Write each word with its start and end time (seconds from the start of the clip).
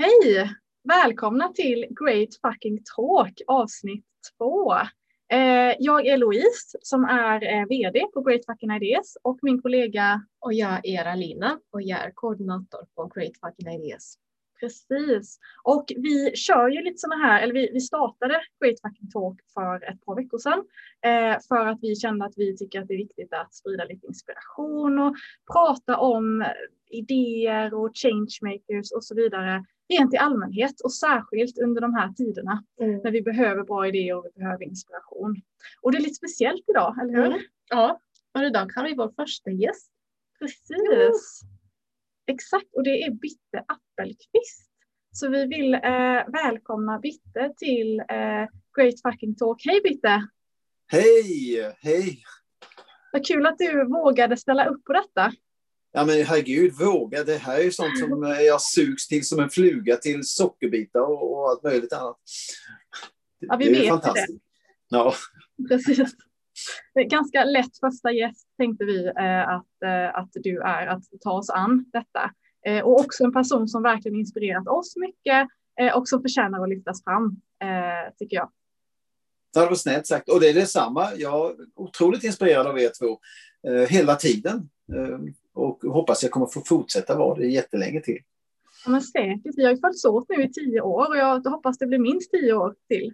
Hej! 0.00 0.50
Välkomna 0.88 1.48
till 1.48 1.86
Great 1.90 2.28
Fucking 2.42 2.78
Talk 2.96 3.40
avsnitt 3.46 4.04
två. 4.38 4.72
Eh, 5.32 5.74
jag 5.78 6.06
är 6.06 6.16
Louise 6.16 6.78
som 6.82 7.04
är 7.04 7.44
eh, 7.44 7.66
VD 7.66 8.06
på 8.14 8.20
Great 8.20 8.46
Fucking 8.46 8.70
Ideas 8.70 9.16
och 9.22 9.38
min 9.42 9.62
kollega 9.62 10.22
och 10.40 10.52
jag 10.52 10.86
är 10.86 11.04
Alina 11.04 11.60
och 11.72 11.82
jag 11.82 12.00
är 12.00 12.10
koordinator 12.14 12.86
på 12.94 13.10
Great 13.14 13.32
Fucking 13.40 13.74
Ideas. 13.74 14.18
Precis. 14.60 15.38
Och 15.62 15.84
vi 15.96 16.36
kör 16.36 16.68
ju 16.68 16.82
lite 16.82 16.98
sådana 16.98 17.24
här, 17.24 17.42
eller 17.42 17.54
vi, 17.54 17.70
vi 17.72 17.80
startade 17.80 18.40
Great 18.64 18.80
Fucking 18.80 19.10
Talk 19.10 19.40
för 19.54 19.90
ett 19.90 20.04
par 20.04 20.16
veckor 20.16 20.38
sedan. 20.38 20.64
Eh, 21.04 21.38
för 21.48 21.66
att 21.66 21.78
vi 21.82 21.96
kände 21.96 22.24
att 22.24 22.34
vi 22.36 22.56
tycker 22.56 22.80
att 22.80 22.88
det 22.88 22.94
är 22.94 22.98
viktigt 22.98 23.32
att 23.32 23.54
sprida 23.54 23.84
lite 23.84 24.06
inspiration 24.06 24.98
och 24.98 25.16
prata 25.52 25.96
om 25.96 26.44
idéer 26.90 27.74
och 27.74 27.90
changemakers 27.94 28.92
och 28.92 29.04
så 29.04 29.14
vidare 29.14 29.64
rent 29.88 30.14
i 30.14 30.16
allmänhet 30.16 30.80
och 30.80 30.92
särskilt 30.92 31.58
under 31.58 31.80
de 31.80 31.94
här 31.94 32.12
tiderna 32.12 32.64
mm. 32.80 33.00
när 33.04 33.10
vi 33.10 33.22
behöver 33.22 33.62
bra 33.62 33.88
idéer 33.88 34.16
och 34.16 34.24
vi 34.24 34.40
behöver 34.40 34.64
inspiration. 34.64 35.36
Och 35.82 35.92
det 35.92 35.98
är 35.98 36.02
lite 36.02 36.14
speciellt 36.14 36.64
idag, 36.68 36.98
eller 37.02 37.12
hur? 37.12 37.26
Mm. 37.26 37.40
Ja, 37.68 38.00
och 38.34 38.42
idag 38.42 38.72
har 38.74 38.84
vi 38.84 38.94
vår 38.94 39.12
första 39.16 39.50
gäst. 39.50 39.92
Precis. 40.38 40.70
Mm. 40.70 41.12
Exakt, 42.26 42.74
och 42.76 42.82
det 42.82 43.02
är 43.02 43.10
Bitte 43.10 43.64
Appelqvist. 43.66 44.70
Så 45.12 45.28
vi 45.28 45.46
vill 45.46 45.74
eh, 45.74 45.80
välkomna 46.28 46.98
Bitte 46.98 47.52
till 47.56 48.00
eh, 48.00 48.46
Great 48.76 49.02
Fucking 49.02 49.34
Talk. 49.36 49.62
Hej 49.64 49.80
Bitte! 49.84 50.28
Hej, 50.86 51.74
hej! 51.80 52.22
Vad 53.12 53.26
kul 53.26 53.46
att 53.46 53.58
du 53.58 53.84
vågade 53.84 54.36
ställa 54.36 54.66
upp 54.66 54.84
på 54.84 54.92
detta. 54.92 55.32
Ja 55.92 56.04
men 56.04 56.24
herregud, 56.24 56.72
våga. 56.72 57.24
Det 57.24 57.36
här 57.36 57.58
är 57.58 57.62
ju 57.62 57.70
sånt 57.70 57.98
som 57.98 58.22
jag 58.22 58.60
sugs 58.60 59.08
till 59.08 59.26
som 59.26 59.40
en 59.40 59.50
fluga 59.50 59.96
till 59.96 60.20
sockerbitar 60.24 61.00
och, 61.00 61.50
allt 61.50 61.62
möjligt 61.62 61.92
annat. 61.92 62.16
Ja, 63.38 63.56
vi 63.56 63.64
det 63.64 63.86
är 63.86 63.92
vet 63.92 64.02
det. 64.02 64.26
Ja. 64.88 65.14
Precis. 65.68 66.14
Ganska 67.10 67.44
lätt 67.44 67.78
första 67.80 68.12
gäst 68.12 68.48
tänkte 68.58 68.84
vi 68.84 69.06
eh, 69.06 69.48
att, 69.48 69.82
eh, 69.84 70.14
att 70.14 70.30
du 70.32 70.60
är 70.60 70.86
att 70.86 71.04
ta 71.20 71.32
oss 71.32 71.50
an 71.50 71.84
detta. 71.92 72.30
Eh, 72.66 72.84
och 72.84 73.00
också 73.00 73.24
en 73.24 73.32
person 73.32 73.68
som 73.68 73.82
verkligen 73.82 74.18
inspirerat 74.18 74.68
oss 74.68 74.96
mycket 74.96 75.48
eh, 75.80 75.96
och 75.96 76.08
som 76.08 76.22
förtjänar 76.22 76.62
att 76.62 76.68
lyftas 76.68 77.04
fram, 77.04 77.36
eh, 77.62 78.14
tycker 78.18 78.36
jag. 78.36 78.50
Det 79.54 79.60
var 79.60 79.74
snällt 79.74 80.06
sagt. 80.06 80.28
Och 80.28 80.40
det 80.40 80.48
är 80.48 80.54
detsamma. 80.54 81.08
Jag 81.16 81.50
är 81.50 81.56
otroligt 81.74 82.24
inspirerad 82.24 82.66
av 82.66 82.78
er 82.78 82.90
två 83.00 83.20
eh, 83.68 83.88
hela 83.88 84.14
tiden. 84.14 84.70
Och 85.58 85.82
hoppas 85.82 86.22
jag 86.22 86.32
kommer 86.32 86.46
få 86.46 86.60
fortsätta 86.60 87.16
vara 87.16 87.38
det 87.38 87.46
jättelänge 87.46 88.00
till. 88.00 88.18
Ja, 88.84 88.90
men 88.90 89.02
säkert. 89.02 89.54
Vi 89.56 89.64
har 89.64 89.70
ju 89.70 89.80
följts 89.80 90.04
åt 90.04 90.28
nu 90.28 90.44
i 90.44 90.52
tio 90.52 90.80
år 90.80 91.08
och 91.08 91.16
jag 91.16 91.40
hoppas 91.50 91.78
det 91.78 91.86
blir 91.86 91.98
minst 91.98 92.30
tio 92.30 92.52
år 92.52 92.74
till. 92.88 93.12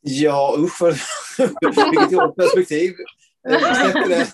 Ja, 0.00 0.56
usch 0.58 0.82
vilket 1.90 2.12
jobbigt 2.12 2.36
perspektiv. 2.36 2.92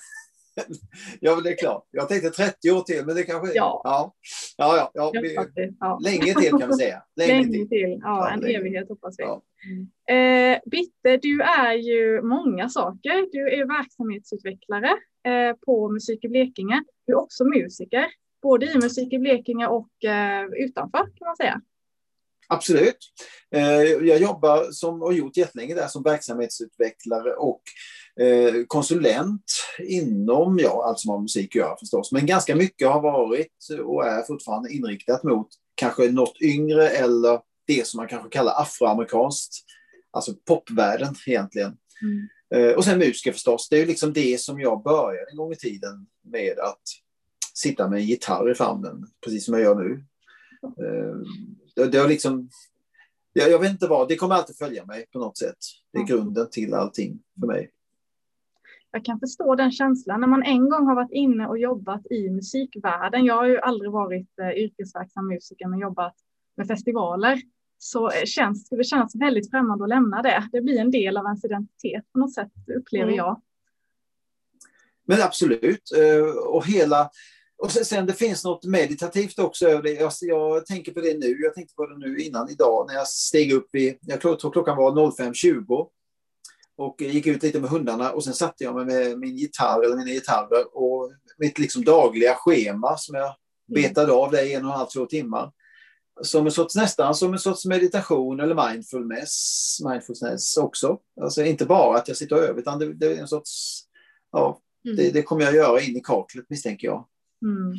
ja, 1.20 1.34
men 1.34 1.44
det 1.44 1.50
är 1.50 1.56
klart. 1.56 1.86
Jag 1.90 2.08
tänkte 2.08 2.30
30 2.30 2.70
år 2.70 2.80
till, 2.80 3.06
men 3.06 3.16
det 3.16 3.22
kanske... 3.22 3.56
Ja. 3.56 3.80
Ja, 3.84 4.14
ja, 4.56 4.90
ja, 4.94 5.12
vi, 5.22 5.38
ja. 5.80 5.98
Länge 6.02 6.34
till 6.34 6.50
kan 6.50 6.68
vi 6.68 6.74
säga. 6.74 7.02
Länge, 7.16 7.32
länge 7.32 7.52
till. 7.52 7.68
till. 7.68 8.00
Ja, 8.02 8.30
en 8.30 8.40
länge. 8.40 8.58
evighet 8.58 8.88
hoppas 8.88 9.14
vi. 9.18 9.24
Ja. 9.24 9.42
Eh, 10.14 10.58
Bitte, 10.66 11.16
du 11.16 11.42
är 11.42 11.72
ju 11.72 12.22
många 12.22 12.68
saker. 12.68 13.32
Du 13.32 13.48
är 13.48 13.66
verksamhetsutvecklare 13.78 14.90
eh, 15.26 15.56
på 15.66 15.88
Musik 15.88 16.24
i 16.24 16.28
Blekinge. 16.28 16.82
Du 17.06 17.12
är 17.12 17.16
också 17.16 17.44
musiker, 17.44 18.06
både 18.42 18.66
i 18.72 18.74
Musik 18.74 19.12
i 19.12 19.18
Blekinge 19.18 19.66
och 19.66 20.04
eh, 20.04 20.44
utanför 20.44 20.98
kan 20.98 21.26
man 21.26 21.36
säga. 21.36 21.60
Absolut. 22.48 22.98
Eh, 23.54 23.82
jag 23.82 24.20
jobbar 24.20 24.70
som, 24.70 25.02
och 25.02 25.14
gjort 25.14 25.36
jättelänge 25.36 25.74
där 25.74 25.86
som 25.86 26.02
verksamhetsutvecklare 26.02 27.32
och 27.34 27.62
konsulent 28.66 29.52
inom, 29.78 30.58
ja, 30.58 30.84
allt 30.86 31.00
som 31.00 31.10
har 31.10 31.20
musik 31.20 31.56
att 31.56 31.60
göra 31.60 31.76
förstås. 31.76 32.12
Men 32.12 32.26
ganska 32.26 32.56
mycket 32.56 32.88
har 32.88 33.00
varit 33.00 33.68
och 33.84 34.06
är 34.06 34.22
fortfarande 34.22 34.72
inriktat 34.72 35.22
mot 35.22 35.48
kanske 35.74 36.10
något 36.10 36.42
yngre 36.42 36.88
eller 36.88 37.40
det 37.66 37.86
som 37.86 37.98
man 37.98 38.08
kanske 38.08 38.28
kallar 38.28 38.60
afroamerikanskt, 38.60 39.64
alltså 40.10 40.34
popvärlden 40.46 41.14
egentligen. 41.26 41.76
Mm. 42.02 42.28
Eh, 42.54 42.76
och 42.76 42.84
sen 42.84 42.98
musiker 42.98 43.32
förstås. 43.32 43.68
Det 43.68 43.76
är 43.76 43.80
ju 43.80 43.86
liksom 43.86 44.12
det 44.12 44.40
som 44.40 44.60
jag 44.60 44.82
började 44.82 45.30
en 45.30 45.36
gång 45.36 45.52
i 45.52 45.56
tiden 45.56 46.06
med 46.24 46.58
att 46.58 46.82
sitta 47.54 47.88
med 47.88 47.98
en 47.98 48.06
gitarr 48.06 48.50
i 48.50 48.54
famnen, 48.54 49.06
precis 49.24 49.44
som 49.44 49.54
jag 49.54 49.62
gör 49.62 49.74
nu. 49.74 50.04
Det, 51.74 51.86
det 51.86 51.98
har 51.98 52.08
liksom, 52.08 52.50
jag, 53.32 53.50
jag 53.50 53.58
vet 53.58 53.70
inte 53.70 53.86
vad, 53.86 54.08
det 54.08 54.16
kommer 54.16 54.34
alltid 54.34 54.56
följa 54.56 54.84
mig 54.84 55.06
på 55.12 55.18
något 55.18 55.38
sätt. 55.38 55.58
Det 55.92 55.98
är 55.98 56.04
grunden 56.04 56.50
till 56.50 56.74
allting 56.74 57.18
för 57.40 57.46
mig. 57.46 57.70
Jag 58.90 59.04
kan 59.04 59.20
förstå 59.20 59.54
den 59.54 59.72
känslan 59.72 60.20
när 60.20 60.28
man 60.28 60.42
en 60.42 60.68
gång 60.68 60.86
har 60.86 60.94
varit 60.94 61.12
inne 61.12 61.46
och 61.46 61.58
jobbat 61.58 62.06
i 62.10 62.30
musikvärlden. 62.30 63.24
Jag 63.24 63.34
har 63.34 63.46
ju 63.46 63.58
aldrig 63.58 63.90
varit 63.90 64.38
eh, 64.38 64.62
yrkesverksam 64.62 65.28
musiker 65.28 65.68
men 65.68 65.78
jobbat 65.78 66.14
med 66.56 66.66
festivaler. 66.66 67.40
Så 67.78 68.10
eh, 68.10 68.24
känns, 68.24 68.68
det 68.68 68.84
känns 68.84 69.14
väldigt 69.14 69.50
främmande 69.50 69.84
att 69.84 69.88
lämna 69.88 70.22
det. 70.22 70.48
Det 70.52 70.60
blir 70.60 70.80
en 70.80 70.90
del 70.90 71.16
av 71.16 71.24
ens 71.24 71.44
identitet 71.44 72.04
på 72.12 72.18
något 72.18 72.34
sätt, 72.34 72.52
upplever 72.76 73.12
mm. 73.12 73.16
jag. 73.16 73.40
Men 75.06 75.22
absolut. 75.22 75.92
Eh, 75.96 76.36
och 76.46 76.66
hela, 76.66 77.10
och 77.56 77.70
sen, 77.70 78.06
det 78.06 78.12
finns 78.12 78.44
något 78.44 78.64
meditativt 78.64 79.38
också 79.38 79.68
över 79.68 79.82
det. 79.82 79.92
Jag, 79.92 80.12
jag, 80.20 80.66
tänker 80.66 80.92
på 80.92 81.00
det 81.00 81.18
nu. 81.18 81.38
Jag 81.40 81.54
tänkte 81.54 81.74
på 81.74 81.86
det 81.86 81.98
nu 81.98 82.18
innan 82.18 82.50
idag 82.50 82.86
när 82.88 82.94
jag 82.94 83.08
steg 83.08 83.52
upp 83.52 83.74
i, 83.74 83.98
jag 84.00 84.20
tror 84.20 84.52
klockan 84.52 84.76
var 84.76 84.92
05.20 84.92 85.88
och 86.78 87.02
gick 87.02 87.26
ut 87.26 87.42
lite 87.42 87.60
med 87.60 87.70
hundarna 87.70 88.12
och 88.12 88.24
sen 88.24 88.34
satte 88.34 88.64
jag 88.64 88.74
mig 88.74 88.84
med 88.84 89.18
min 89.18 89.36
gitarr 89.36 89.84
eller 89.84 89.96
mina 89.96 90.10
gitarrer 90.10 90.76
och 90.76 91.12
mitt 91.38 91.58
liksom 91.58 91.84
dagliga 91.84 92.34
schema 92.34 92.96
som 92.96 93.14
jag 93.14 93.24
mm. 93.24 93.82
betade 93.82 94.12
av 94.12 94.30
det 94.30 94.42
i 94.42 94.54
en 94.54 94.64
och 94.64 94.70
en 94.70 94.78
halv, 94.78 94.86
två 94.86 95.06
timmar. 95.06 95.52
Som 96.22 96.46
en 96.46 96.52
sorts, 96.52 96.76
nästan 96.76 97.14
som 97.14 97.32
en 97.32 97.38
sorts 97.38 97.66
meditation 97.66 98.40
eller 98.40 98.70
mindfulness, 98.70 99.78
mindfulness 99.88 100.56
också. 100.56 100.98
Alltså 101.20 101.44
inte 101.44 101.64
bara 101.64 101.98
att 101.98 102.08
jag 102.08 102.16
sitter 102.16 102.36
och 102.36 102.42
över 102.42 102.60
utan 102.60 102.78
det, 102.78 102.94
det 102.94 103.06
är 103.06 103.20
en 103.20 103.28
sorts, 103.28 103.80
ja, 104.32 104.60
mm. 104.84 104.96
det, 104.96 105.10
det 105.10 105.22
kommer 105.22 105.42
jag 105.42 105.54
göra 105.54 105.80
in 105.80 105.96
i 105.96 106.00
kaklet 106.00 106.46
misstänker 106.48 106.86
jag. 106.86 107.06
Mm. 107.42 107.74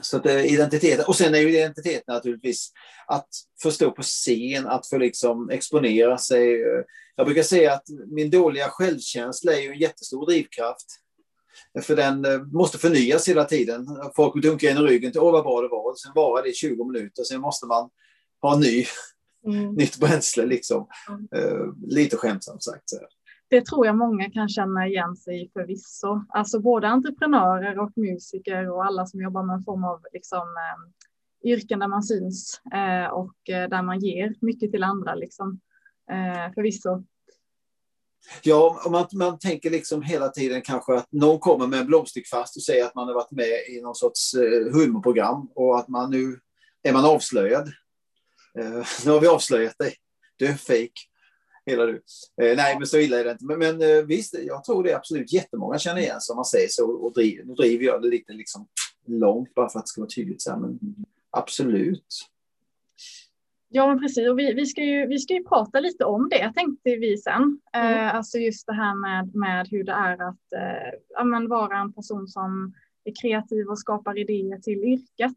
Så 0.00 0.18
det 0.18 0.32
är 0.32 0.52
identiteten. 0.52 1.04
Och 1.08 1.16
sen 1.16 1.34
är 1.34 1.38
ju 1.38 1.58
identiteten 1.58 2.14
naturligtvis 2.14 2.72
att 3.06 3.28
få 3.62 3.70
stå 3.70 3.90
på 3.90 4.02
scen, 4.02 4.66
att 4.66 4.86
få 4.86 4.98
liksom 4.98 5.50
exponera 5.50 6.18
sig. 6.18 6.62
Jag 7.16 7.26
brukar 7.26 7.42
säga 7.42 7.72
att 7.72 7.84
min 8.06 8.30
dåliga 8.30 8.68
självkänsla 8.68 9.52
är 9.52 9.60
ju 9.60 9.72
en 9.72 9.78
jättestor 9.78 10.26
drivkraft. 10.26 10.86
För 11.82 11.96
den 11.96 12.24
eh, 12.24 12.42
måste 12.42 12.78
förnyas 12.78 13.28
hela 13.28 13.44
tiden. 13.44 13.86
Folk 14.16 14.42
dunkar 14.42 14.70
in 14.70 14.76
i 14.76 14.80
ryggen 14.80 15.12
till 15.12 15.20
åh 15.20 15.32
vad 15.32 15.44
bra 15.44 15.60
det 15.60 15.68
var. 15.68 15.94
Sen 15.94 16.12
varar 16.14 16.42
det 16.42 16.48
i 16.48 16.52
20 16.52 16.84
minuter, 16.84 17.24
sen 17.24 17.40
måste 17.40 17.66
man 17.66 17.90
ha 18.42 18.58
ny, 18.58 18.84
mm. 19.46 19.74
nytt 19.74 19.96
bränsle 19.96 20.46
liksom. 20.46 20.88
Mm. 21.08 21.44
Uh, 21.44 21.74
lite 21.86 22.16
skämtsamt 22.16 22.62
sagt. 22.62 22.90
Så 22.90 22.96
det 23.50 23.66
tror 23.66 23.86
jag 23.86 23.96
många 23.96 24.30
kan 24.30 24.48
känna 24.48 24.86
igen 24.86 25.16
sig 25.16 25.44
i 25.44 25.50
förvisso. 25.52 26.24
Alltså 26.28 26.60
både 26.60 26.88
entreprenörer 26.88 27.78
och 27.78 27.92
musiker 27.96 28.70
och 28.70 28.84
alla 28.84 29.06
som 29.06 29.22
jobbar 29.22 29.42
med 29.42 29.54
en 29.54 29.62
form 29.62 29.84
av 29.84 30.00
liksom, 30.12 30.38
eh, 30.38 31.50
yrken 31.52 31.78
där 31.78 31.88
man 31.88 32.02
syns 32.02 32.60
eh, 32.74 33.10
och 33.12 33.48
eh, 33.48 33.68
där 33.68 33.82
man 33.82 34.00
ger 34.00 34.34
mycket 34.40 34.70
till 34.70 34.82
andra. 34.82 35.14
Liksom. 35.14 35.60
Eh, 36.10 36.54
förvisso. 36.54 37.04
Ja, 38.42 38.82
om 38.84 38.92
man, 38.92 39.06
man 39.12 39.38
tänker 39.38 39.70
liksom 39.70 40.02
hela 40.02 40.28
tiden 40.28 40.62
kanske 40.62 40.94
att 40.94 41.12
någon 41.12 41.38
kommer 41.38 41.66
med 41.66 41.80
en 41.80 41.86
blomsterkvast 41.86 42.56
och 42.56 42.62
säger 42.62 42.84
att 42.84 42.94
man 42.94 43.08
har 43.08 43.14
varit 43.14 43.30
med 43.30 43.68
i 43.68 43.80
någon 43.82 43.94
sorts 43.94 44.34
eh, 44.34 44.72
humorprogram 44.72 45.50
och 45.54 45.78
att 45.78 45.88
man 45.88 46.10
nu 46.10 46.40
är 46.82 46.92
man 46.92 47.04
avslöjad. 47.04 47.68
Eh, 48.58 48.84
nu 49.04 49.10
har 49.10 49.20
vi 49.20 49.26
avslöjat 49.26 49.78
dig. 49.78 49.94
Du 50.36 50.46
är 50.46 50.54
fake 50.54 51.00
hela 51.68 51.86
du. 51.86 52.02
Eh, 52.42 52.56
nej, 52.56 52.76
men 52.78 52.86
så 52.86 52.98
illa 52.98 53.20
är 53.20 53.24
det 53.24 53.30
inte. 53.30 53.44
Men, 53.44 53.58
men 53.58 53.82
eh, 53.82 54.04
visst, 54.04 54.34
jag 54.46 54.64
tror 54.64 54.82
det 54.82 54.90
är 54.90 54.96
absolut 54.96 55.32
jättemånga 55.32 55.78
känner 55.78 56.00
igen 56.00 56.20
som 56.20 56.36
man 56.36 56.44
säger 56.44 56.68
så. 56.68 56.90
Och 56.90 57.12
driver, 57.12 57.44
nu 57.44 57.54
driver 57.54 57.84
jag 57.84 58.02
det 58.02 58.08
lite 58.08 58.32
liksom 58.32 58.66
långt 59.06 59.54
bara 59.54 59.68
för 59.68 59.78
att 59.78 59.84
det 59.84 59.88
ska 59.88 60.00
vara 60.00 60.10
tydligt. 60.10 60.42
Så 60.42 60.50
här, 60.50 60.58
men 60.58 60.78
absolut. 61.30 62.28
Ja, 63.70 63.86
men 63.86 64.00
precis. 64.00 64.28
Och 64.28 64.38
vi, 64.38 64.54
vi, 64.54 64.66
ska 64.66 64.82
ju, 64.82 65.06
vi 65.06 65.18
ska 65.18 65.34
ju 65.34 65.44
prata 65.44 65.80
lite 65.80 66.04
om 66.04 66.28
det, 66.28 66.52
tänkte 66.54 66.96
vi 66.96 67.18
sen. 67.18 67.60
Mm. 67.72 67.92
Eh, 67.92 68.14
alltså 68.14 68.38
just 68.38 68.66
det 68.66 68.72
här 68.72 68.94
med, 68.94 69.34
med 69.34 69.68
hur 69.70 69.84
det 69.84 69.92
är 69.92 70.28
att 70.28 70.52
eh, 70.52 71.48
vara 71.48 71.78
en 71.78 71.92
person 71.92 72.28
som 72.28 72.74
är 73.04 73.12
kreativ 73.22 73.68
och 73.68 73.78
skapar 73.78 74.18
idéer 74.18 74.58
till 74.58 74.84
yrket. 74.84 75.36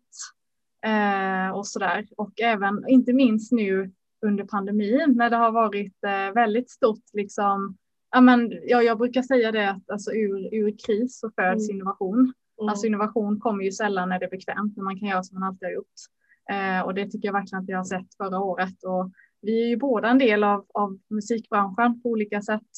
Eh, 0.86 1.50
och 1.58 1.66
där. 1.80 2.08
Och 2.18 2.42
även, 2.42 2.86
inte 2.88 3.14
minst 3.14 3.52
nu 3.52 3.92
under 4.22 4.44
pandemin 4.44 5.14
när 5.18 5.30
det 5.30 5.36
har 5.36 5.52
varit 5.52 6.04
eh, 6.04 6.34
väldigt 6.34 6.70
stort 6.70 7.04
liksom 7.14 7.78
Ja, 8.12 8.22
men, 8.22 8.60
ja, 8.68 8.82
jag 8.82 8.98
brukar 8.98 9.22
säga 9.22 9.52
det 9.52 9.70
att 9.70 9.90
alltså, 9.90 10.12
ur, 10.12 10.54
ur 10.54 10.76
kris 10.86 11.20
så 11.20 11.30
föds 11.30 11.70
mm. 11.70 11.76
innovation. 11.76 12.20
Mm. 12.20 12.70
Alltså 12.70 12.88
innovation 12.88 13.40
kommer 13.40 13.64
ju 13.64 13.72
sällan 13.72 14.10
när 14.10 14.20
det 14.20 14.26
är 14.26 14.30
bekvämt, 14.30 14.78
när 14.78 14.84
man 14.84 15.00
kan 15.00 15.08
göra 15.08 15.24
som 15.24 15.40
man 15.40 15.50
alltid 15.50 15.68
har 15.68 15.74
gjort. 15.74 15.98
Eh, 16.52 16.86
och 16.86 16.94
det 16.94 17.06
tycker 17.06 17.28
jag 17.28 17.34
verkligen 17.34 17.62
att 17.62 17.70
vi 17.70 17.74
har 17.74 17.84
sett 17.84 18.16
förra 18.18 18.40
året. 18.40 18.84
Och 18.84 19.12
vi 19.42 19.64
är 19.64 19.68
ju 19.68 19.78
båda 19.78 20.10
en 20.10 20.18
del 20.18 20.44
av, 20.44 20.66
av 20.74 21.00
musikbranschen 21.10 22.02
på 22.02 22.10
olika 22.10 22.42
sätt. 22.42 22.70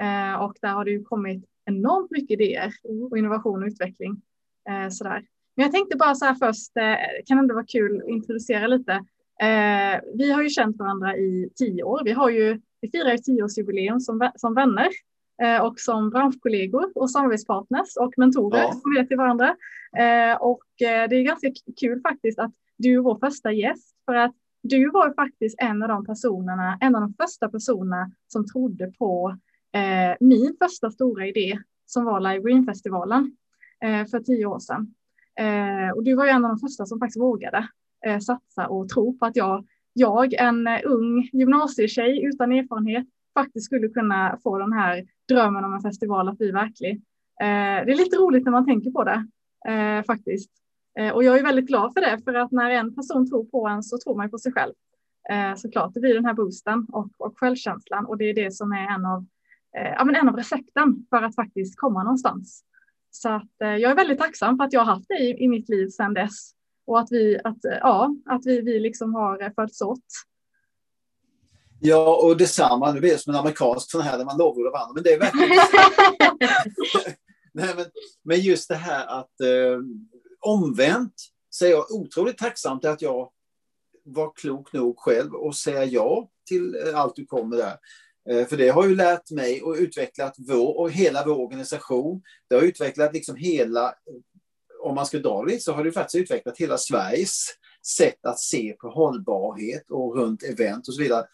Eh, 0.00 0.42
och 0.42 0.56
där 0.60 0.72
har 0.72 0.84
det 0.84 0.90
ju 0.90 1.04
kommit 1.04 1.44
enormt 1.64 2.10
mycket 2.10 2.40
idéer 2.40 2.72
och 3.10 3.18
innovation 3.18 3.62
och 3.62 3.66
utveckling. 3.66 4.22
Eh, 4.68 4.88
sådär. 4.88 5.24
Men 5.56 5.62
jag 5.62 5.72
tänkte 5.72 5.96
bara 5.96 6.14
så 6.14 6.24
här 6.24 6.34
först, 6.34 6.76
eh, 6.76 7.24
kan 7.26 7.38
ändå 7.38 7.54
vara 7.54 7.66
kul 7.66 8.02
att 8.02 8.08
introducera 8.08 8.66
lite. 8.66 9.04
Eh, 9.42 10.00
vi 10.14 10.32
har 10.32 10.42
ju 10.42 10.48
känt 10.48 10.78
varandra 10.78 11.16
i 11.16 11.50
tio 11.56 11.82
år. 11.82 12.00
Vi 12.04 12.12
har 12.12 12.30
ju, 12.30 12.60
vi 12.80 12.90
firar 12.90 13.12
ju 13.12 13.18
tioårsjubileum 13.18 14.00
som, 14.00 14.30
som 14.36 14.54
vänner 14.54 14.88
eh, 15.42 15.62
och 15.62 15.80
som 15.80 16.10
branschkollegor 16.10 16.92
och 16.94 17.10
samarbetspartners 17.10 17.96
och 17.96 18.12
mentorer 18.16 18.58
ja. 18.58 18.72
som 18.72 18.94
vet 18.94 19.08
till 19.08 19.16
varandra. 19.16 19.56
Eh, 19.96 20.36
och 20.42 20.82
eh, 20.82 21.08
det 21.08 21.16
är 21.16 21.22
ganska 21.22 21.48
kul 21.80 22.00
faktiskt 22.00 22.38
att 22.38 22.52
du 22.76 22.94
är 22.94 22.98
vår 22.98 23.18
första 23.18 23.52
gäst 23.52 23.96
för 24.04 24.14
att 24.14 24.34
du 24.62 24.90
var 24.90 25.14
faktiskt 25.14 25.56
en 25.58 25.82
av 25.82 25.88
de 25.88 26.06
personerna, 26.06 26.78
en 26.80 26.94
av 26.94 27.00
de 27.00 27.14
första 27.14 27.48
personerna 27.48 28.10
som 28.26 28.46
trodde 28.46 28.92
på 28.98 29.38
eh, 29.72 30.16
min 30.20 30.56
första 30.62 30.90
stora 30.90 31.26
idé 31.26 31.58
som 31.86 32.04
var 32.04 32.20
Live 32.20 32.50
Green-festivalen 32.50 33.36
eh, 33.84 34.06
för 34.06 34.20
tio 34.20 34.46
år 34.46 34.58
sedan. 34.58 34.94
Och 35.94 36.04
du 36.04 36.14
var 36.14 36.24
ju 36.24 36.30
en 36.30 36.44
av 36.44 36.50
de 36.50 36.58
första 36.58 36.86
som 36.86 36.98
faktiskt 36.98 37.20
vågade 37.20 37.68
eh, 38.06 38.18
satsa 38.18 38.66
och 38.66 38.88
tro 38.88 39.18
på 39.18 39.26
att 39.26 39.36
jag, 39.36 39.66
jag, 39.92 40.34
en 40.34 40.66
eh, 40.66 40.80
ung 40.84 41.28
gymnasietjej 41.32 42.24
utan 42.24 42.52
erfarenhet, 42.52 43.06
faktiskt 43.34 43.66
skulle 43.66 43.88
kunna 43.88 44.38
få 44.42 44.58
den 44.58 44.72
här 44.72 45.04
drömmen 45.28 45.64
om 45.64 45.74
en 45.74 45.80
festival 45.80 46.28
att 46.28 46.38
bli 46.38 46.50
verklig. 46.50 46.92
Eh, 47.40 47.84
det 47.86 47.92
är 47.92 47.96
lite 47.96 48.16
roligt 48.16 48.44
när 48.44 48.52
man 48.52 48.66
tänker 48.66 48.90
på 48.90 49.04
det 49.04 49.26
eh, 49.68 50.04
faktiskt. 50.04 50.50
Eh, 50.98 51.10
och 51.10 51.24
jag 51.24 51.38
är 51.38 51.42
väldigt 51.42 51.66
glad 51.66 51.92
för 51.92 52.00
det, 52.00 52.18
för 52.24 52.34
att 52.34 52.52
när 52.52 52.70
en 52.70 52.94
person 52.94 53.30
tror 53.30 53.44
på 53.44 53.68
en 53.68 53.82
så 53.82 53.98
tror 53.98 54.16
man 54.16 54.30
på 54.30 54.38
sig 54.38 54.52
själv. 54.52 54.72
Eh, 55.30 55.54
såklart, 55.54 55.94
det 55.94 56.00
blir 56.00 56.14
den 56.14 56.24
här 56.24 56.34
boosten 56.34 56.86
och, 56.92 57.08
och 57.18 57.38
självkänslan 57.38 58.06
och 58.06 58.18
det 58.18 58.24
är 58.24 58.34
det 58.34 58.54
som 58.54 58.72
är 58.72 58.94
en 58.94 59.06
av, 59.06 59.26
eh, 59.76 59.92
ja, 59.92 60.04
men 60.04 60.14
en 60.14 60.28
av 60.28 60.36
recepten 60.36 61.06
för 61.10 61.22
att 61.22 61.34
faktiskt 61.34 61.76
komma 61.76 62.02
någonstans. 62.02 62.64
Så 63.10 63.28
att, 63.28 63.60
eh, 63.62 63.76
jag 63.76 63.90
är 63.90 63.96
väldigt 63.96 64.18
tacksam 64.18 64.56
för 64.56 64.64
att 64.64 64.72
jag 64.72 64.80
har 64.80 64.94
haft 64.94 65.08
dig 65.08 65.30
i, 65.30 65.44
i 65.44 65.48
mitt 65.48 65.68
liv 65.68 65.88
sedan 65.88 66.14
dess 66.14 66.52
och 66.86 67.00
att 67.00 67.12
vi, 67.12 67.40
att, 67.44 67.58
ja, 67.62 68.16
att 68.26 68.46
vi, 68.46 68.60
vi 68.60 68.80
liksom 68.80 69.14
har 69.14 69.52
följts 69.54 69.80
åt. 69.80 70.04
Ja, 71.80 72.16
och 72.22 72.36
detsamma. 72.36 72.92
Nu 72.92 73.00
blir 73.00 73.10
det 73.10 73.18
som 73.18 73.34
en 73.34 73.40
amerikansk 73.40 73.90
sån 73.90 74.00
här 74.00 74.18
där 74.18 74.24
man 74.24 74.38
lovordar 74.38 74.70
varandra. 74.70 74.94
Men 74.94 75.02
det 75.02 75.12
är 75.12 75.18
verkligen... 75.18 75.48
Nej, 77.54 77.74
men, 77.76 77.86
men 78.24 78.40
just 78.40 78.68
det 78.68 78.74
här 78.74 79.06
att 79.06 79.40
eh, 79.40 79.78
omvänt 80.40 81.14
så 81.50 81.64
är 81.64 81.70
jag 81.70 81.90
otroligt 81.90 82.38
tacksam 82.38 82.80
till 82.80 82.90
att 82.90 83.02
jag 83.02 83.30
var 84.04 84.32
klok 84.34 84.72
nog 84.72 84.98
själv 84.98 85.34
och 85.34 85.56
säga 85.56 85.84
ja 85.84 86.30
till 86.48 86.74
eh, 86.74 87.00
allt 87.00 87.16
du 87.16 87.26
kommer 87.26 87.56
där. 87.56 87.76
Eh, 88.30 88.46
för 88.46 88.56
det 88.56 88.68
har 88.68 88.86
ju 88.86 88.96
lärt 88.96 89.30
mig 89.30 89.62
och 89.62 89.74
utvecklat 89.74 90.34
vår 90.38 90.78
och 90.78 90.90
hela 90.90 91.24
vår 91.26 91.38
organisation. 91.38 92.22
Det 92.48 92.54
har 92.54 92.62
utvecklat 92.62 93.14
liksom 93.14 93.36
hela 93.36 93.94
om 94.82 94.94
man 94.94 95.06
ska 95.06 95.18
dra 95.18 95.42
lite 95.42 95.60
så 95.60 95.72
har 95.72 95.84
det 95.84 95.92
faktiskt 95.92 96.22
utvecklat 96.22 96.58
hela 96.58 96.78
Sveriges 96.78 97.46
sätt 97.86 98.26
att 98.26 98.38
se 98.38 98.76
på 98.80 98.88
hållbarhet 98.88 99.90
och 99.90 100.16
runt 100.16 100.42
event 100.42 100.88
och 100.88 100.94
så 100.94 101.02
vidare. 101.02 101.26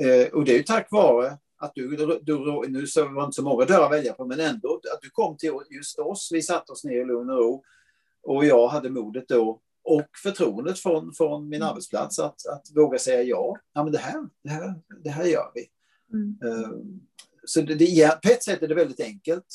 Eh, 0.00 0.32
och 0.32 0.44
det 0.44 0.52
är 0.52 0.56
ju 0.56 0.62
tack 0.62 0.88
vare 0.90 1.38
att 1.58 1.72
du, 1.74 1.96
du, 2.22 2.68
nu 2.68 2.86
så 2.86 3.04
var 3.04 3.22
det 3.22 3.24
inte 3.24 3.34
så 3.34 3.42
många 3.42 3.64
dörrar 3.64 3.84
att 3.84 3.92
välja 3.92 4.12
på, 4.12 4.24
men 4.24 4.40
ändå 4.40 4.80
att 4.94 5.02
du 5.02 5.10
kom 5.10 5.36
till 5.36 5.52
just 5.70 5.98
oss. 5.98 6.28
Vi 6.32 6.42
satte 6.42 6.72
oss 6.72 6.84
ner 6.84 7.00
i 7.00 7.04
lugn 7.04 7.30
och 7.30 7.38
ro 7.38 7.62
och 8.22 8.44
jag 8.44 8.68
hade 8.68 8.90
modet 8.90 9.28
då 9.28 9.60
och 9.84 10.08
förtroendet 10.22 10.78
från, 10.78 11.12
från 11.14 11.48
min 11.48 11.62
arbetsplats 11.62 12.18
att, 12.18 12.46
att 12.46 12.62
våga 12.74 12.98
säga 12.98 13.22
ja. 13.22 13.56
Ja, 13.72 13.84
men 13.84 13.92
det 13.92 13.98
här, 13.98 14.28
det 14.44 14.50
här, 14.50 14.74
det 15.04 15.10
här 15.10 15.24
gör 15.24 15.50
vi. 15.54 15.66
Mm. 16.12 16.38
Uh, 16.44 16.78
så 17.44 17.60
det, 17.60 17.74
det, 17.74 18.22
på 18.22 18.28
ett 18.28 18.42
sätt 18.42 18.62
är 18.62 18.68
det 18.68 18.74
väldigt 18.74 19.00
enkelt 19.00 19.46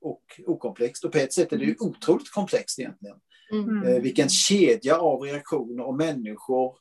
och 0.00 0.22
okomplext 0.46 1.04
och 1.04 1.12
på 1.12 1.18
ett 1.18 1.32
sätt 1.32 1.52
är 1.52 1.58
det 1.58 1.64
ju 1.64 1.76
mm. 1.80 1.90
otroligt 1.90 2.30
komplext 2.30 2.78
egentligen. 2.78 3.16
Mm. 3.52 3.82
Eh, 3.82 4.02
vilken 4.02 4.28
kedja 4.28 4.98
av 4.98 5.20
reaktioner 5.20 5.86
och 5.86 5.94
människor 5.94 6.76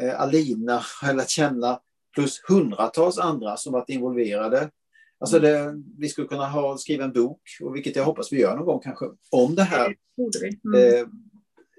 eh, 0.00 0.20
Alina 0.20 0.82
har 1.02 1.14
lärt 1.14 1.30
känna 1.30 1.80
plus 2.14 2.40
hundratals 2.48 3.18
andra 3.18 3.56
som 3.56 3.72
varit 3.72 3.90
involverade. 3.90 4.70
Alltså 5.20 5.38
mm. 5.38 5.50
det, 5.50 5.82
vi 5.98 6.08
skulle 6.08 6.28
kunna 6.28 6.48
ha, 6.48 6.78
skriva 6.78 7.04
en 7.04 7.12
bok, 7.12 7.40
och 7.62 7.76
vilket 7.76 7.96
jag 7.96 8.04
hoppas 8.04 8.32
vi 8.32 8.40
gör 8.40 8.56
någon 8.56 8.66
gång 8.66 8.80
kanske, 8.80 9.06
om 9.30 9.54
det 9.54 9.62
här 9.62 9.96
mm. 10.64 10.94
eh, 10.94 11.06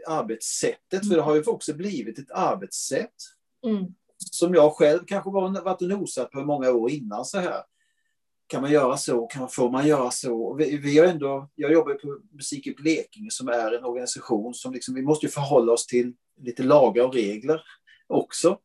arbetssättet. 0.08 1.08
För 1.08 1.16
det 1.16 1.22
har 1.22 1.36
ju 1.36 1.44
också 1.44 1.74
blivit 1.74 2.20
ett 2.20 2.32
arbetssätt 2.32 3.16
mm. 3.66 3.86
som 4.32 4.54
jag 4.54 4.74
själv 4.74 5.00
kanske 5.08 5.30
var, 5.30 5.64
varit 5.64 5.82
och 5.82 5.88
nosat 5.88 6.32
på 6.32 6.40
många 6.40 6.72
år 6.72 6.92
innan 6.92 7.26
så 7.26 7.40
här. 7.40 7.64
Kan 8.48 8.62
man 8.62 8.72
göra 8.72 8.98
så? 8.98 9.28
Kan 9.28 9.40
man, 9.40 9.50
får 9.50 9.72
man 9.72 9.88
göra 9.88 10.12
så? 10.12 10.54
Vi, 10.54 10.78
vi 10.78 11.00
har 11.00 11.06
ändå, 11.06 11.50
jag 11.56 11.72
jobbar 11.72 11.94
på 11.94 12.20
Musik 12.32 12.68
i 12.68 12.74
Blekinge 12.74 13.32
som 13.32 13.48
är 13.48 13.72
en 13.72 13.86
organisation 13.86 14.54
som 14.54 14.74
liksom, 14.74 14.96
vi 14.96 15.02
måste 15.02 15.28
förhålla 15.28 15.74
oss 15.74 15.88
till 15.88 16.14
lite 16.42 16.64
lagar 16.64 17.04
och 17.04 17.14
regler 17.14 17.62
också. 18.08 18.60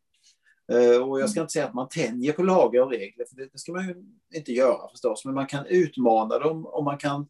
Uh, 0.73 1.09
och 1.09 1.21
jag 1.21 1.31
ska 1.31 1.41
inte 1.41 1.53
säga 1.53 1.67
att 1.67 1.75
man 1.75 1.89
tänjer 1.89 2.33
på 2.33 2.43
lagar 2.43 2.83
och 2.83 2.91
regler, 2.91 3.25
för 3.29 3.37
det, 3.37 3.59
ska 3.59 3.73
man 3.73 3.89
ju 3.89 3.95
inte 4.35 4.53
göra 4.53 4.89
förstås, 4.91 5.25
men 5.25 5.35
man 5.35 5.47
kan 5.47 5.67
utmana 5.67 6.39
dem 6.39 6.67
och 6.67 6.85
man 6.85 6.99
kan 6.99 7.29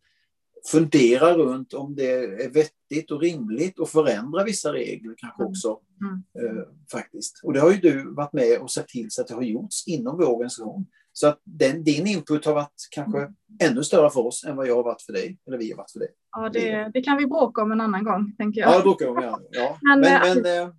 fundera 0.66 1.34
runt 1.36 1.74
om 1.74 1.94
det 1.94 2.10
är 2.10 2.50
vettigt 2.50 3.10
och 3.10 3.20
rimligt 3.20 3.78
och 3.78 3.88
förändra 3.88 4.44
vissa 4.44 4.72
regler 4.72 5.14
kanske 5.16 5.42
mm. 5.42 5.50
också. 5.50 5.78
Mm. 6.00 6.56
Uh, 6.56 6.64
faktiskt. 6.92 7.40
Och 7.44 7.52
det 7.52 7.60
har 7.60 7.72
ju 7.72 7.76
du 7.76 8.14
varit 8.14 8.32
med 8.32 8.60
och 8.60 8.70
sett 8.70 8.88
till 8.88 9.10
så 9.10 9.22
att 9.22 9.28
det 9.28 9.34
har 9.34 9.42
gjorts 9.42 9.88
inom 9.88 10.16
vår 10.16 10.28
organisation. 10.28 10.86
Så 11.12 11.26
att 11.26 11.40
den, 11.44 11.84
din 11.84 12.06
input 12.06 12.44
har 12.44 12.54
varit 12.54 12.88
kanske 12.90 13.18
mm. 13.18 13.34
ännu 13.62 13.84
större 13.84 14.10
för 14.10 14.26
oss 14.26 14.44
än 14.44 14.56
vad 14.56 14.66
jag 14.66 14.76
har 14.76 14.82
varit 14.82 15.02
för 15.02 15.12
dig, 15.12 15.38
eller 15.46 15.58
vi 15.58 15.70
har 15.70 15.76
varit 15.76 15.90
för 15.90 15.98
dig. 15.98 16.08
Ja, 16.30 16.48
det, 16.48 16.90
det 16.94 17.02
kan 17.02 17.16
vi 17.16 17.26
bråka 17.26 17.62
om 17.62 17.72
en 17.72 17.80
annan 17.80 18.04
gång, 18.04 18.34
tänker 18.38 18.60
jag. 18.60 18.72
Ja, 18.72 18.76
det 18.76 18.82
bråkar 18.82 19.08
om, 19.08 19.22
ja. 19.22 19.40
ja. 19.50 19.78
Men, 19.82 20.00
men, 20.00 20.42
men 20.42 20.62
äh, 20.62 20.72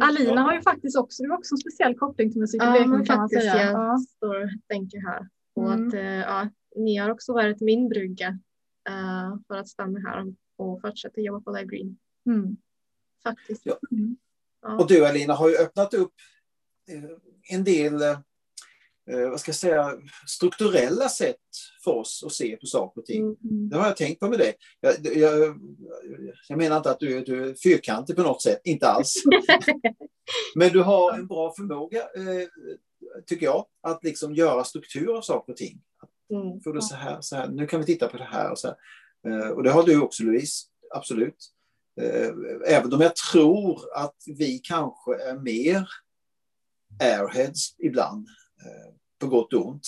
Alina 0.00 0.42
har 0.42 0.54
ju 0.54 0.62
faktiskt 0.62 0.96
också, 0.96 1.22
du 1.22 1.30
har 1.30 1.38
också 1.38 1.54
en 1.54 1.58
speciell 1.58 1.98
koppling 1.98 2.32
till 2.32 2.40
musik 2.40 2.62
ja, 2.62 2.86
men 2.86 3.04
kan 3.04 3.18
man 3.18 3.28
säga. 3.28 3.62
Jag 3.62 3.72
ja. 3.72 3.98
står 4.16 4.44
och 4.44 4.50
tänker 4.68 4.98
här 4.98 5.28
på 5.54 5.60
mm. 5.60 5.88
att 5.88 5.94
uh, 5.94 6.00
ja, 6.00 6.48
ni 6.76 6.96
har 6.96 7.10
också 7.10 7.32
varit 7.32 7.60
min 7.60 7.88
brygga 7.88 8.28
uh, 8.90 9.36
för 9.46 9.54
att 9.54 9.68
stanna 9.68 10.00
här 10.00 10.34
och 10.56 10.80
fortsätta 10.80 11.20
jobba 11.20 11.40
på 11.40 11.50
Live 11.50 11.66
Green. 11.66 11.98
Mm. 12.26 12.56
Faktiskt. 13.22 13.62
Ja. 13.64 13.78
Mm. 13.92 14.16
Och 14.78 14.88
du 14.88 15.06
Alina 15.06 15.34
har 15.34 15.48
ju 15.48 15.56
öppnat 15.56 15.94
upp 15.94 16.12
en 17.50 17.64
del 17.64 18.02
eh, 18.02 18.18
vad 19.06 19.40
ska 19.40 19.48
jag 19.48 19.56
säga, 19.56 19.92
strukturella 20.26 21.08
sätt 21.08 21.36
för 21.84 21.90
oss 21.90 22.22
att 22.26 22.32
se 22.32 22.56
på 22.56 22.66
saker 22.66 23.00
och 23.00 23.06
ting. 23.06 23.22
Mm. 23.22 23.36
mm. 23.50 23.68
Det 23.68 23.76
har 23.76 23.86
jag 23.86 23.96
tänkt 23.96 24.20
på 24.20 24.28
med 24.28 24.38
dig. 24.38 24.54
Jag, 24.80 24.94
jag, 25.16 25.60
jag, 26.48 26.58
menar 26.58 26.76
inte 26.76 26.90
att 26.90 27.00
du, 27.00 27.24
du 27.24 27.50
är 27.50 27.54
fyrkantig 27.54 28.16
på 28.16 28.22
något 28.22 28.42
sätt, 28.42 28.60
inte 28.64 28.88
alls. 28.88 29.14
Men 30.54 30.72
du 30.72 30.82
har 30.82 31.12
en 31.12 31.26
bra 31.26 31.54
förmåga, 31.56 32.00
eh, 32.00 32.48
tycker 33.26 33.46
jag, 33.46 33.66
att 33.82 34.04
liksom 34.04 34.34
göra 34.34 34.64
struktur 34.64 35.16
av 35.16 35.22
saker 35.22 35.52
och 35.52 35.58
ting. 35.58 35.80
Mm. 36.30 36.60
För 36.60 36.80
så 36.80 36.94
här, 36.94 37.18
så 37.20 37.36
här, 37.36 37.48
nu 37.48 37.66
kan 37.66 37.80
vi 37.80 37.86
titta 37.86 38.08
på 38.08 38.16
det 38.16 38.28
här 38.30 38.50
och 38.50 38.58
så 38.58 38.68
här. 38.68 38.76
Eh, 39.28 39.48
och 39.48 39.62
det 39.62 39.70
har 39.70 39.82
du 39.82 40.00
också 40.00 40.22
Louise, 40.22 40.64
absolut. 40.94 41.50
Eh, 42.00 42.30
även 42.66 42.94
om 42.94 43.00
jag 43.00 43.16
tror 43.16 43.80
att 43.96 44.16
vi 44.26 44.58
kanske 44.58 45.14
är 45.14 45.38
mer 45.38 45.88
airheads 47.00 47.76
ibland 47.78 48.28
Eh, 48.28 48.43
på 49.20 49.26
gott 49.26 49.52
och 49.52 49.66
ont. 49.66 49.86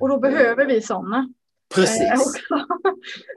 Och 0.00 0.08
då 0.08 0.18
behöver 0.18 0.66
vi 0.66 0.82
sådana. 0.82 1.28
Precis. 1.74 2.02
Eh, 2.02 2.62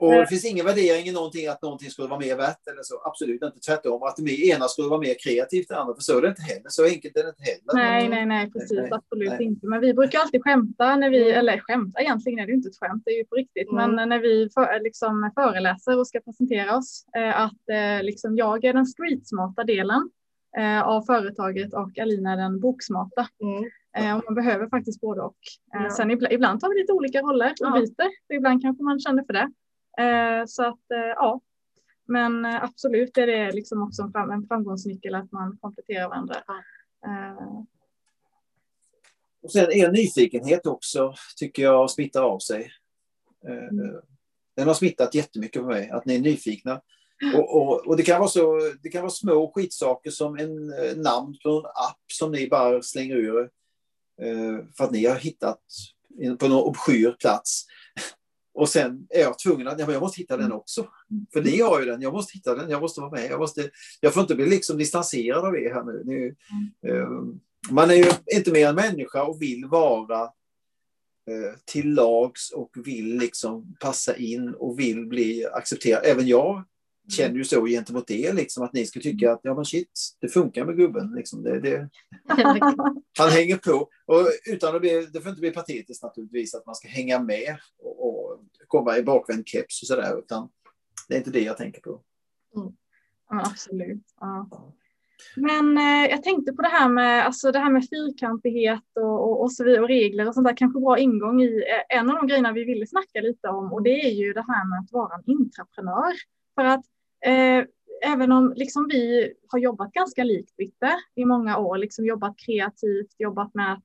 och 0.00 0.12
det 0.12 0.26
finns 0.26 0.44
ingen 0.44 0.66
värdering 0.66 1.06
i 1.06 1.12
någonting 1.12 1.46
att 1.46 1.62
någonting 1.62 1.90
skulle 1.90 2.08
vara 2.08 2.20
mer 2.20 2.36
värt 2.36 2.66
eller 2.70 2.82
så. 2.82 3.00
Absolut 3.04 3.42
inte. 3.42 3.58
Tvärtom. 3.66 4.02
Att 4.02 4.16
det 4.16 4.48
ena 4.48 4.68
skulle 4.68 4.88
vara 4.88 5.00
mer 5.00 5.14
kreativt 5.24 5.70
än 5.70 5.76
andra. 5.76 5.94
För 5.94 6.02
så 6.02 6.18
är 6.18 6.22
det 6.22 6.28
inte 6.28 6.42
heller. 6.42 6.68
Så 6.68 6.84
enkelt 6.84 7.16
är 7.16 7.22
det 7.22 7.28
inte 7.28 7.42
heller. 7.42 7.74
Nej, 7.74 8.08
nej, 8.08 8.26
nej. 8.26 8.50
Precis. 8.52 8.78
Nej, 8.78 8.90
absolut 8.92 9.28
nej. 9.28 9.42
inte. 9.42 9.66
Men 9.66 9.80
vi 9.80 9.94
brukar 9.94 10.18
alltid 10.18 10.42
skämta 10.42 10.96
när 10.96 11.10
vi, 11.10 11.22
mm. 11.22 11.38
eller 11.38 11.58
skämta 11.58 12.00
egentligen 12.00 12.38
är 12.38 12.46
det 12.46 12.52
inte 12.52 12.68
ett 12.68 12.78
skämt. 12.80 13.02
Det 13.04 13.10
är 13.10 13.18
ju 13.18 13.24
på 13.24 13.34
riktigt. 13.34 13.70
Mm. 13.70 13.94
Men 13.94 14.08
när 14.08 14.18
vi 14.18 14.48
för, 14.54 14.80
liksom 14.80 15.30
föreläser 15.34 15.98
och 15.98 16.08
ska 16.08 16.20
presentera 16.20 16.76
oss. 16.76 17.04
Att 17.34 17.62
liksom 18.02 18.36
jag 18.36 18.64
är 18.64 18.72
den 18.72 18.86
streetsmarta 18.86 19.64
delen 19.64 20.10
av 20.84 21.02
företaget 21.02 21.74
och 21.74 21.98
Alina 21.98 22.32
är 22.32 22.36
den 22.36 22.60
boksmarta. 22.60 23.28
Mm. 23.42 23.70
Eh, 23.96 24.16
och 24.16 24.24
man 24.24 24.34
behöver 24.34 24.68
faktiskt 24.68 25.00
både 25.00 25.22
och. 25.22 25.36
Eh, 25.74 25.82
ja. 25.82 25.90
Sen 25.90 26.10
ibland, 26.10 26.32
ibland 26.32 26.60
tar 26.60 26.68
vi 26.68 26.80
lite 26.80 26.92
olika 26.92 27.20
roller 27.20 27.50
och 27.50 27.56
ja. 27.66 27.80
byter. 27.80 28.34
Ibland 28.36 28.62
kanske 28.62 28.82
man 28.82 29.00
känner 29.00 29.24
för 29.24 29.32
det. 29.32 29.50
Eh, 30.02 30.46
så 30.46 30.62
att 30.66 30.84
ja, 31.16 31.40
men 32.08 32.44
absolut 32.44 33.18
är 33.18 33.26
det 33.26 33.52
liksom 33.52 33.82
också 33.82 34.02
en, 34.02 34.12
fram, 34.12 34.30
en 34.30 34.46
framgångsnyckel 34.46 35.14
att 35.14 35.32
man 35.32 35.58
kompletterar 35.60 36.08
varandra. 36.08 36.36
Ja. 36.46 37.66
Och 39.42 39.52
sen 39.52 39.72
er 39.72 39.92
nyfikenhet 39.92 40.66
också 40.66 41.14
tycker 41.36 41.62
jag 41.62 41.90
smittar 41.90 42.22
av 42.22 42.38
sig. 42.38 42.70
Mm. 43.44 44.00
Den 44.56 44.66
har 44.66 44.74
smittat 44.74 45.14
jättemycket 45.14 45.62
på 45.62 45.68
mig, 45.68 45.90
att 45.90 46.06
ni 46.06 46.14
är 46.14 46.20
nyfikna. 46.20 46.80
Och, 47.34 47.56
och, 47.56 47.86
och, 47.86 47.96
det, 47.96 48.02
kan 48.02 48.18
vara 48.18 48.28
så, 48.28 48.72
det 48.82 48.88
kan 48.88 49.02
vara 49.02 49.10
små 49.10 49.52
skitsaker 49.54 50.10
som 50.10 50.38
en 50.38 50.72
eh, 50.72 50.96
namn 50.96 51.36
på 51.42 51.50
en 51.50 51.66
app 51.66 52.12
som 52.12 52.32
ni 52.32 52.48
bara 52.48 52.82
slänger 52.82 53.16
ur 53.16 53.40
eh, 53.40 53.48
för 54.76 54.84
att 54.84 54.90
ni 54.90 55.06
har 55.06 55.16
hittat 55.16 55.60
på 56.38 56.48
någon 56.48 56.62
obskyr 56.62 57.16
plats. 57.20 57.66
Och 58.54 58.68
sen 58.68 59.06
är 59.10 59.20
jag 59.20 59.38
tvungen 59.38 59.68
att, 59.68 59.80
ja, 59.80 59.92
jag 59.92 60.00
måste 60.00 60.20
hitta 60.20 60.36
den 60.36 60.52
också. 60.52 60.88
För 61.32 61.42
ni 61.42 61.60
har 61.60 61.80
ju 61.80 61.86
den, 61.86 62.02
jag 62.02 62.12
måste 62.12 62.32
hitta 62.32 62.54
den, 62.54 62.70
jag 62.70 62.80
måste 62.80 63.00
vara 63.00 63.10
med. 63.10 63.30
Jag, 63.30 63.40
måste, 63.40 63.70
jag 64.00 64.14
får 64.14 64.20
inte 64.20 64.34
bli 64.34 64.46
liksom 64.46 64.78
distanserad 64.78 65.44
av 65.44 65.56
er 65.56 65.74
här 65.74 65.84
nu. 65.84 66.02
nu 66.04 66.36
eh, 66.90 67.08
man 67.70 67.90
är 67.90 67.94
ju 67.94 68.10
inte 68.36 68.52
mer 68.52 68.68
än 68.68 68.74
människa 68.74 69.22
och 69.22 69.42
vill 69.42 69.66
vara 69.66 70.22
eh, 71.30 71.58
till 71.64 71.94
lags 71.94 72.50
och 72.50 72.70
vill 72.74 73.18
liksom 73.18 73.76
passa 73.80 74.16
in 74.16 74.54
och 74.54 74.78
vill 74.78 75.06
bli 75.06 75.46
accepterad. 75.46 76.04
Även 76.04 76.26
jag 76.26 76.64
känner 77.08 77.36
ju 77.36 77.44
så 77.44 77.66
gentemot 77.66 78.10
er, 78.10 78.32
liksom, 78.32 78.64
att 78.64 78.72
ni 78.72 78.86
ska 78.86 79.00
tycka 79.00 79.32
att 79.32 79.40
ja 79.42 79.54
men 79.54 79.64
shit, 79.64 80.16
det 80.20 80.28
funkar 80.28 80.64
med 80.64 80.76
gubben. 80.76 81.12
Liksom, 81.16 81.42
det, 81.42 81.60
det. 81.60 81.88
Han 83.18 83.30
hänger 83.30 83.56
på. 83.56 83.88
Och 84.06 84.26
utan 84.46 84.74
att 84.74 84.80
bli, 84.80 85.06
det 85.12 85.20
får 85.20 85.28
inte 85.28 85.40
bli 85.40 85.50
patetiskt 85.50 86.02
naturligtvis 86.02 86.54
att 86.54 86.66
man 86.66 86.74
ska 86.74 86.88
hänga 86.88 87.18
med 87.18 87.56
och, 87.78 88.06
och 88.06 88.40
komma 88.66 88.98
i 88.98 89.02
bakvänd 89.02 89.48
keps 89.48 89.82
och 89.82 89.86
sådär, 89.86 90.18
utan 90.18 90.48
det 91.08 91.14
är 91.14 91.18
inte 91.18 91.30
det 91.30 91.40
jag 91.40 91.56
tänker 91.56 91.80
på. 91.80 92.00
Mm. 92.56 92.72
Ja, 93.30 93.42
absolut. 93.46 94.02
Ja. 94.20 94.48
Men 95.36 95.78
eh, 95.78 96.10
jag 96.10 96.22
tänkte 96.22 96.52
på 96.52 96.62
det 96.62 96.68
här 96.68 96.88
med, 96.88 97.26
alltså 97.26 97.52
det 97.52 97.58
här 97.58 97.70
med 97.70 97.88
fyrkantighet 97.88 98.84
och, 98.94 99.28
och, 99.28 99.42
och, 99.42 99.52
så 99.52 99.64
vidare, 99.64 99.82
och 99.82 99.88
regler 99.88 100.28
och 100.28 100.34
sånt 100.34 100.46
där, 100.46 100.56
kanske 100.56 100.80
bra 100.80 100.98
ingång 100.98 101.42
i 101.42 101.56
eh, 101.56 101.98
en 101.98 102.10
av 102.10 102.16
de 102.16 102.26
grejerna 102.26 102.52
vi 102.52 102.64
ville 102.64 102.86
snacka 102.86 103.20
lite 103.20 103.48
om 103.48 103.72
och 103.72 103.82
det 103.82 104.00
är 104.00 104.10
ju 104.10 104.32
det 104.32 104.44
här 104.48 104.68
med 104.68 104.78
att 104.78 104.92
vara 104.92 105.14
en 105.14 105.30
intraprenör. 105.32 106.12
För 106.54 106.64
att 106.64 106.84
eh, 107.24 107.64
även 108.12 108.32
om 108.32 108.52
liksom 108.56 108.88
vi 108.92 109.32
har 109.48 109.58
jobbat 109.58 109.92
ganska 109.92 110.24
likt 110.24 110.56
Bitte 110.56 110.90
i 111.14 111.24
många 111.24 111.58
år, 111.58 111.78
liksom 111.78 112.04
jobbat 112.06 112.34
kreativt, 112.46 113.14
jobbat 113.18 113.54
med 113.54 113.72
att 113.72 113.84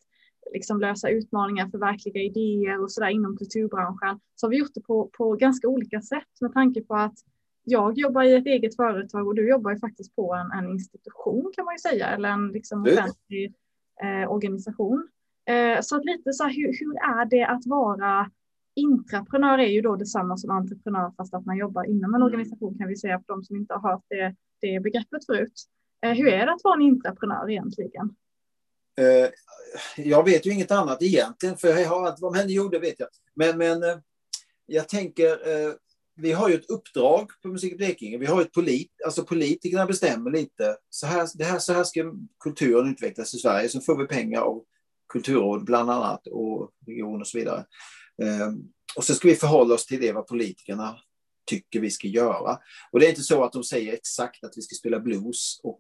liksom 0.54 0.80
lösa 0.80 1.10
utmaningar, 1.10 1.68
förverkliga 1.68 2.22
idéer 2.22 2.84
och 2.84 2.92
sådär 2.92 3.10
inom 3.10 3.38
kulturbranschen, 3.38 4.20
så 4.36 4.48
har 4.48 4.52
vi 4.52 4.58
gjort 4.58 4.74
det 4.74 4.82
på, 4.82 5.10
på 5.18 5.34
ganska 5.34 5.68
olika 5.68 6.02
sätt 6.02 6.42
med 6.42 6.54
tanke 6.54 6.82
på 6.82 6.96
att 6.96 7.16
jag 7.64 7.98
jobbar 7.98 8.24
i 8.24 8.36
ett 8.36 8.46
eget 8.46 8.76
företag 8.76 9.28
och 9.28 9.36
du 9.36 9.50
jobbar 9.50 9.72
ju 9.72 9.80
faktiskt 9.80 10.16
på 10.16 10.34
en, 10.34 10.52
en 10.52 10.70
institution 10.70 11.52
kan 11.56 11.66
man 11.66 11.74
ju 11.74 11.80
säga, 11.80 12.08
eller 12.08 12.30
en 12.30 12.48
liksom 12.48 12.82
offentlig 12.82 13.54
eh, 14.04 14.32
organisation. 14.32 15.08
Eh, 15.46 15.82
så 15.82 15.96
att 15.96 16.06
lite 16.06 16.34
så 16.34 16.44
här, 16.44 16.52
hur, 16.52 16.68
hur 16.80 16.96
är 16.96 17.26
det 17.26 17.44
att 17.44 17.66
vara 17.66 18.32
intraprenör 18.76 19.58
är 19.58 19.68
ju 19.68 19.82
då 19.82 19.96
detsamma 19.96 20.38
som 20.38 20.52
entreprenör 20.52 21.14
fast 21.18 21.34
att 21.34 21.46
man 21.46 21.58
jobbar 21.58 21.84
inom 21.84 22.16
en 22.16 22.22
mm. 22.22 22.26
organisation 22.26 22.78
kan 22.78 22.88
vi 22.88 22.98
säga 22.98 23.20
för 23.20 23.34
de 23.34 23.44
som 23.44 23.56
inte 23.56 23.74
har 23.74 23.92
hört 23.92 24.04
det, 24.10 24.36
det 24.62 24.80
begreppet 24.80 25.26
förut. 25.26 25.54
Eh, 26.06 26.12
hur 26.12 26.28
är 26.28 26.46
det 26.46 26.54
att 26.54 26.64
vara 26.64 26.76
en 26.76 26.82
intraprenör 26.82 27.50
egentligen? 27.50 28.16
Eh, 29.00 29.30
jag 29.98 30.26
vet 30.26 30.46
ju 30.46 30.52
inget 30.52 30.72
annat 30.72 31.02
egentligen, 31.02 31.58
för 31.58 31.68
jag 31.68 31.90
har 31.90 32.08
allt 32.08 32.22
vad 32.22 32.36
män 32.36 32.50
gjorde 32.50 32.80
vet 32.80 33.00
jag. 33.00 33.10
Men, 33.36 33.58
men 33.58 33.84
eh, 33.84 33.98
jag 34.66 34.90
tänker, 34.90 35.38
vi 36.16 36.32
har 36.32 36.50
ju 36.50 36.56
ett 36.56 36.70
uppdrag 36.70 37.30
på 37.42 37.48
Musik 37.48 37.74
i 37.74 37.76
Blekinge. 37.76 38.18
Vi 38.18 38.26
har 38.26 38.42
ett 38.42 38.52
polit, 38.52 38.92
alltså 39.06 39.24
politikerna 39.24 39.86
bestämmer 39.86 40.32
lite. 40.32 40.78
Så 40.90 41.08
här, 41.08 41.28
det 41.36 41.44
här, 41.44 41.60
så 41.60 41.74
här 41.74 41.84
ska 41.84 42.14
kulturen 42.44 42.92
utvecklas 42.92 43.34
i 43.34 43.38
Sverige. 43.38 43.70
Så 43.70 43.82
får 43.82 43.98
vi 43.98 44.08
pengar 44.08 44.42
av 44.42 44.64
kulturråd 45.10 45.66
bland 45.66 45.92
annat 45.92 46.28
och 46.28 46.72
region 46.88 47.22
och 47.22 47.28
så 47.28 47.38
vidare. 47.38 47.66
Ehm, 48.22 48.64
och 48.96 49.04
så 49.04 49.14
ska 49.14 49.28
vi 49.28 49.36
förhålla 49.36 49.76
oss 49.76 49.86
till 49.86 50.02
det 50.02 50.12
vad 50.12 50.28
politikerna 50.28 50.96
tycker 51.46 51.80
vi 51.80 51.92
ska 51.92 52.08
göra. 52.08 52.60
Och 52.92 53.00
det 53.00 53.06
är 53.06 53.10
inte 53.10 53.22
så 53.22 53.44
att 53.44 53.54
de 53.54 53.64
säger 53.64 53.94
exakt 53.94 54.44
att 54.44 54.58
vi 54.58 54.62
ska 54.62 54.76
spela 54.76 55.00
blues 55.00 55.60
och 55.64 55.80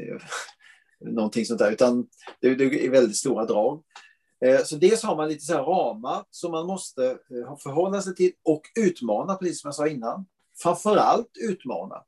eh, 0.00 0.22
någonting 1.12 1.46
sånt 1.46 1.58
där, 1.58 1.72
utan 1.72 2.06
det, 2.40 2.54
det 2.54 2.86
är 2.86 2.90
väldigt 2.90 3.16
stora 3.16 3.44
drag. 3.44 3.82
Eh, 4.44 4.62
så 4.64 4.76
dels 4.76 5.02
har 5.02 5.16
man 5.16 5.28
lite 5.28 5.44
så 5.44 5.58
ramar 5.58 6.24
som 6.30 6.52
man 6.52 6.66
måste 6.66 7.06
eh, 7.06 7.56
förhålla 7.62 8.02
sig 8.02 8.14
till 8.14 8.32
och 8.44 8.62
utmana, 8.80 9.34
precis 9.34 9.60
som 9.60 9.68
jag 9.68 9.74
sa 9.74 9.88
innan. 9.88 10.26
Framförallt 10.62 11.30
utmana. 11.40 12.02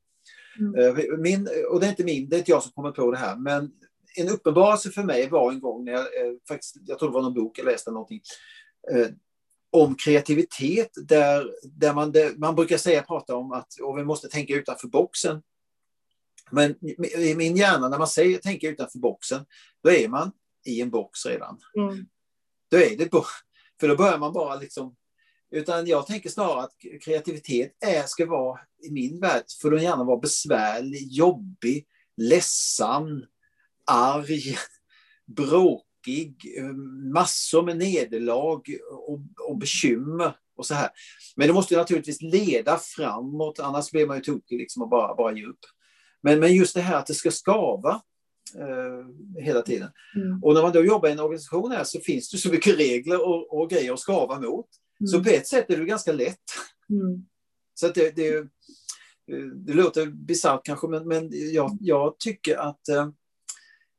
Mm. 0.59 0.75
Eh, 0.75 1.17
min, 1.17 1.49
och 1.71 1.79
det 1.79 1.85
är 1.85 1.89
inte 1.89 2.03
min, 2.03 2.29
det 2.29 2.35
är 2.35 2.37
inte 2.37 2.51
jag 2.51 2.63
som 2.63 2.71
kommer 2.71 2.91
på 2.91 3.11
det 3.11 3.17
här, 3.17 3.35
men 3.35 3.71
en 4.17 4.29
uppenbarelse 4.29 4.89
för 4.89 5.03
mig 5.03 5.29
var 5.29 5.51
en 5.51 5.59
gång 5.59 5.85
när 5.85 5.91
jag, 5.91 6.05
faktiskt, 6.47 6.75
jag 6.85 6.99
tror 6.99 7.09
det 7.09 7.13
var 7.13 7.21
någon 7.21 7.33
bok 7.33 7.59
jag 7.59 7.65
läste 7.65 7.91
någonting, 7.91 8.21
om 9.75 9.95
kreativitet 9.95 10.89
där, 10.95 11.51
där 11.63 11.93
man, 11.93 12.11
där 12.11 12.35
man 12.37 12.55
brukar 12.55 12.77
säga, 12.77 13.03
prata 13.03 13.35
om 13.35 13.51
att 13.51 13.79
och 13.81 13.97
vi 13.97 14.03
måste 14.03 14.27
tänka 14.27 14.53
utanför 14.53 14.87
boxen. 14.87 15.41
Men 16.51 16.75
i 17.17 17.35
min 17.35 17.55
hjärna, 17.55 17.89
när 17.89 17.97
man 17.97 18.07
säger 18.07 18.37
tänka 18.37 18.69
utanför 18.69 18.99
boxen, 18.99 19.45
då 19.83 19.91
är 19.91 20.07
man 20.07 20.31
i 20.65 20.81
en 20.81 20.89
box 20.89 21.25
redan. 21.25 21.57
Mm. 21.77 22.05
Då 22.71 22.77
är 22.77 22.97
det, 22.97 23.09
för 23.79 23.87
då 23.87 23.95
börjar 23.95 24.17
man 24.17 24.33
bara 24.33 24.55
liksom, 24.55 24.95
utan 25.51 25.87
jag 25.87 26.07
tänker 26.07 26.29
snarare 26.29 26.63
att 26.63 26.73
kreativitet 27.01 27.71
är, 27.85 28.03
ska 28.03 28.25
vara, 28.25 28.59
i 28.83 28.91
min 28.91 29.19
värld, 29.19 29.43
får 29.61 29.71
den 29.71 29.83
gärna 29.83 30.03
vara 30.03 30.19
besvärlig, 30.19 31.07
jobbig, 31.11 31.87
ledsen, 32.17 33.25
arg, 33.85 34.57
bråkig 35.25 35.84
tråkig, 36.05 36.55
eh, 36.57 36.73
massor 37.13 37.63
med 37.63 37.77
nederlag 37.77 38.61
och, 38.91 39.19
och 39.49 39.57
bekymmer 39.57 40.35
och 40.57 40.65
så 40.65 40.73
här. 40.73 40.89
Men 41.35 41.47
det 41.47 41.53
måste 41.53 41.77
naturligtvis 41.77 42.21
leda 42.21 42.77
framåt, 42.77 43.59
annars 43.59 43.91
blir 43.91 44.07
man 44.07 44.17
ju 44.17 44.23
tokig 44.23 44.57
liksom 44.57 44.81
och 44.83 44.89
bara, 44.89 45.15
bara 45.15 45.37
ge 45.37 45.45
upp. 45.45 45.59
Men, 46.23 46.39
men 46.39 46.55
just 46.55 46.75
det 46.75 46.81
här 46.81 46.97
att 46.97 47.07
det 47.07 47.13
ska 47.13 47.31
skava 47.31 48.01
eh, 48.55 49.43
hela 49.43 49.61
tiden. 49.61 49.89
Mm. 50.15 50.43
Och 50.43 50.53
när 50.53 50.61
man 50.61 50.71
då 50.71 50.85
jobbar 50.85 51.09
i 51.09 51.11
en 51.11 51.19
organisation 51.19 51.71
här 51.71 51.83
så 51.83 51.99
finns 51.99 52.31
det 52.31 52.37
så 52.37 52.49
mycket 52.49 52.77
regler 52.79 53.27
och, 53.27 53.61
och 53.61 53.69
grejer 53.69 53.93
att 53.93 53.99
skava 53.99 54.39
mot. 54.39 54.67
Mm. 54.99 55.07
Så 55.07 55.23
på 55.23 55.29
ett 55.29 55.47
sätt 55.47 55.69
är 55.69 55.77
det 55.77 55.85
ganska 55.85 56.11
lätt. 56.11 56.43
Mm. 56.89 57.25
Så 57.73 57.87
att 57.87 57.95
det, 57.95 58.15
det, 58.15 58.47
det 59.65 59.73
låter 59.73 60.05
bisarrt 60.05 60.65
kanske, 60.65 60.87
men, 60.87 61.07
men 61.07 61.29
jag, 61.53 61.77
jag 61.81 62.19
tycker 62.19 62.57
att 62.57 62.89
eh, 62.89 63.09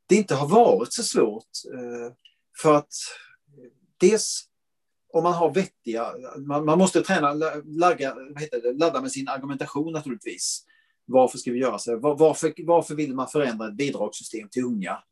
det 0.06 0.14
inte 0.16 0.34
har 0.34 0.48
varit 0.48 0.92
så 0.92 1.02
svårt. 1.02 1.48
Eh, 1.74 2.12
för 2.62 2.74
att 2.74 2.92
dels 3.96 4.48
om 5.12 5.22
man 5.22 5.32
har 5.32 5.54
vettiga, 5.54 6.06
man, 6.38 6.64
man 6.64 6.78
måste 6.78 7.02
träna, 7.02 7.32
lagga, 7.64 8.14
vad 8.14 8.40
heter 8.40 8.62
det, 8.62 8.72
ladda 8.72 9.00
med 9.00 9.12
sin 9.12 9.28
argumentation 9.28 9.92
naturligtvis. 9.92 10.64
Varför 11.04 11.38
ska 11.38 11.52
vi 11.52 11.58
göra 11.58 11.78
så? 11.78 11.98
Var, 11.98 12.18
varför, 12.18 12.54
varför 12.58 12.94
vill 12.94 13.14
man 13.14 13.28
förändra 13.28 13.68
ett 13.68 13.76
bidragssystem 13.76 14.48
till 14.48 14.64
unga? 14.64 15.02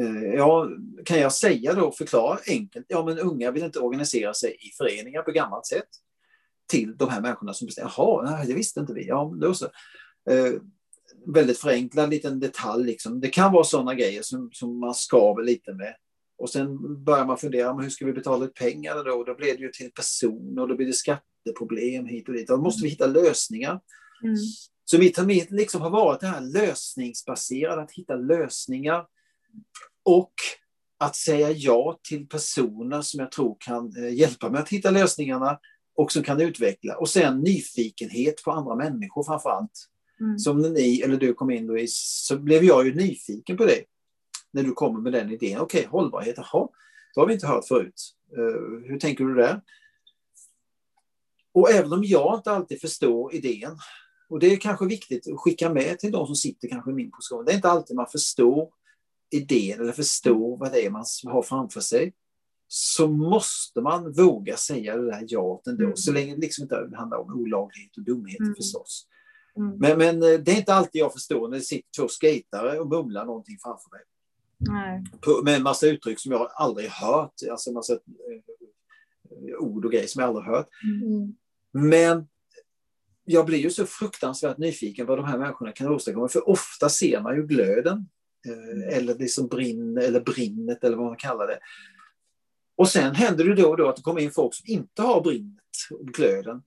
Eh, 0.00 0.34
ja, 0.34 0.68
kan 1.04 1.18
jag 1.18 1.32
säga 1.32 1.74
då, 1.74 1.92
förklara 1.92 2.38
enkelt, 2.46 2.86
ja 2.88 3.04
men 3.04 3.18
unga 3.18 3.50
vill 3.50 3.64
inte 3.64 3.78
organisera 3.78 4.34
sig 4.34 4.56
i 4.60 4.70
föreningar 4.78 5.22
på 5.22 5.30
gammalt 5.30 5.66
sätt 5.66 5.88
till 6.66 6.96
de 6.96 7.08
här 7.08 7.20
människorna 7.20 7.52
som 7.52 7.66
bestämmer. 7.66 7.92
Jaha, 7.96 8.44
det 8.44 8.54
visste 8.54 8.80
inte 8.80 8.94
vi. 8.94 9.06
Ja, 9.06 9.34
då 9.40 9.54
så. 9.54 9.64
Eh, 10.30 10.52
Väldigt 11.26 11.58
förenklad 11.58 12.10
liten 12.10 12.40
detalj. 12.40 12.86
Liksom. 12.86 13.20
Det 13.20 13.28
kan 13.28 13.52
vara 13.52 13.64
sådana 13.64 13.94
grejer 13.94 14.22
som, 14.22 14.50
som 14.52 14.80
man 14.80 14.94
skaver 14.94 15.42
lite 15.42 15.74
med. 15.74 15.94
Och 16.38 16.50
sen 16.50 17.04
börjar 17.04 17.26
man 17.26 17.38
fundera, 17.38 17.74
men 17.74 17.84
hur 17.84 17.90
ska 17.90 18.06
vi 18.06 18.12
betala 18.12 18.44
ut 18.44 18.54
pengarna 18.54 19.02
då? 19.02 19.24
Då 19.24 19.34
blir 19.34 19.56
det 19.56 19.62
ju 19.62 19.70
till 19.70 19.90
personer 19.90 20.62
och 20.62 20.68
då 20.68 20.76
blir 20.76 20.86
det 20.86 20.92
skatteproblem 20.92 22.06
hit 22.06 22.28
och 22.28 22.34
dit. 22.34 22.48
Då 22.48 22.56
måste 22.56 22.82
vi 22.82 22.88
hitta 22.88 23.06
lösningar. 23.06 23.80
Mm. 24.22 24.36
Så 24.84 24.98
mitt, 24.98 25.26
mitt 25.26 25.50
liksom 25.50 25.80
har 25.80 25.90
varit 25.90 26.20
det 26.20 26.26
här 26.26 26.40
lösningsbaserade, 26.40 27.82
att 27.82 27.92
hitta 27.92 28.14
lösningar. 28.14 29.06
Och 30.04 30.34
att 30.98 31.16
säga 31.16 31.50
ja 31.50 31.98
till 32.08 32.28
personer 32.28 33.02
som 33.02 33.20
jag 33.20 33.32
tror 33.32 33.56
kan 33.60 33.96
eh, 33.96 34.14
hjälpa 34.14 34.50
mig 34.50 34.60
att 34.60 34.68
hitta 34.68 34.90
lösningarna 34.90 35.58
och 35.96 36.12
som 36.12 36.22
kan 36.22 36.40
utveckla. 36.40 36.96
Och 36.96 37.08
sen 37.08 37.40
nyfikenhet 37.40 38.44
på 38.44 38.50
andra 38.50 38.76
människor 38.76 39.24
framför 39.24 39.50
allt. 39.50 39.88
Mm. 40.20 40.38
Som 40.38 40.58
när 40.58 40.70
ni 40.70 41.00
eller 41.00 41.16
du 41.16 41.34
kom 41.34 41.50
in 41.50 41.66
då 41.66 41.78
i, 41.78 41.86
så 41.88 42.38
blev 42.38 42.64
jag 42.64 42.86
ju 42.86 42.94
nyfiken 42.94 43.56
på 43.56 43.64
det. 43.64 43.84
När 44.50 44.62
du 44.62 44.72
kommer 44.72 45.00
med 45.00 45.12
den 45.12 45.30
idén. 45.30 45.60
Okej, 45.60 45.80
okay, 45.80 45.90
hållbarhet, 45.90 46.34
jaha, 46.36 46.68
det 47.14 47.20
har 47.20 47.26
vi 47.26 47.34
inte 47.34 47.46
hört 47.46 47.66
förut. 47.68 48.14
Uh, 48.38 48.88
hur 48.88 48.98
tänker 48.98 49.24
du 49.24 49.34
där? 49.34 49.60
Och 51.52 51.70
även 51.70 51.92
om 51.92 52.04
jag 52.04 52.38
inte 52.38 52.50
alltid 52.50 52.80
förstår 52.80 53.34
idén, 53.34 53.76
och 54.28 54.40
det 54.40 54.52
är 54.52 54.56
kanske 54.56 54.86
viktigt 54.86 55.32
att 55.32 55.40
skicka 55.40 55.70
med 55.70 55.98
till 55.98 56.12
de 56.12 56.26
som 56.26 56.34
sitter 56.34 56.68
kanske 56.68 56.90
i 56.90 56.94
min 56.94 57.10
position, 57.10 57.44
det 57.44 57.52
är 57.52 57.56
inte 57.56 57.70
alltid 57.70 57.96
man 57.96 58.06
förstår 58.06 58.70
idén 59.30 59.80
eller 59.80 59.92
förstår 59.92 60.58
vad 60.58 60.72
det 60.72 60.86
är 60.86 60.90
man 60.90 61.04
har 61.24 61.42
framför 61.42 61.80
sig, 61.80 62.12
så 62.68 63.08
måste 63.08 63.80
man 63.80 64.12
våga 64.12 64.56
säga 64.56 64.96
det 64.96 65.10
där 65.10 65.24
ja 65.28 65.62
ändå, 65.66 65.84
mm. 65.84 65.96
så 65.96 66.12
länge 66.12 66.34
det 66.34 66.40
liksom 66.40 66.62
inte 66.62 66.90
handlar 66.96 67.18
om 67.18 67.40
olaglighet 67.40 67.96
och 67.96 68.02
dumhet 68.02 68.40
mm. 68.40 68.54
förstås. 68.54 69.06
Mm. 69.56 69.76
Men, 69.78 69.98
men 69.98 70.22
eh, 70.22 70.40
det 70.40 70.52
är 70.52 70.56
inte 70.56 70.74
alltid 70.74 71.00
jag 71.00 71.12
förstår 71.12 71.48
när 71.48 71.56
det 71.56 71.64
sitter 71.64 71.88
två 71.98 72.08
skatare 72.08 72.80
och 72.80 72.88
mumlar 72.88 73.24
någonting 73.24 73.58
framför 73.62 73.90
mig. 73.90 74.00
Nej. 74.58 75.04
Med 75.44 75.56
en 75.56 75.62
massa 75.62 75.86
uttryck 75.86 76.20
som 76.20 76.32
jag 76.32 76.50
aldrig 76.54 76.88
hört, 76.88 77.32
alltså 77.50 77.70
en 77.70 77.74
massa 77.74 77.92
eh, 77.92 77.98
ord 79.58 79.84
och 79.84 79.92
grejer 79.92 80.06
som 80.06 80.20
jag 80.20 80.28
aldrig 80.28 80.46
hört. 80.46 80.68
Mm. 81.02 81.34
Men 81.72 82.26
jag 83.24 83.46
blir 83.46 83.58
ju 83.58 83.70
så 83.70 83.86
fruktansvärt 83.86 84.58
nyfiken 84.58 85.06
vad 85.06 85.18
de 85.18 85.24
här 85.24 85.38
människorna 85.38 85.72
kan 85.72 85.88
åstadkomma, 85.88 86.28
för 86.28 86.48
ofta 86.48 86.88
ser 86.88 87.20
man 87.20 87.36
ju 87.36 87.46
glöden. 87.46 88.08
Eh, 88.46 88.96
eller 88.96 89.14
det 89.14 89.28
som 89.28 89.48
brinner, 89.48 90.02
eller 90.02 90.20
brinnet 90.20 90.84
eller 90.84 90.96
vad 90.96 91.06
man 91.06 91.16
kallar 91.16 91.46
det. 91.46 91.58
Och 92.76 92.88
sen 92.88 93.14
händer 93.14 93.44
det 93.44 93.54
då 93.54 93.68
och 93.68 93.76
då 93.76 93.88
att 93.88 93.96
det 93.96 94.02
kommer 94.02 94.20
in 94.20 94.30
folk 94.30 94.54
som 94.54 94.64
inte 94.66 95.02
har 95.02 95.20
brinnet 95.20 95.60
och 95.90 96.06
glöden. 96.06 96.62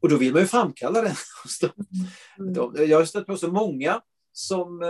Och 0.00 0.08
då 0.08 0.16
vill 0.16 0.32
man 0.32 0.42
ju 0.42 0.48
framkalla 0.48 1.02
den. 1.02 1.14
Mm. 2.38 2.88
Jag 2.88 2.98
har 2.98 3.04
stött 3.04 3.26
på 3.26 3.36
så 3.36 3.52
många 3.52 4.00
som 4.32 4.82
eh, 4.82 4.88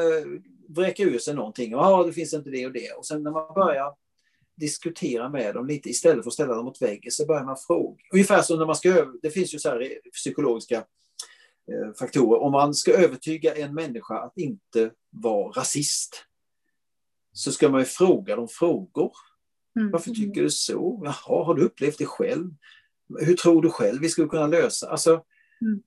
vräker 0.69 1.07
ur 1.07 1.19
sig 1.19 1.35
någonting. 1.35 1.71
Ja, 1.71 1.79
ah, 1.79 2.05
det 2.05 2.13
finns 2.13 2.35
inte 2.35 2.51
det 2.51 2.67
och 2.67 2.73
det. 2.73 2.93
Och 2.93 3.07
sen 3.07 3.23
när 3.23 3.31
man 3.31 3.55
börjar 3.55 3.95
diskutera 4.57 5.29
med 5.29 5.55
dem 5.55 5.67
lite 5.67 5.89
istället 5.91 6.25
för 6.25 6.31
att 6.31 6.35
ställa 6.35 6.55
dem 6.55 6.65
mot 6.65 6.83
väggen 6.83 7.11
så 7.11 7.27
börjar 7.27 7.45
man 7.45 7.57
fråga. 7.67 8.03
Ungefär 8.13 8.43
som 8.43 8.59
när 8.59 8.67
man 8.67 8.77
ska 8.77 9.05
Det 9.23 9.31
finns 9.31 9.55
ju 9.55 9.59
så 9.59 9.69
här 9.69 9.89
psykologiska 10.13 10.77
eh, 10.77 11.95
faktorer. 11.99 12.41
Om 12.41 12.53
man 12.53 12.75
ska 12.75 12.93
övertyga 12.93 13.55
en 13.55 13.75
människa 13.75 14.19
att 14.19 14.39
inte 14.39 14.91
vara 15.11 15.61
rasist 15.61 16.25
så 17.33 17.53
ska 17.53 17.69
man 17.69 17.81
ju 17.81 17.87
fråga 17.87 18.37
dem 18.37 18.49
frågor. 18.49 19.13
Mm. 19.79 19.91
Varför 19.91 20.11
tycker 20.11 20.43
du 20.43 20.51
så? 20.51 21.03
Jaha, 21.05 21.45
har 21.45 21.55
du 21.55 21.63
upplevt 21.63 21.99
det 21.99 22.07
själv? 22.07 22.51
Hur 23.19 23.35
tror 23.35 23.63
du 23.63 23.71
själv 23.71 24.01
vi 24.01 24.09
skulle 24.09 24.29
kunna 24.29 24.47
lösa? 24.47 24.91
Alltså, 24.91 25.11
mm. 25.61 25.83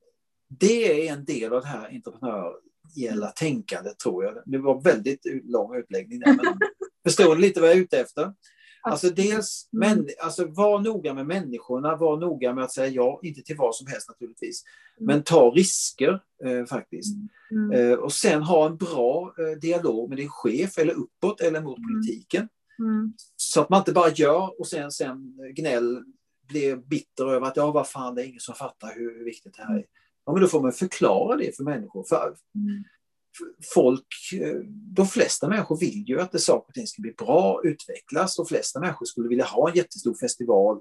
Det 0.59 1.07
är 1.07 1.13
en 1.13 1.25
del 1.25 1.53
av 1.53 1.61
det 1.61 1.67
här 1.67 1.89
entreprenöriella 1.89 3.27
tänkandet 3.35 3.99
tror 3.99 4.23
jag. 4.23 4.43
Det 4.45 4.57
var 4.57 4.81
väldigt 4.81 5.25
lång 5.43 5.75
utläggning 5.75 6.19
där, 6.19 6.35
men 6.35 6.59
förstår 7.03 7.35
ni 7.35 7.41
lite 7.41 7.61
vad 7.61 7.69
jag 7.69 7.77
är 7.77 7.81
ute 7.81 7.99
efter? 7.99 8.33
Alltså 8.81 9.09
dels, 9.09 9.69
mm. 9.73 9.97
men, 9.97 10.07
alltså 10.19 10.45
var 10.45 10.79
noga 10.79 11.13
med 11.13 11.27
människorna, 11.27 11.95
var 11.95 12.17
noga 12.17 12.53
med 12.53 12.63
att 12.63 12.71
säga 12.71 12.87
ja, 12.87 13.19
inte 13.23 13.41
till 13.41 13.55
vad 13.57 13.75
som 13.75 13.87
helst 13.87 14.09
naturligtvis. 14.09 14.63
Mm. 14.99 15.07
Men 15.07 15.23
ta 15.23 15.51
risker 15.55 16.19
eh, 16.45 16.65
faktiskt. 16.65 17.15
Mm. 17.51 17.71
mm. 17.71 17.91
Eh, 17.91 17.97
och 17.97 18.13
sen 18.13 18.41
ha 18.41 18.67
en 18.67 18.77
bra 18.77 19.33
eh, 19.37 19.59
dialog 19.59 20.09
med 20.09 20.17
din 20.17 20.29
chef 20.29 20.77
eller 20.77 20.93
uppåt 20.93 21.41
eller 21.41 21.61
mot 21.61 21.77
mm. 21.77 21.89
politiken. 21.89 22.47
Mm. 22.79 23.13
Så 23.35 23.61
att 23.61 23.69
man 23.69 23.79
inte 23.79 23.91
bara 23.91 24.09
gör 24.09 24.59
och 24.59 24.67
sen, 24.67 24.91
sen 24.91 25.37
gnäll, 25.55 26.03
blir 26.49 26.75
bitter 26.75 27.25
över 27.25 27.47
att 27.47 27.57
ja, 27.57 27.71
vad 27.71 27.87
fan, 27.87 28.15
det 28.15 28.23
är 28.23 28.25
ingen 28.25 28.39
som 28.39 28.55
fattar 28.55 28.95
hur, 28.95 29.17
hur 29.17 29.25
viktigt 29.25 29.53
det 29.57 29.63
här 29.63 29.75
är. 29.75 29.85
Ja, 30.25 30.33
men 30.33 30.41
då 30.41 30.47
får 30.47 30.61
man 30.61 30.71
förklara 30.71 31.37
det 31.37 31.55
för 31.55 31.63
människor. 31.63 32.03
För, 32.03 32.35
folk, 33.73 34.07
eh, 34.41 34.59
de 34.95 35.07
flesta 35.07 35.49
människor 35.49 35.79
vill 35.79 36.03
ju 36.07 36.21
att 36.21 36.31
det 36.31 36.39
saker 36.39 36.67
och 36.67 36.73
ting 36.73 36.87
ska 36.87 37.01
bli 37.01 37.11
bra, 37.11 37.61
utvecklas. 37.63 38.35
De 38.35 38.45
flesta 38.45 38.79
människor 38.79 39.05
skulle 39.05 39.29
vilja 39.29 39.45
ha 39.45 39.69
en 39.69 39.75
jättestor 39.75 40.13
festival, 40.13 40.79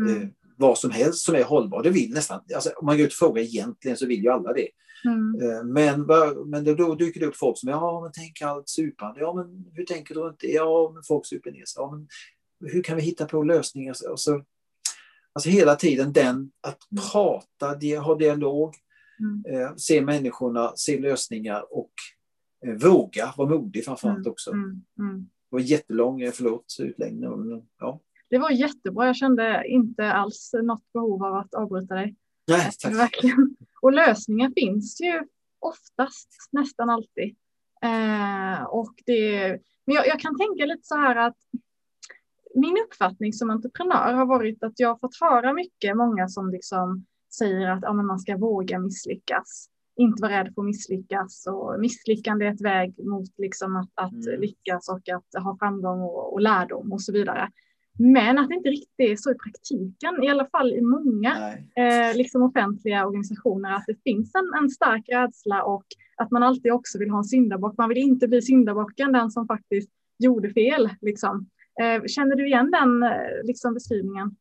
mm. 0.00 0.22
eh, 0.22 0.28
vad 0.56 0.78
som 0.78 0.90
helst 0.90 1.18
som 1.18 1.34
är 1.34 1.44
hållbar. 1.44 1.82
Det 1.82 1.90
vill 1.90 2.14
nästan, 2.14 2.40
alltså, 2.54 2.70
om 2.70 2.86
man 2.86 2.96
går 2.96 3.06
ut 3.06 3.12
och 3.12 3.18
frågar 3.18 3.42
egentligen 3.42 3.96
så 3.96 4.06
vill 4.06 4.22
ju 4.22 4.28
alla 4.28 4.52
det. 4.52 4.68
Mm. 5.04 5.50
Eh, 5.50 5.64
men, 5.64 6.06
men 6.50 6.64
då, 6.64 6.74
då, 6.74 6.94
dyker 6.94 7.20
det 7.20 7.26
upp 7.26 7.36
folk 7.36 7.58
som, 7.58 7.68
ja 7.68 8.00
men 8.02 8.12
tänk 8.14 8.42
allt 8.42 8.68
supande, 8.68 9.20
ja 9.20 9.34
men 9.34 9.64
hur 9.74 9.84
tänker 9.84 10.14
du 10.14 10.28
inte? 10.28 10.46
Ja 10.46 10.90
men 10.94 11.02
folk 11.02 11.26
super 11.26 11.50
ner 11.50 11.64
sig, 11.64 11.82
ja 11.82 11.90
men 11.90 12.08
hur 12.70 12.82
kan 12.82 12.96
vi 12.96 13.02
hitta 13.02 13.26
på 13.26 13.42
lösningar? 13.42 13.94
Alltså, 14.10 14.44
alltså 15.38 15.50
hela 15.50 15.76
tiden 15.76 16.12
den 16.12 16.50
att 16.60 16.92
mm. 16.92 17.04
prata, 17.12 17.66
ha 18.00 18.14
dialog, 18.14 18.74
Mm. 19.20 19.62
Eh, 19.62 19.74
se 19.76 20.00
människorna, 20.00 20.72
se 20.76 21.00
lösningar 21.00 21.74
och 21.76 21.92
eh, 22.66 22.74
våga 22.74 23.34
vara 23.36 23.48
modig 23.48 23.84
framförallt 23.84 24.18
mm. 24.18 24.30
också. 24.30 24.50
Mm. 24.50 24.84
Mm. 24.98 25.20
Det 25.20 25.56
var 25.56 25.60
jättelång, 25.60 26.20
eh, 26.20 26.32
förlåt 26.32 26.76
utläggning. 26.80 27.22
Ja. 27.78 28.00
Det 28.30 28.38
var 28.38 28.50
jättebra, 28.50 29.06
jag 29.06 29.16
kände 29.16 29.64
inte 29.68 30.12
alls 30.12 30.50
något 30.62 30.92
behov 30.92 31.24
av 31.24 31.34
att 31.34 31.54
avbryta 31.54 31.94
dig. 31.94 32.16
Nej, 32.48 32.70
tack. 32.82 32.94
Verkligen. 32.94 33.56
Och 33.82 33.92
lösningar 33.92 34.52
finns 34.56 35.00
ju 35.00 35.22
oftast, 35.58 36.28
nästan 36.52 36.90
alltid. 36.90 37.36
Eh, 37.82 38.64
och 38.64 38.94
det, 39.06 39.48
men 39.84 39.94
jag, 39.96 40.06
jag, 40.06 40.20
kan 40.20 40.38
tänka 40.38 40.66
lite 40.66 40.82
så 40.82 40.96
här 40.96 41.16
att 41.16 41.36
min 42.58 42.76
uppfattning 42.86 43.32
som 43.32 43.50
entreprenör 43.50 44.12
har 44.12 44.26
varit 44.26 44.62
att 44.62 44.80
jag 44.80 44.88
har 44.88 44.98
fått 44.98 45.20
höra 45.20 45.52
mycket, 45.52 45.96
många 45.96 46.28
som 46.28 46.50
liksom 46.50 47.06
säger 47.38 47.70
att 47.70 47.82
ja, 47.82 47.92
man 47.92 48.18
ska 48.18 48.36
våga 48.36 48.78
misslyckas. 48.78 49.68
Inte 49.96 50.22
vara 50.22 50.32
rädd 50.32 50.52
för 50.54 50.62
att 50.62 50.66
misslyckas 50.66 51.46
och 51.46 51.80
misslyckande 51.80 52.46
är 52.46 52.54
ett 52.54 52.60
väg 52.60 53.06
mot 53.06 53.38
liksom 53.38 53.76
att, 53.76 53.90
att 53.94 54.26
mm. 54.26 54.40
lyckas 54.40 54.88
och 54.88 55.08
att 55.08 55.44
ha 55.44 55.56
framgång 55.58 56.00
och, 56.00 56.32
och 56.32 56.40
lärdom 56.40 56.92
och 56.92 57.02
så 57.02 57.12
vidare. 57.12 57.50
Men 57.98 58.38
att 58.38 58.48
det 58.48 58.54
inte 58.54 58.68
riktigt 58.68 59.10
är 59.10 59.16
så 59.16 59.30
i 59.30 59.34
praktiken, 59.34 60.24
i 60.24 60.28
alla 60.28 60.46
fall 60.46 60.72
i 60.72 60.80
många 60.80 61.54
eh, 61.76 62.16
liksom 62.16 62.42
offentliga 62.42 63.06
organisationer, 63.06 63.72
att 63.72 63.84
det 63.86 64.02
finns 64.04 64.34
en, 64.34 64.62
en 64.62 64.70
stark 64.70 65.08
rädsla 65.08 65.62
och 65.62 65.84
att 66.16 66.30
man 66.30 66.42
alltid 66.42 66.72
också 66.72 66.98
vill 66.98 67.10
ha 67.10 67.18
en 67.18 67.24
syndabock. 67.24 67.78
Man 67.78 67.88
vill 67.88 67.98
inte 67.98 68.28
bli 68.28 68.42
syndabocken, 68.42 69.12
den 69.12 69.30
som 69.30 69.46
faktiskt 69.46 69.90
gjorde 70.18 70.50
fel. 70.50 70.90
Liksom. 71.00 71.46
Eh, 71.80 72.04
känner 72.06 72.36
du 72.36 72.46
igen 72.46 72.70
den 72.70 73.02
eh, 73.02 73.44
liksom, 73.44 73.74
beskrivningen? 73.74 74.36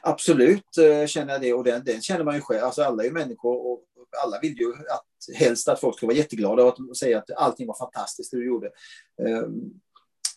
Absolut 0.00 0.78
eh, 0.78 1.06
känner 1.06 1.32
jag 1.32 1.40
det 1.40 1.52
och 1.52 1.64
den, 1.64 1.84
den 1.84 2.00
känner 2.00 2.24
man 2.24 2.34
ju 2.34 2.40
själv. 2.40 2.64
Alltså 2.64 2.82
alla 2.82 3.02
är 3.02 3.06
ju 3.06 3.12
människor 3.12 3.72
och 3.72 3.84
alla 4.24 4.40
vill 4.40 4.58
ju 4.58 4.72
att, 4.72 5.36
helst 5.38 5.68
att 5.68 5.80
folk 5.80 5.96
ska 5.96 6.06
vara 6.06 6.16
jätteglada 6.16 6.64
och 6.64 6.96
säga 6.96 7.18
att 7.18 7.30
allting 7.36 7.66
var 7.66 7.78
fantastiskt 7.78 8.30
det 8.30 8.36
du 8.36 8.46
gjorde. 8.46 8.70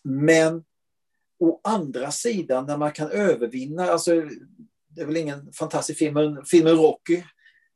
Men 0.03 0.63
å 1.39 1.59
andra 1.63 2.11
sidan 2.11 2.65
när 2.65 2.77
man 2.77 2.91
kan 2.91 3.11
övervinna, 3.11 3.83
alltså 3.83 4.11
det 4.87 5.01
är 5.01 5.05
väl 5.05 5.17
ingen 5.17 5.53
fantastisk 5.53 5.99
film, 5.99 6.13
men 6.13 6.45
filmen 6.45 6.75
Rocky, 6.75 7.23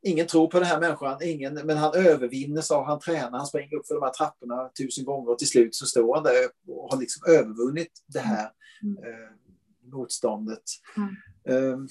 ingen 0.01 0.27
tror 0.27 0.47
på 0.47 0.59
den 0.59 0.67
här 0.67 0.79
människan, 0.79 1.19
ingen, 1.23 1.53
men 1.53 1.77
han 1.77 1.95
övervinner, 1.95 2.61
sa 2.61 2.85
han 2.85 2.99
tränar, 2.99 3.37
han 3.37 3.47
springer 3.47 3.75
upp 3.75 3.87
för 3.87 3.95
de 3.95 4.03
här 4.03 4.11
trapporna 4.11 4.69
tusen 4.77 5.05
gånger 5.05 5.31
och 5.31 5.39
till 5.39 5.47
slut 5.47 5.75
så 5.75 5.85
står 5.85 6.15
han 6.15 6.23
där 6.23 6.33
och 6.67 6.91
har 6.91 6.99
liksom 6.99 7.33
övervunnit 7.33 7.91
det 8.07 8.19
här 8.19 8.39
mm 8.39 8.51
eh, 8.81 9.91
motståndet. 9.91 10.63
Mm. 10.97 11.15
Ehm, 11.49 11.87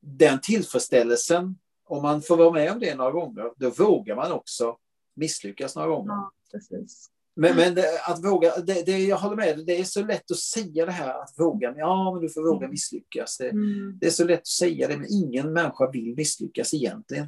den 0.00 0.40
tillfredsställelsen, 0.40 1.58
om 1.84 2.02
man 2.02 2.22
får 2.22 2.36
vara 2.36 2.50
med 2.50 2.72
om 2.72 2.80
det 2.80 2.94
några 2.94 3.10
gånger, 3.10 3.52
då 3.56 3.70
vågar 3.70 4.16
man 4.16 4.32
också 4.32 4.76
misslyckas 5.16 5.76
några 5.76 5.88
gånger. 5.88 6.12
Ja, 6.12 6.32
precis. 6.52 7.10
Men, 7.36 7.56
men 7.56 7.74
det, 7.74 8.00
att 8.06 8.24
våga, 8.24 8.56
det, 8.56 8.86
det, 8.86 8.98
jag 8.98 9.16
håller 9.16 9.36
med 9.36 9.66
det 9.66 9.80
är 9.80 9.84
så 9.84 10.04
lätt 10.04 10.30
att 10.30 10.38
säga 10.38 10.86
det 10.86 10.92
här 10.92 11.22
att 11.22 11.34
våga, 11.38 11.74
ja 11.76 12.12
men 12.12 12.22
du 12.22 12.28
får 12.28 12.42
våga 12.42 12.58
mm. 12.58 12.70
misslyckas. 12.70 13.38
Det, 13.38 13.48
mm. 13.48 13.98
det 14.00 14.06
är 14.06 14.10
så 14.10 14.24
lätt 14.24 14.40
att 14.40 14.46
säga 14.46 14.88
det, 14.88 14.96
men 14.96 15.06
ingen 15.10 15.52
människa 15.52 15.90
vill 15.90 16.14
misslyckas 16.16 16.74
egentligen. 16.74 17.26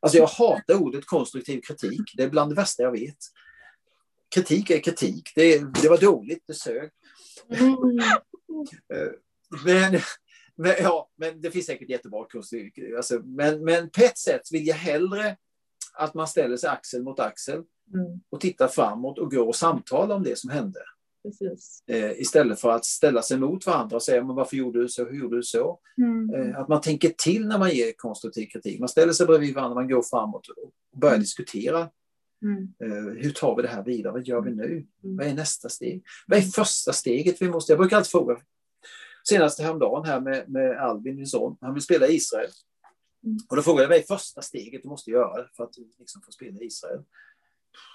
Alltså 0.00 0.18
jag 0.18 0.26
hatar 0.26 0.82
ordet 0.82 1.06
konstruktiv 1.06 1.60
kritik, 1.60 2.00
det 2.16 2.22
är 2.22 2.30
bland 2.30 2.50
det 2.50 2.54
värsta 2.54 2.82
jag 2.82 2.92
vet. 2.92 3.16
Kritik 4.34 4.70
är 4.70 4.80
kritik, 4.80 5.32
det, 5.34 5.58
det 5.82 5.88
var 5.88 5.98
dåligt, 5.98 6.44
det 6.46 6.54
sög. 6.54 6.90
Mm. 7.48 7.76
Eh, 8.94 9.10
men 9.64 10.00
men, 10.58 10.74
ja, 10.80 11.10
men 11.16 11.40
det 11.40 11.50
finns 11.50 11.66
säkert 11.66 11.90
jättebra 11.90 12.24
kurser. 12.24 12.70
Alltså, 12.96 13.20
men, 13.24 13.64
men 13.64 13.90
på 13.90 14.02
ett 14.02 14.18
sätt 14.18 14.42
vill 14.52 14.66
jag 14.66 14.74
hellre 14.74 15.36
att 15.94 16.14
man 16.14 16.28
ställer 16.28 16.56
sig 16.56 16.70
axel 16.70 17.02
mot 17.02 17.20
axel 17.20 17.54
mm. 17.94 18.20
och 18.30 18.40
tittar 18.40 18.68
framåt 18.68 19.18
och 19.18 19.30
går 19.30 19.46
och 19.46 19.56
samtalar 19.56 20.16
om 20.16 20.22
det 20.22 20.38
som 20.38 20.50
hände. 20.50 20.80
Eh, 21.86 22.20
istället 22.20 22.60
för 22.60 22.70
att 22.70 22.84
ställa 22.84 23.22
sig 23.22 23.38
mot 23.38 23.66
varandra 23.66 23.96
och 23.96 24.02
säga 24.02 24.24
men 24.24 24.36
varför 24.36 24.56
gjorde 24.56 24.82
du 24.82 24.88
så, 24.88 25.04
hur 25.04 25.18
gjorde 25.18 25.36
du 25.36 25.42
så? 25.42 25.80
Mm. 25.98 26.34
Eh, 26.34 26.58
att 26.58 26.68
man 26.68 26.80
tänker 26.80 27.08
till 27.08 27.48
när 27.48 27.58
man 27.58 27.70
ger 27.70 27.92
konstruktiv 27.96 28.46
kritik. 28.46 28.80
Man 28.80 28.88
ställer 28.88 29.12
sig 29.12 29.26
bredvid 29.26 29.54
varandra, 29.54 29.74
man 29.74 29.88
går 29.88 30.02
framåt 30.02 30.48
och 30.48 31.00
börjar 31.00 31.14
mm. 31.14 31.22
diskutera. 31.22 31.88
Mm. 32.42 32.72
Eh, 32.82 33.22
hur 33.22 33.30
tar 33.30 33.56
vi 33.56 33.62
det 33.62 33.68
här 33.68 33.84
vidare? 33.84 34.12
Vad 34.12 34.26
gör 34.26 34.40
vi 34.40 34.50
nu? 34.50 34.86
Mm. 35.04 35.16
Vad 35.16 35.26
är 35.26 35.34
nästa 35.34 35.68
steg? 35.68 36.04
Vad 36.26 36.38
är 36.38 36.42
första 36.42 36.92
steget 36.92 37.42
vi 37.42 37.48
måste... 37.48 37.72
Jag 37.72 37.78
brukar 37.78 37.96
alltid 37.96 38.10
fråga 38.10 38.36
senast 39.28 39.60
häromdagen 39.60 40.04
här 40.04 40.20
med, 40.20 40.48
med 40.48 40.78
Albin, 40.78 41.16
min 41.16 41.26
son. 41.26 41.56
Han 41.60 41.74
vill 41.74 41.82
spela 41.82 42.06
i 42.06 42.14
Israel. 42.14 42.50
Mm. 43.24 43.38
Och 43.48 43.56
då 43.56 43.62
frågade 43.62 43.82
jag 43.82 43.88
vad 43.88 43.98
är 43.98 44.16
första 44.16 44.42
steget 44.42 44.82
du 44.82 44.88
måste 44.88 45.10
göra 45.10 45.46
för 45.56 45.64
att 45.64 45.76
liksom 45.98 46.22
få 46.22 46.32
spela 46.32 46.60
i 46.60 46.64
Israel? 46.64 47.02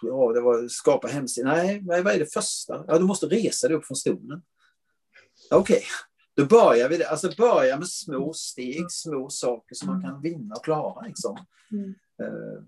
Ja, 0.02 0.34
det 0.34 0.42
var 0.42 0.68
skapa 0.68 1.08
hemsida. 1.08 1.54
Nej, 1.54 1.82
vad 1.86 2.08
är 2.08 2.20
det 2.20 2.34
första? 2.34 2.86
Ja, 2.88 2.98
du 2.98 3.06
måste 3.06 3.26
resa 3.26 3.68
dig 3.68 3.78
upp 3.78 3.86
från 3.86 3.96
stolen. 3.96 4.42
Okej, 5.52 5.76
okay. 5.76 5.84
då 6.36 6.46
börjar 6.46 6.90
vi. 6.90 6.98
Det. 6.98 7.10
Alltså 7.10 7.32
börja 7.38 7.78
med 7.78 7.88
små 7.88 8.34
steg, 8.34 8.92
små 8.92 9.30
saker 9.30 9.76
som 9.76 9.88
man 9.88 10.02
kan 10.02 10.22
vinna 10.22 10.56
och 10.56 10.64
klara. 10.64 11.08
Liksom. 11.08 11.38
Mm. 11.72 11.90
Uh, 12.22 12.64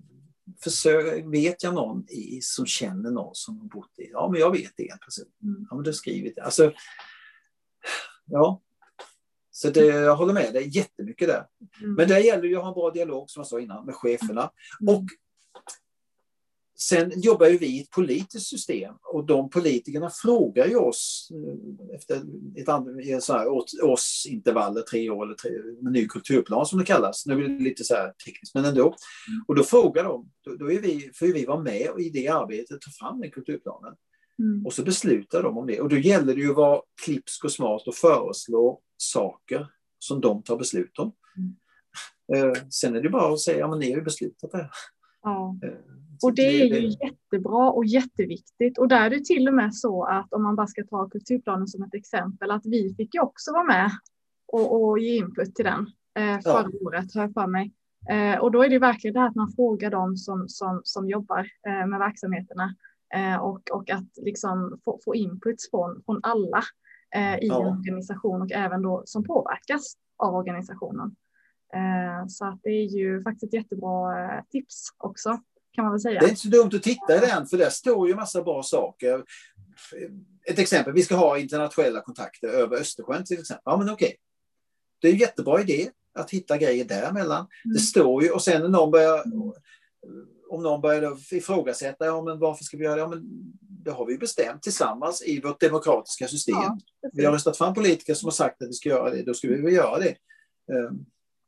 försök, 0.63 1.25
vet 1.25 1.63
jag 1.63 1.73
någon 1.73 2.10
i, 2.10 2.39
som 2.41 2.65
känner 2.65 3.12
någon 3.12 3.36
som 3.36 3.60
har 3.60 3.67
bott 3.67 3.99
i... 3.99 4.10
Ja, 4.12 4.29
men 4.31 4.41
jag 4.41 4.51
vet 4.51 4.79
en 4.79 4.99
person. 5.05 5.25
Mm. 5.43 5.67
Ja, 5.69 5.75
men 5.75 5.84
du 5.84 5.93
skrivit 5.93 6.36
det. 6.36 6.43
Alltså, 6.43 6.73
Ja. 8.25 8.62
Så 9.51 9.69
det, 9.69 9.86
jag 9.86 10.15
håller 10.15 10.34
med 10.34 10.53
dig 10.53 10.77
jättemycket 10.77 11.27
där. 11.27 11.47
Mm. 11.81 11.93
Men 11.93 12.08
det 12.08 12.19
gäller 12.19 12.43
ju 12.43 12.55
att 12.55 12.62
ha 12.62 12.67
en 12.67 12.73
bra 12.73 12.91
dialog, 12.91 13.29
som 13.29 13.39
jag 13.39 13.47
sa 13.47 13.60
innan, 13.60 13.86
med 13.86 13.95
cheferna. 13.95 14.51
Mm. 14.81 14.95
Och 14.95 15.03
sen 16.78 17.12
jobbar 17.16 17.48
ju 17.48 17.58
vi 17.58 17.78
i 17.78 17.82
ett 17.82 17.90
politiskt 17.90 18.48
system 18.48 18.94
och 19.14 19.26
de 19.26 19.50
politikerna 19.50 20.10
frågar 20.10 20.68
ju 20.68 20.76
oss 20.76 21.30
eh, 21.34 21.96
efter 21.96 22.22
ett 22.62 22.70
annat, 22.70 23.24
så 23.24 23.34
här, 23.34 23.48
årsintervaller, 23.84 24.82
tre 24.82 25.10
år 25.10 25.26
eller 25.26 25.36
tre, 25.36 25.52
en 25.86 25.92
ny 25.92 26.08
kulturplan 26.08 26.66
som 26.66 26.80
det 26.80 26.86
kallas. 26.86 27.26
Nu 27.26 27.36
blir 27.36 27.48
det 27.48 27.64
lite 27.64 27.84
så 27.84 27.94
här 27.94 28.14
tekniskt, 28.26 28.56
men 28.56 28.66
ändå. 28.66 28.84
Mm. 28.84 29.46
Och 29.48 29.56
då 29.56 29.64
frågar 29.64 30.04
de, 30.04 30.32
då, 30.46 30.56
då 30.56 30.72
är 30.72 30.82
vi, 30.82 31.12
får 31.14 31.26
vi 31.26 31.46
vara 31.46 31.62
med 31.62 31.90
i 32.00 32.10
det 32.10 32.28
arbetet, 32.28 32.82
ta 32.82 32.92
fram 33.00 33.22
den 33.22 33.32
kulturplanen. 33.32 33.94
Mm. 34.40 34.66
Och 34.66 34.74
så 34.74 34.84
beslutar 34.84 35.44
de 35.44 35.58
om 35.58 35.68
det. 35.68 35.82
Och 35.82 35.90
då 35.90 35.98
gäller 35.98 36.36
det 36.36 36.42
ju 36.42 36.50
att 36.50 36.56
vara 36.56 36.82
klipsk 37.06 37.44
och 37.44 37.52
smart 37.52 37.88
och 37.88 37.96
föreslå 37.96 38.82
saker 38.98 39.68
som 40.00 40.22
de 40.22 40.44
tar 40.44 40.58
beslut 40.58 41.00
om. 41.00 41.12
Mm. 41.38 41.56
Eh, 42.34 42.62
sen 42.70 42.96
är 42.96 43.02
det 43.02 43.10
bara 43.10 43.34
att 43.34 43.40
säga, 43.40 43.60
ja 43.60 43.68
men 43.68 43.80
ni 43.80 43.92
har 43.92 43.98
ju 43.98 44.04
beslutat 44.04 44.52
det. 44.52 44.70
Ja. 45.22 45.58
Och 46.23 46.36
det 46.36 46.62
är 46.62 46.65
ju 46.65 46.88
jättebra 46.88 47.71
och 47.71 47.86
jätteviktigt. 47.86 48.78
Och 48.78 48.88
där 48.88 49.06
är 49.06 49.10
det 49.10 49.25
till 49.25 49.47
och 49.47 49.54
med 49.54 49.75
så 49.75 50.04
att 50.04 50.34
om 50.34 50.43
man 50.43 50.56
bara 50.56 50.67
ska 50.67 50.84
ta 50.84 51.10
kulturplanen 51.10 51.67
som 51.67 51.84
ett 51.84 51.93
exempel, 51.93 52.51
att 52.51 52.65
vi 52.65 52.95
fick 52.97 53.15
ju 53.15 53.21
också 53.21 53.51
vara 53.51 53.63
med 53.63 53.91
och, 54.47 54.84
och 54.84 54.99
ge 54.99 55.17
input 55.17 55.56
till 55.56 55.65
den 55.65 55.88
eh, 56.19 56.41
förra 56.41 56.69
ja. 56.71 56.88
året, 56.88 57.15
har 57.15 57.21
jag 57.21 57.34
för 57.34 57.47
mig. 57.47 57.73
Eh, 58.10 58.39
och 58.39 58.51
då 58.51 58.63
är 58.63 58.69
det 58.69 58.80
verkligen 58.80 59.13
det 59.13 59.19
här 59.19 59.28
att 59.28 59.36
man 59.36 59.51
frågar 59.51 59.91
dem 59.91 60.17
som, 60.17 60.49
som, 60.49 60.82
som 60.84 61.10
jobbar 61.10 61.47
eh, 61.67 61.88
med 61.88 61.99
verksamheterna 61.99 62.75
eh, 63.15 63.36
och, 63.36 63.71
och 63.71 63.89
att 63.89 64.17
liksom 64.17 64.80
få, 64.86 64.99
få 65.06 65.15
inputs 65.15 65.69
från, 65.69 66.04
från 66.06 66.19
alla 66.23 66.63
eh, 67.15 67.36
i 67.36 67.47
ja. 67.47 67.62
en 67.62 67.78
organisation 67.78 68.41
och 68.41 68.51
även 68.51 68.82
då 68.82 69.04
som 69.06 69.23
påverkas 69.23 69.95
av 70.17 70.36
organisationen. 70.36 71.15
Eh, 71.73 72.28
så 72.28 72.45
att 72.45 72.60
det 72.63 72.69
är 72.69 72.97
ju 72.97 73.23
faktiskt 73.23 73.43
ett 73.43 73.54
jättebra 73.54 74.23
eh, 74.23 74.43
tips 74.49 74.88
också 74.97 75.39
kan 75.76 75.86
man 75.86 75.94
väl 75.94 76.02
säga. 76.02 76.20
Det 76.20 76.26
är 76.26 76.30
inte 76.30 76.42
så 76.42 76.48
dumt 76.48 76.72
att 76.74 76.84
titta 76.84 77.18
i 77.18 77.20
den 77.20 77.48
för 77.48 77.58
där 77.58 77.70
står 77.70 78.08
ju 78.08 78.16
massa 78.16 78.44
bra 78.44 78.64
saker. 78.64 79.24
Ett 80.48 80.60
exempel, 80.60 80.94
vi 80.94 81.04
ska 81.04 81.16
ha 81.16 81.38
internationella 81.38 82.02
kontakter 82.02 82.48
över 82.48 82.78
Östersjön 82.78 83.26
till 83.26 83.40
exempel. 83.40 83.62
Ja 83.66 83.78
men 83.78 83.90
okej. 83.90 84.06
Okay. 84.06 84.18
Det 85.02 85.08
är 85.08 85.12
en 85.12 85.20
jättebra 85.20 85.62
idé 85.62 85.90
att 86.20 86.32
hitta 86.32 86.58
grejer 86.58 86.86
däremellan. 86.86 87.48
Mm. 87.66 87.74
Det 87.74 87.80
står 87.80 88.24
ju 88.24 88.30
och 88.30 88.42
sen 88.42 88.62
när 88.62 88.70
någon 88.70 88.92
börjar 88.92 89.24
om 90.50 90.64
någon 90.64 90.82
börjar 90.82 91.34
ifrågasätta, 91.34 92.06
ja 92.06 92.22
men 92.22 92.40
varför 92.40 92.64
ska 92.64 92.78
vi 92.78 92.84
göra 92.84 92.96
det? 92.96 93.02
Ja, 93.02 93.08
men 93.08 93.24
det 93.60 93.92
har 93.92 94.06
vi 94.06 94.18
bestämt 94.18 94.62
tillsammans 94.62 95.24
i 95.26 95.42
vårt 95.42 95.60
demokratiska 95.60 96.28
system. 96.28 96.56
Ja, 96.56 96.78
vi 97.14 97.26
har 97.26 97.34
röstat 97.34 97.58
fram 97.58 97.74
politiker 97.74 98.14
som 98.14 98.28
har 98.28 98.32
sagt 98.32 98.62
att 98.62 98.70
vi 98.70 98.74
ska 98.74 98.90
göra 98.90 99.10
det, 99.10 99.24
då 99.24 99.34
ska 99.34 99.48
vi 99.48 99.62
väl 99.62 99.74
göra 99.74 100.00
det. 100.00 100.16
Ehm. 100.74 101.06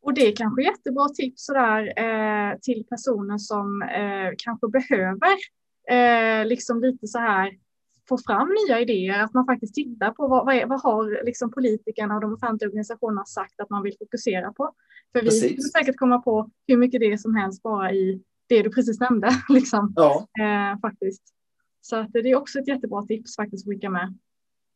Och 0.08 0.13
det 0.13 0.28
är 0.28 0.36
kanske 0.36 0.63
jättebra 0.63 1.10
tips 1.10 1.46
sådär, 1.46 1.93
eh, 1.98 2.58
till 2.62 2.84
personer 2.89 3.38
som 3.38 3.82
eh, 3.82 4.34
kanske 4.38 4.67
behöver 4.67 5.36
eh, 5.89 6.46
liksom 6.46 6.82
lite 6.82 7.08
så 7.08 7.20
här 7.20 7.52
få 8.10 8.17
fram 8.17 8.50
nya 8.50 8.80
idéer, 8.80 9.24
att 9.24 9.34
man 9.34 9.46
faktiskt 9.46 9.76
tittar 9.76 10.12
på 10.12 10.28
vad, 10.28 10.46
vad, 10.46 10.56
är, 10.56 10.65
vad 10.65 10.82
har 10.82 11.26
liksom 11.26 11.52
politikerna 11.52 12.15
och 12.15 12.22
de 12.22 12.34
offentliga 12.34 12.70
organisationerna 12.70 13.26
sagt 13.26 13.60
att 13.60 13.70
man 13.70 13.84
vill 13.84 13.96
fokusera 14.00 14.54
på. 14.54 14.74
För 15.12 15.22
vi 15.22 15.32
skulle 15.32 15.62
säkert 15.62 15.96
komma 15.96 16.22
på 16.22 16.50
hur 16.67 16.78
mycket 16.78 17.00
det 17.00 17.12
är 17.12 17.17
som 17.17 17.36
helst 17.36 17.63
bara 17.63 17.91
i 17.91 18.22
det 18.50 18.62
du 18.62 18.70
precis 18.70 19.00
nämnde. 19.00 19.30
Liksom. 19.50 19.93
Ja. 19.96 20.28
Eh, 20.39 20.80
faktiskt. 20.80 21.24
Så 21.82 21.96
att 21.96 22.13
det 22.13 22.20
är 22.20 22.36
också 22.36 22.60
ett 22.60 22.67
jättebra 22.67 23.02
tips 23.02 23.36
faktiskt 23.36 23.67
att 23.67 23.74
skicka 23.74 23.89
med. 23.89 24.17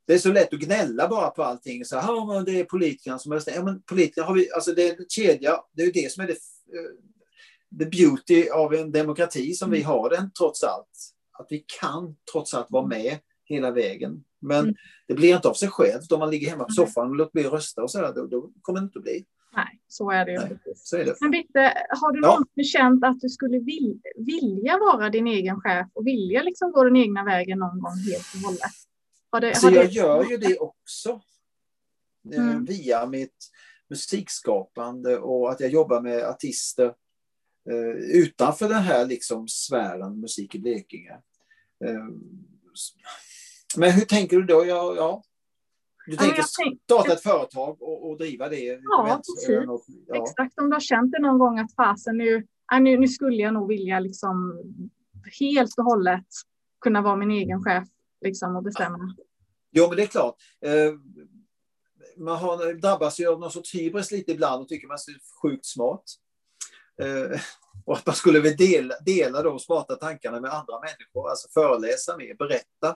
Det 0.08 0.14
är 0.14 0.18
så 0.18 0.32
lätt 0.32 0.54
att 0.54 0.60
gnälla 0.60 1.08
bara 1.08 1.30
på 1.30 1.44
allting. 1.44 1.86
Så 1.86 1.98
här, 1.98 2.34
men 2.34 2.46
det 2.46 2.60
är 2.60 2.64
politikerna 2.64 3.20
som 3.20 3.32
har 3.32 3.42
ja, 3.46 3.64
men 3.64 3.82
politikerna 3.82 4.28
har 4.28 4.34
vi, 4.34 4.52
alltså 4.52 4.72
det 4.72 4.90
är 4.90 5.00
en 5.00 5.06
kedja. 5.10 5.60
Det 5.74 5.82
är 5.82 5.86
ju 5.86 5.92
det 5.92 6.12
som 6.12 6.24
är 6.24 6.28
det, 6.28 6.34
eh, 6.34 7.80
the 7.80 7.86
beauty 7.86 8.50
av 8.50 8.74
en 8.74 8.92
demokrati 8.92 9.54
som 9.54 9.70
mm. 9.70 9.78
vi 9.78 9.84
har 9.84 10.10
den 10.10 10.32
trots 10.32 10.64
allt. 10.64 11.14
Att 11.40 11.48
vi 11.50 11.66
kan 11.82 12.16
trots 12.32 12.54
allt 12.54 12.68
vara 12.72 12.88
med 12.88 13.18
hela 13.46 13.72
vägen. 13.72 14.24
Men 14.42 14.60
mm. 14.60 14.76
det 15.08 15.14
blir 15.14 15.36
inte 15.36 15.48
av 15.48 15.54
sig 15.54 15.70
självt 15.70 16.12
om 16.12 16.20
man 16.20 16.32
ligger 16.32 16.50
hemma 16.50 16.64
på 16.64 16.72
soffan 16.72 17.10
och 17.10 17.16
låter 17.16 17.32
bli 17.32 17.46
att 17.46 17.54
rösta 17.54 17.84
och 17.84 17.92
så 17.92 18.02
där, 18.02 18.14
då, 18.14 18.28
då 18.28 18.52
kommer 18.62 18.80
det 18.80 18.84
inte 18.84 19.00
att 19.00 19.04
bli. 19.04 19.26
Nej, 19.56 19.80
så 19.88 20.12
är 20.12 20.26
det 20.26 20.32
ju. 20.32 20.40
Nej, 20.40 20.58
så 20.76 20.98
är 20.98 21.06
det. 21.06 21.16
Men 21.22 21.32
Bitte, 21.32 21.74
har 21.90 22.12
du 22.12 22.20
ja. 22.20 22.28
någonsin 22.28 22.64
känt 22.64 23.04
att 23.04 23.20
du 23.20 23.30
skulle 23.30 23.60
vil, 23.60 24.02
vilja 24.16 24.78
vara 24.78 25.10
din 25.10 25.28
egen 25.28 25.62
chef 25.62 25.88
och 25.94 26.08
vilja 26.08 26.44
liksom 26.44 26.72
gå 26.72 26.84
den 26.84 26.96
egna 26.96 27.24
vägen 27.24 27.60
någon 27.60 27.80
gång 27.80 27.98
helt 28.12 28.26
och 28.36 28.42
hållet? 28.50 28.76
Har 29.32 29.41
det, 29.41 29.56
så 29.56 29.67
har 29.67 29.74
jag 29.74 29.86
det... 29.86 29.91
gör 29.91 30.30
ju 30.30 30.38
det 30.38 30.58
också. 30.58 31.22
Eh, 32.34 32.50
mm. 32.50 32.65
Via 32.65 33.06
mitt 33.06 33.50
musikskapande 33.89 35.17
och 35.17 35.52
att 35.52 35.60
jag 35.60 35.70
jobbar 35.70 36.02
med 36.02 36.24
artister 36.24 36.94
eh, 37.70 38.20
utanför 38.22 38.70
den 38.70 38.84
här 38.84 39.06
liksom 39.06 39.48
sfären 39.48 40.20
musik 40.20 40.56
i 40.56 40.60
Blekinge. 40.60 41.13
Eh, 41.86 42.06
men 43.78 43.91
hur 43.91 44.06
tänker 44.06 44.38
du 44.38 44.44
då? 44.44 44.65
Ja, 44.65 44.96
ja. 44.96 45.24
Du 46.08 46.15
tänker 46.17 46.38
ja, 46.38 46.44
starta 46.84 47.13
ett 47.13 47.24
företag 47.24 47.82
och, 47.82 48.10
och 48.10 48.17
driva 48.17 48.50
det? 48.50 48.80
Ja, 48.84 49.22
precis. 49.38 49.65
Något, 49.65 49.86
ja. 50.08 50.24
Exakt. 50.24 50.60
Om 50.60 50.70
du 50.70 50.76
har 50.76 50.80
känt 50.80 51.12
det 51.12 51.22
någon 51.22 51.39
gång 51.39 51.60
att 51.60 51.76
fasen 51.76 52.17
nu, 52.17 52.48
nu, 52.80 52.98
nu 52.98 53.08
skulle 53.08 53.36
jag 53.36 53.54
nog 53.54 53.67
vilja 53.67 54.00
liksom 54.00 54.62
helt 55.39 55.78
och 55.78 55.86
hållet 55.86 56.26
kunna 56.82 57.02
vara 57.02 57.15
min 57.15 57.32
egen 57.32 57.63
chef 57.63 57.88
liksom, 58.21 58.55
och 58.55 58.63
bestämma. 58.63 59.15
Jo, 59.71 59.88
men 59.88 59.97
det 59.97 60.03
är 60.03 60.07
klart. 60.07 60.36
Eh, 60.65 60.93
man 62.17 62.38
har, 62.38 62.73
drabbas 62.73 63.19
ju 63.19 63.27
av 63.27 63.39
någon 63.39 63.51
sorts 63.51 63.75
hybris 63.75 64.12
lite 64.12 64.31
ibland 64.31 64.62
och 64.62 64.67
tycker 64.67 64.88
man 64.88 64.95
är 64.95 65.41
sjukt 65.41 65.65
smart. 65.65 66.03
Eh, 67.01 67.39
och 67.86 67.97
att 67.97 68.05
man 68.05 68.15
skulle 68.15 68.39
vilja 68.39 68.57
dela, 68.57 68.95
dela 69.05 69.43
de 69.43 69.60
smarta 69.60 69.95
tankarna 69.95 70.41
med 70.41 70.51
andra 70.51 70.79
människor, 70.79 71.29
alltså 71.29 71.47
föreläsa 71.53 72.17
mer, 72.17 72.36
berätta 72.36 72.89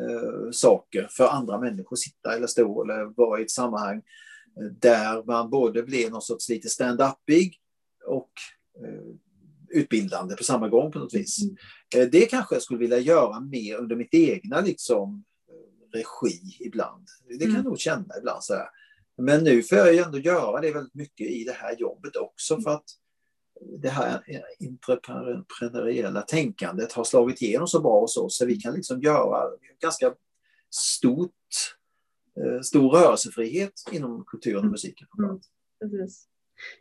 eh, 0.00 0.50
saker 0.52 1.08
för 1.10 1.28
andra 1.28 1.58
människor, 1.58 1.96
sitta 1.96 2.36
eller 2.36 2.46
stå 2.46 2.82
eller 2.84 3.04
vara 3.16 3.40
i 3.40 3.42
ett 3.42 3.50
sammanhang 3.50 3.96
eh, 4.60 4.66
där 4.80 5.22
man 5.22 5.50
både 5.50 5.82
blir 5.82 6.10
någon 6.10 6.22
sorts 6.22 6.48
lite 6.48 6.68
stand-upig 6.68 7.54
och 8.06 8.32
eh, 8.84 9.14
utbildande 9.70 10.36
på 10.36 10.44
samma 10.44 10.68
gång 10.68 10.92
på 10.92 10.98
något 10.98 11.14
vis. 11.14 11.42
Mm. 11.42 11.56
Eh, 11.96 12.10
det 12.10 12.26
kanske 12.26 12.54
jag 12.54 12.62
skulle 12.62 12.78
vilja 12.78 12.98
göra 12.98 13.40
mer 13.40 13.76
under 13.76 13.96
mitt 13.96 14.14
egna 14.14 14.60
liksom, 14.60 15.24
regi 15.92 16.56
ibland. 16.60 17.06
Det 17.28 17.38
kan 17.38 17.42
mm. 17.42 17.56
jag 17.56 17.64
nog 17.64 17.78
känna 17.78 18.18
ibland. 18.18 18.44
Så 18.44 18.54
här. 18.54 18.68
Men 19.16 19.44
nu 19.44 19.62
får 19.62 19.78
jag 19.78 19.94
ju 19.94 19.98
ändå 19.98 20.18
göra 20.18 20.60
det 20.60 20.72
väldigt 20.72 20.94
mycket 20.94 21.30
i 21.30 21.44
det 21.44 21.52
här 21.52 21.76
jobbet 21.76 22.16
också 22.16 22.54
mm. 22.54 22.64
för 22.64 22.70
att 22.70 22.84
det 23.82 23.88
här 23.88 24.22
entreprenöriella 24.60 26.22
tänkandet 26.22 26.92
har 26.92 27.04
slagit 27.04 27.42
igenom 27.42 27.66
så 27.66 27.80
bra 27.80 28.00
hos 28.00 28.16
oss 28.16 28.38
så 28.38 28.46
vi 28.46 28.56
kan 28.56 28.74
liksom 28.74 29.00
göra 29.00 29.50
ganska 29.80 30.14
stort, 30.70 31.30
eh, 32.36 32.60
stor 32.60 32.90
rörelsefrihet 32.90 33.72
inom 33.92 34.24
kulturen 34.24 34.64
och 34.64 34.70
musiken. 34.70 35.06
Mm, 35.18 35.40
precis. 35.80 36.28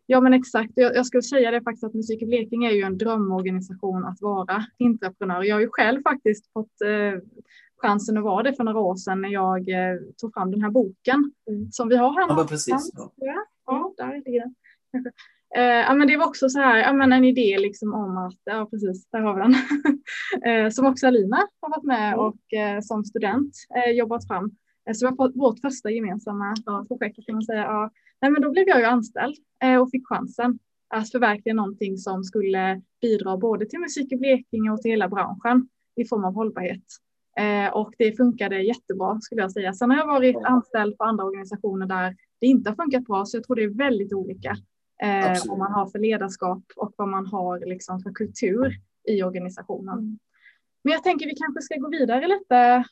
Ja 0.05 0.21
men 0.21 0.33
exakt, 0.33 0.71
jag, 0.75 0.95
jag 0.95 1.05
skulle 1.05 1.23
säga 1.23 1.51
det 1.51 1.61
faktiskt 1.61 1.83
att 1.83 1.93
Musik 1.93 2.21
i 2.21 2.25
Blekinge 2.25 2.69
är 2.69 2.75
ju 2.75 2.81
en 2.81 2.97
drömorganisation 2.97 4.05
att 4.05 4.21
vara 4.21 4.65
entreprenör. 4.79 5.43
Jag 5.43 5.55
har 5.55 5.61
ju 5.61 5.69
själv 5.71 6.01
faktiskt 6.01 6.53
fått 6.53 6.81
eh, 6.81 7.21
chansen 7.81 8.17
att 8.17 8.23
vara 8.23 8.43
det 8.43 8.53
för 8.53 8.63
några 8.63 8.79
år 8.79 8.95
sedan 8.95 9.21
när 9.21 9.29
jag 9.29 9.69
eh, 9.69 9.99
tog 10.21 10.33
fram 10.33 10.51
den 10.51 10.61
här 10.61 10.69
boken 10.69 11.31
mm. 11.49 11.71
som 11.71 11.89
vi 11.89 11.95
har 11.95 12.13
här. 12.13 12.37
Ja, 12.37 12.47
precis. 12.49 12.91
Ja. 12.95 13.45
ja, 13.65 13.93
där 13.97 14.23
ligger 14.25 14.39
den. 14.39 14.55
Eh, 15.55 15.63
ja, 15.63 15.93
men 15.93 16.07
det 16.07 16.17
var 16.17 16.25
också 16.25 16.49
så 16.49 16.59
här, 16.59 16.77
ja, 16.77 16.93
men 16.93 17.13
en 17.13 17.23
idé 17.23 17.57
liksom 17.57 17.93
om 17.93 18.17
att, 18.17 18.39
ja 18.43 18.67
precis, 18.71 19.09
där 19.09 19.19
har 19.19 19.35
vi 19.35 19.41
den. 19.41 19.55
eh, 20.65 20.69
som 20.69 20.85
också 20.85 21.07
Alina 21.07 21.47
har 21.61 21.69
varit 21.69 21.83
med 21.83 22.13
mm. 22.13 22.19
och 22.19 22.53
eh, 22.53 22.81
som 22.81 23.05
student 23.05 23.53
eh, 23.75 23.91
jobbat 23.91 24.27
fram. 24.27 24.51
Eh, 24.89 24.93
så 24.93 25.05
det 25.05 25.15
var 25.17 25.31
vårt 25.39 25.59
första 25.59 25.89
gemensamma 25.89 26.55
ja, 26.65 26.85
projekt 26.87 27.25
kan 27.25 27.35
man 27.35 27.43
säga. 27.43 27.61
Ja. 27.61 27.91
Nej, 28.21 28.31
men 28.31 28.41
då 28.41 28.51
blev 28.51 28.67
jag 28.67 28.79
ju 28.79 28.85
anställd 28.85 29.35
eh, 29.63 29.81
och 29.81 29.91
fick 29.91 30.07
chansen 30.07 30.59
att 30.89 31.11
förverkliga 31.11 31.55
någonting 31.55 31.97
som 31.97 32.23
skulle 32.23 32.81
bidra 33.01 33.37
både 33.37 33.65
till 33.65 33.79
musik 33.79 34.11
i 34.11 34.15
Blekinge 34.15 34.71
och 34.71 34.81
till 34.81 34.91
hela 34.91 35.07
branschen 35.07 35.69
i 35.95 36.05
form 36.05 36.25
av 36.25 36.33
hållbarhet. 36.33 36.83
Eh, 37.37 37.73
och 37.73 37.93
det 37.97 38.17
funkade 38.17 38.61
jättebra 38.61 39.19
skulle 39.21 39.41
jag 39.41 39.51
säga. 39.51 39.73
Sen 39.73 39.89
har 39.89 39.97
jag 39.97 40.07
varit 40.07 40.37
anställd 40.43 40.97
på 40.97 41.03
andra 41.03 41.23
organisationer 41.23 41.85
där 41.85 42.15
det 42.39 42.47
inte 42.47 42.69
har 42.69 42.75
funkat 42.75 43.05
bra, 43.05 43.25
så 43.25 43.37
jag 43.37 43.43
tror 43.43 43.55
det 43.55 43.63
är 43.63 43.77
väldigt 43.77 44.13
olika 44.13 44.55
eh, 45.03 45.37
vad 45.47 45.57
man 45.57 45.71
har 45.71 45.87
för 45.87 45.99
ledarskap 45.99 46.63
och 46.75 46.93
vad 46.97 47.07
man 47.07 47.27
har 47.27 47.59
liksom 47.65 47.99
för 48.01 48.11
kultur 48.11 48.73
i 49.07 49.23
organisationen. 49.23 49.97
Mm. 49.97 50.19
Men 50.83 50.93
jag 50.93 51.03
tänker 51.03 51.25
vi 51.25 51.35
kanske 51.35 51.61
ska 51.61 51.75
gå 51.75 51.89
vidare 51.89 52.27
lite. 52.27 52.83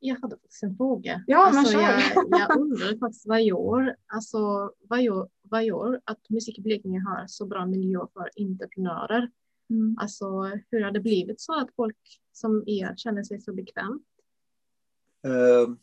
Jag 0.00 0.16
hade 0.20 0.36
faktiskt 0.36 0.62
en 0.62 0.76
fråga. 0.76 1.24
Ja, 1.26 1.58
alltså, 1.58 1.78
jag, 1.78 2.00
jag 2.30 2.56
undrar 2.56 2.98
faktiskt 2.98 3.26
vad 3.26 3.42
gör, 3.42 3.96
alltså, 4.06 4.72
vad 4.80 5.02
gör, 5.02 5.28
vad 5.42 5.64
gör 5.64 6.00
att 6.04 6.30
Musik 6.30 6.58
i 6.58 6.62
Blekinge 6.62 7.00
har 7.00 7.26
så 7.26 7.46
bra 7.46 7.66
miljö 7.66 8.00
för 8.12 8.30
entreprenörer? 8.36 9.30
Mm. 9.70 9.96
Alltså 10.00 10.42
hur 10.70 10.80
har 10.80 10.90
det 10.90 11.00
blivit 11.00 11.40
så 11.40 11.60
att 11.60 11.68
folk 11.76 11.96
som 12.32 12.64
er 12.66 12.94
känner 12.96 13.22
sig 13.22 13.40
så 13.40 13.52
bekvämt? 13.52 14.02
Uh, 15.26 15.76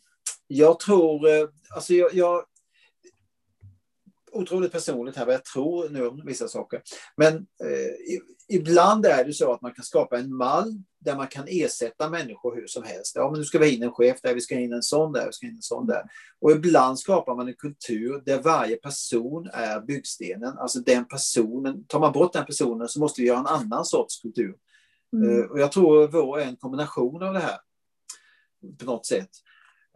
jag 0.47 0.79
tror, 0.79 1.27
uh, 1.27 1.49
alltså 1.75 1.93
jag, 1.93 2.13
jag, 2.13 2.45
otroligt 4.31 4.71
personligt 4.71 5.15
här 5.15 5.25
vad 5.25 5.35
jag 5.35 5.45
tror 5.45 5.89
nu 5.89 6.07
om 6.07 6.21
vissa 6.25 6.47
saker. 6.47 6.81
Men 7.17 7.35
eh, 7.35 8.21
ibland 8.47 9.05
är 9.05 9.25
det 9.25 9.33
så 9.33 9.53
att 9.53 9.61
man 9.61 9.73
kan 9.73 9.85
skapa 9.85 10.19
en 10.19 10.35
mall 10.35 10.83
där 10.99 11.15
man 11.15 11.27
kan 11.27 11.45
ersätta 11.47 12.09
människor 12.09 12.55
hur 12.55 12.67
som 12.67 12.83
helst. 12.83 13.15
Ja, 13.15 13.31
men 13.31 13.39
nu 13.39 13.45
ska 13.45 13.59
vi 13.59 13.65
ha 13.65 13.73
in 13.73 13.83
en 13.83 13.91
chef 13.91 14.21
där, 14.21 14.33
vi 14.33 14.41
ska 14.41 14.55
ha 14.55 14.61
in 14.61 14.73
en 14.73 14.83
sån 14.83 15.13
där, 15.13 15.25
vi 15.25 15.33
ska 15.33 15.45
ha 15.45 15.49
in 15.49 15.55
en 15.55 15.61
sån 15.61 15.87
där. 15.87 16.03
Och 16.41 16.51
ibland 16.51 16.99
skapar 16.99 17.35
man 17.35 17.47
en 17.47 17.53
kultur 17.53 18.21
där 18.25 18.41
varje 18.41 18.75
person 18.75 19.49
är 19.53 19.81
byggstenen. 19.81 20.57
Alltså 20.57 20.79
den 20.79 21.05
personen, 21.07 21.85
tar 21.87 21.99
man 21.99 22.11
bort 22.11 22.33
den 22.33 22.45
personen 22.45 22.87
så 22.87 22.99
måste 22.99 23.21
vi 23.21 23.27
göra 23.27 23.39
en 23.39 23.47
annan 23.47 23.85
sorts 23.85 24.21
kultur. 24.21 24.55
Mm. 25.13 25.39
Eh, 25.39 25.45
och 25.45 25.59
jag 25.59 25.71
tror 25.71 26.07
vår 26.07 26.39
är 26.39 26.45
en 26.45 26.55
kombination 26.55 27.23
av 27.23 27.33
det 27.33 27.39
här 27.39 27.57
på 28.79 28.85
något 28.85 29.05
sätt. 29.05 29.29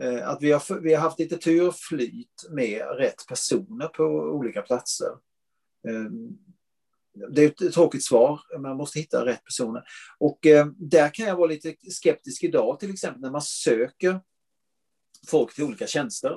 Eh, 0.01 0.29
att 0.29 0.41
vi 0.41 0.51
har, 0.51 0.79
vi 0.79 0.93
har 0.93 1.01
haft 1.01 1.19
lite 1.19 1.38
tur 1.38 1.67
och 1.67 1.75
flyt 1.75 2.47
med 2.49 2.83
rätt 2.97 3.27
personer 3.27 3.88
på 3.88 4.03
olika 4.03 4.62
platser. 4.62 5.09
Eh, 7.21 7.29
det 7.32 7.43
är 7.43 7.67
ett 7.67 7.73
tråkigt 7.73 8.03
svar, 8.03 8.39
man 8.60 8.77
måste 8.77 8.99
hitta 8.99 9.25
rätt 9.25 9.43
personer. 9.43 9.84
Och 10.19 10.45
eh, 10.45 10.65
där 10.77 11.13
kan 11.13 11.25
jag 11.25 11.36
vara 11.36 11.47
lite 11.47 11.75
skeptisk 11.91 12.43
idag, 12.43 12.79
till 12.79 12.91
exempel 12.91 13.21
när 13.21 13.32
man 13.32 13.41
söker 13.41 14.21
folk 15.27 15.55
till 15.55 15.63
olika 15.63 15.88
tjänster. 15.88 16.32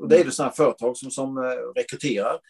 Och 0.00 0.08
det 0.08 0.20
är 0.20 0.24
det 0.24 0.30
sådana 0.30 0.52
företag 0.52 0.96
som, 0.96 1.10
som 1.10 1.38
rekryterar. 1.76 2.40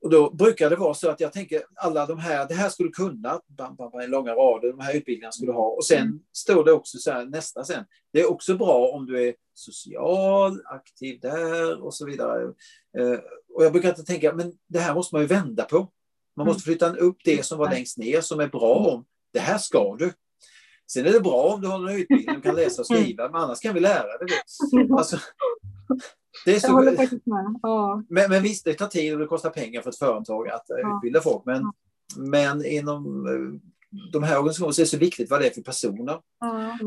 Och 0.00 0.10
då 0.10 0.30
brukar 0.30 0.70
det 0.70 0.76
vara 0.76 0.94
så 0.94 1.10
att 1.10 1.20
jag 1.20 1.32
tänker 1.32 1.62
alla 1.74 2.06
de 2.06 2.18
här, 2.18 2.48
det 2.48 2.54
här 2.54 2.68
skulle 2.68 2.90
kunna, 2.90 3.40
bam, 3.46 3.76
bam, 3.76 3.90
bam, 3.90 4.10
långa 4.10 4.34
rader, 4.34 4.68
de 4.68 4.80
här 4.80 4.96
utbildningarna 4.96 5.32
skulle 5.32 5.52
ha. 5.52 5.68
Och 5.68 5.84
sen 5.84 6.02
mm. 6.02 6.20
står 6.32 6.64
det 6.64 6.72
också 6.72 6.98
så 6.98 7.10
här, 7.10 7.24
nästa 7.24 7.64
sen. 7.64 7.84
Det 8.12 8.20
är 8.20 8.30
också 8.30 8.56
bra 8.56 8.90
om 8.94 9.06
du 9.06 9.28
är 9.28 9.34
social, 9.54 10.60
aktiv 10.64 11.20
där 11.20 11.82
och 11.82 11.94
så 11.94 12.06
vidare. 12.06 12.42
Eh, 12.98 13.18
och 13.54 13.64
jag 13.64 13.72
brukar 13.72 13.88
inte 13.88 14.04
tänka, 14.04 14.34
men 14.34 14.52
det 14.68 14.78
här 14.78 14.94
måste 14.94 15.14
man 15.14 15.22
ju 15.22 15.28
vända 15.28 15.64
på. 15.64 15.92
Man 16.38 16.46
måste 16.46 16.62
flytta 16.62 16.96
upp 16.96 17.16
det 17.24 17.46
som 17.46 17.58
var 17.58 17.70
längst 17.70 17.98
ner 17.98 18.20
som 18.20 18.40
är 18.40 18.48
bra 18.48 18.74
om, 18.74 19.04
det 19.32 19.38
här 19.38 19.58
ska 19.58 19.96
du. 19.96 20.12
Sen 20.92 21.06
är 21.06 21.12
det 21.12 21.20
bra 21.20 21.54
om 21.54 21.60
du 21.60 21.68
har 21.68 21.88
en 21.88 21.96
utbildning 21.96 22.36
och 22.36 22.42
kan 22.42 22.54
läsa 22.54 22.82
och 22.82 22.86
skriva, 22.86 23.28
men 23.28 23.40
annars 23.40 23.60
kan 23.60 23.74
vi 23.74 23.80
lära 23.80 24.18
dig 24.18 24.28
det. 24.28 24.94
Alltså, 24.94 25.18
det 26.44 26.56
är 26.56 26.60
så... 26.60 26.66
Jag 26.66 26.72
håller 26.72 26.96
faktiskt 26.96 27.26
med. 27.26 27.58
Ja. 27.62 28.02
Men, 28.08 28.30
men 28.30 28.42
visst, 28.42 28.64
det 28.64 28.74
tar 28.74 28.86
tid 28.86 29.12
och 29.12 29.18
det 29.18 29.26
kostar 29.26 29.50
pengar 29.50 29.82
för 29.82 29.90
ett 29.90 29.98
företag 29.98 30.48
att 30.48 30.70
eh, 30.70 30.76
ja. 30.82 30.96
utbilda 30.96 31.20
folk. 31.20 31.44
Men, 31.46 31.62
ja. 31.62 31.72
men 32.16 32.64
inom 32.64 33.26
eh, 33.26 33.70
de 34.12 34.22
här 34.22 34.38
organisationerna 34.38 34.72
så 34.72 34.80
är 34.80 34.84
det 34.84 34.90
så 34.90 34.98
viktigt 34.98 35.30
vad 35.30 35.40
det 35.40 35.46
är 35.46 35.54
för 35.54 35.62
personer. 35.62 36.20
Ja. 36.40 36.78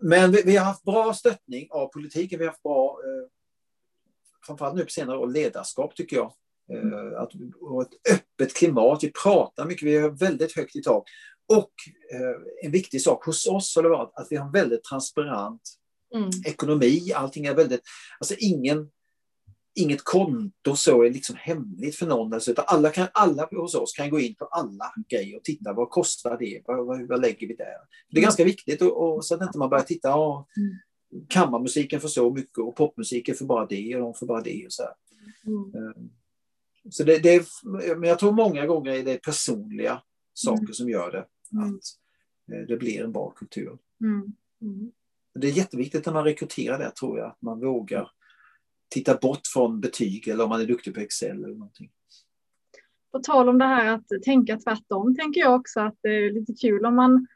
Men 0.00 0.32
vi, 0.32 0.42
vi, 0.42 0.56
har 0.56 0.64
haft 0.64 0.84
bra 0.84 1.14
stöttning 1.14 1.68
av 1.70 1.88
politiken. 1.88 2.38
Vi 2.38 2.44
har 2.44 2.52
haft 2.52 2.62
bra, 2.62 2.98
eh, 3.04 3.28
framförallt 4.46 4.76
nu 4.76 4.84
på 4.84 4.90
senare 4.90 5.18
år, 5.18 5.26
ledarskap 5.26 5.96
tycker 5.96 6.16
jag. 6.16 6.32
Eh, 6.72 7.20
att, 7.20 7.32
och 7.60 7.82
ett 7.82 8.12
öppet 8.12 8.54
klimat. 8.56 9.04
Vi 9.04 9.12
pratar 9.22 9.66
mycket, 9.66 9.88
vi 9.88 9.98
har 9.98 10.10
väldigt 10.10 10.56
högt 10.56 10.76
i 10.76 10.82
tak. 10.82 11.08
Och 11.48 11.72
eh, 12.12 12.66
en 12.66 12.72
viktig 12.72 13.02
sak 13.02 13.24
hos 13.24 13.46
oss 13.46 13.76
har 13.76 13.82
det 13.82 13.88
varit 13.88 14.12
att 14.14 14.26
vi 14.30 14.36
har 14.36 14.46
en 14.46 14.52
väldigt 14.52 14.84
transparent 14.84 15.62
mm. 16.14 16.30
ekonomi. 16.46 17.12
Allting 17.14 17.46
är 17.46 17.54
väldigt, 17.54 17.82
alltså 18.18 18.34
ingen, 18.38 18.90
inget 19.74 20.04
konto 20.04 20.76
så 20.76 21.02
är 21.02 21.10
liksom 21.10 21.36
hemligt 21.38 21.96
för 21.96 22.06
någon. 22.06 22.32
Alltså, 22.32 22.54
alla, 22.56 22.90
kan, 22.90 23.08
alla 23.12 23.48
hos 23.50 23.74
oss 23.74 23.92
kan 23.92 24.10
gå 24.10 24.20
in 24.20 24.34
på 24.34 24.44
alla 24.44 24.92
grejer 25.08 25.36
och 25.36 25.44
titta 25.44 25.72
vad 25.72 25.90
kostar 25.90 26.38
det, 26.38 26.62
vad, 26.66 26.86
vad, 26.86 27.08
vad 27.08 27.20
lägger 27.20 27.48
vi 27.48 27.54
där? 27.54 27.64
Det 27.64 28.16
är 28.16 28.18
mm. 28.18 28.22
ganska 28.22 28.44
viktigt 28.44 28.82
och, 28.82 29.16
och 29.16 29.24
så 29.24 29.34
att 29.34 29.42
inte 29.42 29.58
man 29.58 29.70
börjar 29.70 29.84
titta, 29.84 30.08
ja, 30.08 30.46
mm. 30.56 31.26
kammarmusiken 31.28 32.00
får 32.00 32.08
så 32.08 32.30
mycket 32.30 32.58
och 32.58 32.76
popmusiken 32.76 33.34
får 33.34 33.46
bara 33.46 33.66
det 33.66 33.96
och 33.96 34.00
de 34.00 34.14
får 34.14 34.26
bara 34.26 34.42
det. 34.42 34.66
Och 34.66 34.72
så 34.72 34.82
mm. 35.46 36.10
Så 36.90 37.04
det, 37.04 37.18
det 37.18 37.34
är, 37.34 37.44
men 37.96 38.08
jag 38.08 38.18
tror 38.18 38.32
många 38.32 38.66
gånger 38.66 38.92
är 38.92 39.04
det 39.04 39.22
personliga 39.22 40.02
saker 40.34 40.62
mm. 40.62 40.72
som 40.72 40.88
gör 40.88 41.12
det. 41.12 41.26
Mm. 41.52 41.74
Att 41.74 41.82
eh, 42.52 42.66
det 42.68 42.76
blir 42.76 43.04
en 43.04 43.12
bra 43.12 43.30
kultur. 43.30 43.78
Det 45.34 45.46
är 45.46 45.52
jätteviktigt 45.52 46.06
när 46.06 46.12
man 46.12 46.24
rekryterar 46.24 46.78
det 46.78 46.90
tror 46.90 47.18
jag, 47.18 47.28
att 47.28 47.42
man 47.42 47.60
vågar 47.60 48.10
titta 48.88 49.16
bort 49.16 49.40
från 49.54 49.80
betyg 49.80 50.28
eller 50.28 50.44
om 50.44 50.50
man 50.50 50.60
är 50.60 50.66
duktig 50.66 50.94
på 50.94 51.00
Excel 51.00 51.44
eller 51.44 51.54
någonting. 51.54 51.90
På 53.12 53.18
tal 53.18 53.48
om 53.48 53.58
det 53.58 53.64
här 53.64 53.94
att 53.94 54.22
tänka 54.24 54.58
tvärtom 54.58 55.16
tänker 55.16 55.40
jag 55.40 55.54
också 55.54 55.80
att 55.80 55.98
det 56.02 56.08
är 56.08 56.32
lite 56.32 56.52
kul 56.52 56.84
om 56.84 56.96
man 56.96 57.26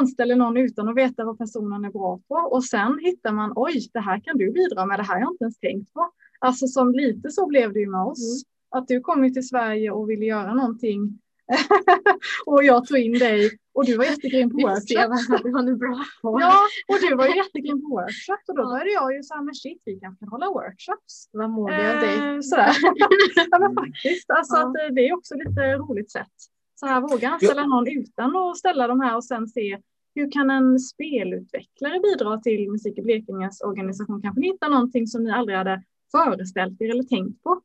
anställer 0.00 0.36
någon 0.36 0.56
utan 0.56 0.88
att 0.88 0.96
veta 0.96 1.24
vad 1.24 1.38
personen 1.38 1.84
är 1.84 1.90
bra 1.90 2.20
på 2.28 2.34
och 2.34 2.64
sen 2.64 2.98
hittar 3.02 3.32
man 3.32 3.52
oj, 3.56 3.88
det 3.92 4.00
här 4.00 4.20
kan 4.20 4.38
du 4.38 4.52
bidra 4.52 4.86
med, 4.86 4.98
det 4.98 5.02
här 5.02 5.14
har 5.14 5.20
jag 5.20 5.32
inte 5.32 5.44
ens 5.44 5.58
tänkt 5.58 5.92
på. 5.92 6.12
Alltså 6.38 6.66
som 6.66 6.92
lite 6.92 7.30
så 7.30 7.46
blev 7.46 7.72
det 7.72 7.80
ju 7.80 7.90
med 7.90 8.00
oss. 8.00 8.44
Mm. 8.44 8.50
Att 8.70 8.88
du 8.88 9.00
kom 9.00 9.32
till 9.32 9.48
Sverige 9.48 9.90
och 9.90 10.10
ville 10.10 10.24
göra 10.24 10.54
någonting 10.54 11.18
och 12.46 12.64
jag 12.64 12.86
tog 12.86 12.98
in 12.98 13.18
dig 13.18 13.50
och 13.72 13.84
du 13.84 13.96
var 13.96 14.04
jättegrym 14.04 14.50
på 14.50 14.56
workshop. 14.56 15.42
Du 15.42 15.50
var 15.50 15.76
bra 15.76 16.04
på. 16.22 16.40
Ja, 16.40 16.54
och 16.88 17.00
du 17.00 17.16
var 17.16 17.26
jättegrym 17.26 17.82
på 17.82 17.88
workshop 17.88 18.42
och 18.48 18.56
då 18.56 18.62
började 18.64 18.90
jag 18.90 19.14
ju 19.16 19.22
så 19.22 19.34
här, 19.34 19.42
men 19.42 19.54
shit, 19.54 19.82
vi 19.84 20.00
kan 20.00 20.16
hålla 20.30 20.46
workshops. 20.46 21.28
Vad 21.32 21.50
modig 21.50 21.74
av 21.74 22.00
dig. 22.00 22.16
Eh, 22.16 22.40
sådär. 22.40 22.76
ja, 23.50 23.58
men 23.58 23.74
faktiskt, 23.74 24.30
alltså 24.30 24.56
ja. 24.56 24.60
att 24.60 24.76
eh, 24.76 24.94
det 24.94 25.08
är 25.08 25.14
också 25.16 25.34
lite 25.34 25.76
roligt 25.76 26.10
sätt. 26.10 26.36
Så 26.74 26.86
här, 26.86 27.00
våga 27.00 27.28
anställa 27.28 27.66
någon 27.66 27.88
utan 27.88 28.36
att 28.36 28.58
ställa 28.58 28.86
de 28.86 29.00
här 29.00 29.16
och 29.16 29.24
sen 29.24 29.48
se 29.48 29.78
hur 30.14 30.30
kan 30.30 30.50
en 30.50 30.78
spelutvecklare 30.78 32.00
bidra 32.00 32.38
till 32.38 32.70
Musik 32.70 32.98
i 32.98 33.02
Blekinges 33.02 33.60
organisation? 33.60 34.22
Kanske 34.22 34.40
ni 34.40 34.46
hittar 34.46 34.68
någonting 34.68 35.06
som 35.06 35.24
ni 35.24 35.30
aldrig 35.30 35.58
hade 35.58 35.82
föreställt 36.12 36.80
er 36.80 36.90
eller 36.90 37.02
tänkt 37.02 37.42
på. 37.42 37.60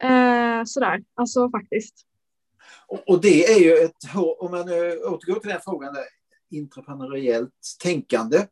Eh, 0.00 0.64
sådär, 0.64 1.02
alltså 1.14 1.50
faktiskt. 1.50 1.94
Och, 2.86 3.08
och, 3.08 3.20
det 3.20 3.46
är 3.52 3.58
ju 3.58 3.72
ett, 3.72 4.14
om 4.38 4.50
man 4.50 4.68
återgår 5.04 5.40
till 5.40 5.50
den 5.50 5.60
frågan, 5.64 5.96
entreprenöriellt 6.54 7.76
tänkande. 7.82 8.46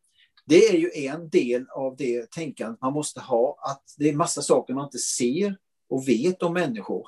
Det 0.46 0.68
är 0.68 0.76
ju 0.76 0.90
en 0.94 1.28
del 1.28 1.66
av 1.70 1.96
det 1.96 2.30
tänkandet 2.30 2.80
man 2.80 2.92
måste 2.92 3.20
ha, 3.20 3.58
att 3.62 3.82
det 3.98 4.08
är 4.08 4.14
massa 4.14 4.42
saker 4.42 4.74
man 4.74 4.84
inte 4.84 4.98
ser 4.98 5.56
och 5.88 6.08
vet 6.08 6.42
om 6.42 6.52
människor. 6.52 7.06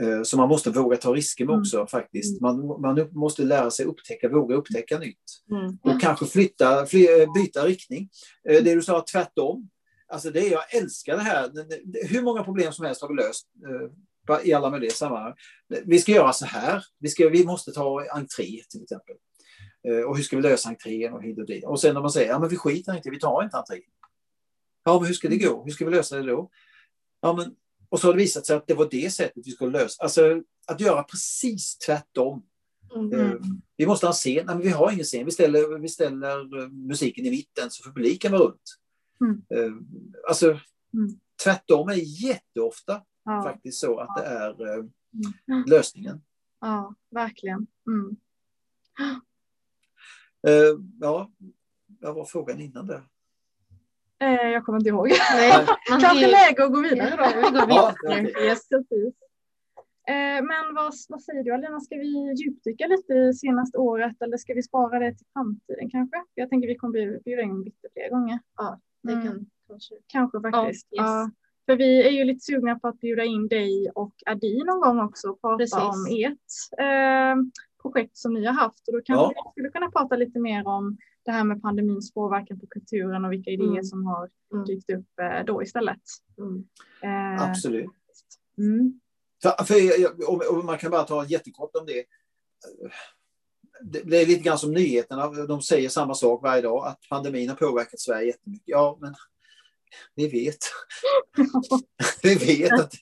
Eh, 0.00 0.22
så 0.22 0.36
man 0.36 0.48
måste 0.48 0.70
våga 0.70 0.96
ta 0.96 1.14
risker 1.14 1.44
med 1.44 1.52
mm. 1.52 1.60
också 1.60 1.76
mm. 1.76 1.86
faktiskt. 1.86 2.40
Man, 2.40 2.66
man 2.66 3.08
måste 3.12 3.42
lära 3.42 3.70
sig 3.70 3.86
upptäcka, 3.86 4.28
våga 4.28 4.54
upptäcka 4.54 4.98
nytt. 4.98 5.16
Mm. 5.50 5.78
Och 5.82 6.00
kanske 6.00 6.26
flytta, 6.26 6.86
fly, 6.86 7.06
byta 7.34 7.66
riktning. 7.66 8.08
Eh, 8.48 8.62
det 8.64 8.74
du 8.74 8.82
sa 8.82 9.04
tvärtom. 9.12 9.68
Alltså 10.08 10.30
det, 10.30 10.48
jag 10.48 10.74
älskar 10.74 11.16
det 11.16 11.22
här. 11.22 11.50
Hur 12.08 12.22
många 12.22 12.44
problem 12.44 12.72
som 12.72 12.84
helst 12.84 13.02
har 13.02 13.08
vi 13.08 13.14
löst 13.14 13.46
eh, 13.66 13.90
i 14.44 14.52
alla 14.52 14.70
möjliga 14.70 14.90
sammanhang. 14.90 15.34
Vi 15.84 15.98
ska 15.98 16.12
göra 16.12 16.32
så 16.32 16.46
här. 16.46 16.84
Vi, 16.98 17.08
ska, 17.08 17.28
vi 17.28 17.44
måste 17.44 17.72
ta 17.72 18.06
entré 18.10 18.62
till 18.70 18.82
exempel. 18.82 19.16
Eh, 19.88 20.04
och 20.04 20.16
hur 20.16 20.22
ska 20.22 20.36
vi 20.36 20.42
lösa 20.42 20.68
entrén 20.68 21.12
och 21.12 21.22
hit 21.22 21.38
och 21.38 21.46
dit. 21.46 21.64
Och 21.64 21.80
sen 21.80 21.94
när 21.94 22.00
man 22.00 22.10
säger 22.10 22.28
ja 22.28 22.38
men 22.38 22.48
vi 22.48 22.56
skiter 22.56 22.96
inte, 22.96 23.10
vi 23.10 23.18
tar 23.18 23.44
inte 23.44 23.56
entré. 23.56 23.80
Ja 24.84 24.98
men 24.98 25.06
hur 25.06 25.14
ska 25.14 25.28
det 25.28 25.36
gå? 25.36 25.64
Hur 25.64 25.70
ska 25.70 25.84
vi 25.84 25.90
lösa 25.90 26.16
det 26.16 26.22
då? 26.22 26.50
Ja, 27.20 27.32
men, 27.32 27.54
och 27.88 28.00
så 28.00 28.06
har 28.06 28.12
det 28.12 28.18
visat 28.18 28.46
sig 28.46 28.56
att 28.56 28.66
det 28.66 28.74
var 28.74 28.88
det 28.90 29.12
sättet 29.12 29.46
vi 29.46 29.50
skulle 29.50 29.78
lösa. 29.78 30.02
Alltså 30.02 30.42
att 30.66 30.80
göra 30.80 31.02
precis 31.02 31.78
tvärtom. 31.78 32.42
Mm. 32.94 33.38
Vi 33.76 33.86
måste 33.86 34.06
ha 34.06 34.12
en 34.12 34.14
scen. 34.14 34.46
Nej, 34.46 34.54
men 34.54 34.60
vi 34.60 34.68
har 34.68 34.92
ingen 34.92 35.04
scen. 35.04 35.24
Vi 35.24 35.30
ställer, 35.30 35.78
vi 35.78 35.88
ställer 35.88 36.68
musiken 36.68 37.26
i 37.26 37.30
mitten 37.30 37.70
så 37.70 37.82
publiken 37.82 38.32
var 38.32 38.38
runt. 38.38 38.62
Mm. 39.20 39.42
Alltså, 40.28 40.46
mm. 40.46 41.08
tvärtom 41.44 41.88
är 41.88 42.24
jätteofta 42.24 43.02
ja. 43.24 43.42
faktiskt 43.42 43.80
så 43.80 44.00
att 44.00 44.16
det 44.16 44.22
är 44.22 44.66
eh, 44.66 44.74
mm. 44.74 45.64
lösningen. 45.66 46.20
Ja, 46.60 46.94
verkligen. 47.10 47.66
Mm. 47.86 48.16
Eh, 50.46 50.78
ja, 51.00 51.30
vad 52.00 52.14
var 52.14 52.24
frågan 52.24 52.60
innan 52.60 52.86
det? 52.86 53.02
Eh, 54.20 54.48
jag 54.50 54.64
kommer 54.64 54.78
inte 54.78 54.88
ihåg. 54.88 55.08
Nej, 55.08 55.66
Kanske 56.00 56.26
läge 56.26 56.64
att 56.64 56.72
gå 56.72 56.80
vidare 56.82 57.16
då. 57.16 57.36
Vi 57.36 57.42
går 57.42 57.66
vidare. 57.66 58.30
Ja, 58.34 58.42
yes, 58.44 58.72
eh, 58.72 60.44
men 60.44 60.74
vad, 60.74 60.92
vad 61.08 61.22
säger 61.22 61.44
du 61.44 61.54
Alina, 61.54 61.80
ska 61.80 61.96
vi 61.96 62.34
djupdyka 62.42 62.86
lite 62.86 63.12
i 63.12 63.34
senaste 63.34 63.78
året 63.78 64.22
eller 64.22 64.36
ska 64.36 64.54
vi 64.54 64.62
spara 64.62 64.98
det 64.98 65.14
till 65.14 65.26
framtiden 65.32 65.90
kanske? 65.90 66.24
Jag 66.34 66.50
tänker 66.50 66.68
vi 66.68 66.76
kommer 66.76 67.22
bjuda 67.24 67.42
in 67.42 67.64
Bitte 67.64 67.88
fler 67.92 68.10
gånger. 68.10 68.38
Ja, 68.56 68.80
det 69.08 69.14
mm. 69.14 69.26
kan 69.26 69.46
kanske. 69.68 69.94
Kanske 70.06 70.40
faktiskt. 70.40 70.86
Ja, 70.90 71.02
yes. 71.02 71.06
ja. 71.06 71.30
För 71.66 71.76
vi 71.76 72.02
är 72.06 72.10
ju 72.10 72.24
lite 72.24 72.40
sugna 72.40 72.78
på 72.78 72.88
att 72.88 73.00
bjuda 73.00 73.24
in 73.24 73.48
dig 73.48 73.90
och 73.94 74.14
Adi 74.26 74.64
någon 74.64 74.80
gång 74.80 75.00
också 75.00 75.28
och 75.28 75.40
prata 75.40 75.58
Precis. 75.58 75.78
om 75.78 76.06
ert 76.10 76.80
eh, 76.80 77.62
projekt 77.82 78.16
som 78.16 78.34
ni 78.34 78.46
har 78.46 78.52
haft. 78.52 78.88
Och 78.88 78.94
då 78.94 79.00
kanske 79.04 79.34
ja. 79.36 79.42
vi 79.46 79.50
skulle 79.50 79.70
kunna 79.70 79.90
prata 79.90 80.16
lite 80.16 80.38
mer 80.38 80.66
om 80.66 80.98
det 81.24 81.32
här 81.32 81.44
med 81.44 81.62
pandemins 81.62 82.14
påverkan 82.14 82.60
på 82.60 82.66
kulturen 82.66 83.24
och 83.24 83.32
vilka 83.32 83.50
idéer 83.50 83.68
mm. 83.68 83.84
som 83.84 84.06
har 84.06 84.30
mm. 84.52 84.64
dykt 84.64 84.90
upp 84.90 85.18
eh, 85.20 85.44
då 85.44 85.62
istället. 85.62 86.02
Mm. 86.38 86.64
Eh, 87.02 87.50
Absolut. 87.50 87.90
Mm. 88.58 89.00
För, 89.42 89.64
för, 89.64 90.58
och 90.58 90.64
man 90.64 90.78
kan 90.78 90.90
bara 90.90 91.02
ta 91.02 91.24
jättekort 91.24 91.76
om 91.76 91.86
det. 91.86 92.04
Det. 93.82 94.22
Är 94.22 94.26
lite 94.26 94.42
grann 94.42 94.58
som 94.58 94.72
nyheterna, 94.72 95.28
de 95.28 95.62
säger 95.62 95.88
samma 95.88 96.14
sak 96.14 96.42
varje 96.42 96.62
dag, 96.62 96.86
att 96.86 96.98
pandemin 97.10 97.48
har 97.48 97.56
påverkat 97.56 98.00
Sverige 98.00 98.26
jättemycket. 98.26 98.68
Ja, 98.68 98.98
men 99.00 99.14
vi 100.14 100.28
vet. 100.28 100.58
vi 102.22 102.34
vet 102.34 102.72
att 102.72 102.92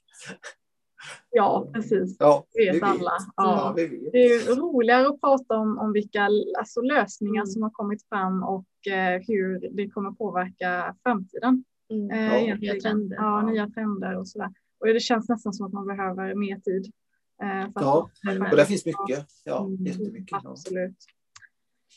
Ja, 1.30 1.70
precis. 1.74 2.16
Ja, 2.18 2.46
det 2.52 2.64
vet, 2.64 2.74
vet 2.74 2.82
alla. 2.82 3.12
Ja. 3.36 3.74
ja 3.76 3.84
det 4.12 4.24
är 4.24 4.56
roligare 4.56 5.08
att 5.08 5.20
prata 5.20 5.56
om, 5.56 5.78
om 5.78 5.92
vilka 5.92 6.28
alltså, 6.58 6.80
lösningar 6.80 7.42
mm. 7.42 7.46
som 7.46 7.62
har 7.62 7.70
kommit 7.70 8.08
fram 8.08 8.42
och 8.42 8.92
eh, 8.92 9.22
hur 9.26 9.68
det 9.72 9.90
kommer 9.90 10.10
påverka 10.10 10.96
framtiden. 11.02 11.64
Mm. 11.90 12.10
Eh, 12.10 12.48
ja, 12.48 12.54
nya 12.54 12.80
trender. 12.80 13.16
Ja, 13.16 13.42
nya 13.42 13.68
trender 13.68 14.18
och 14.18 14.28
sådär. 14.28 14.50
Och 14.80 14.86
det 14.86 15.00
känns 15.00 15.28
nästan 15.28 15.52
som 15.52 15.66
att 15.66 15.72
man 15.72 15.86
behöver 15.86 16.34
mer 16.34 16.60
tid. 16.60 16.92
Eh, 17.42 17.68
ja, 17.74 18.10
och 18.50 18.56
det 18.56 18.66
finns 18.66 18.86
mycket. 18.86 19.26
Ja, 19.44 19.64
mm, 19.64 19.86
jättemycket. 19.86 20.38
Absolut. 20.44 20.96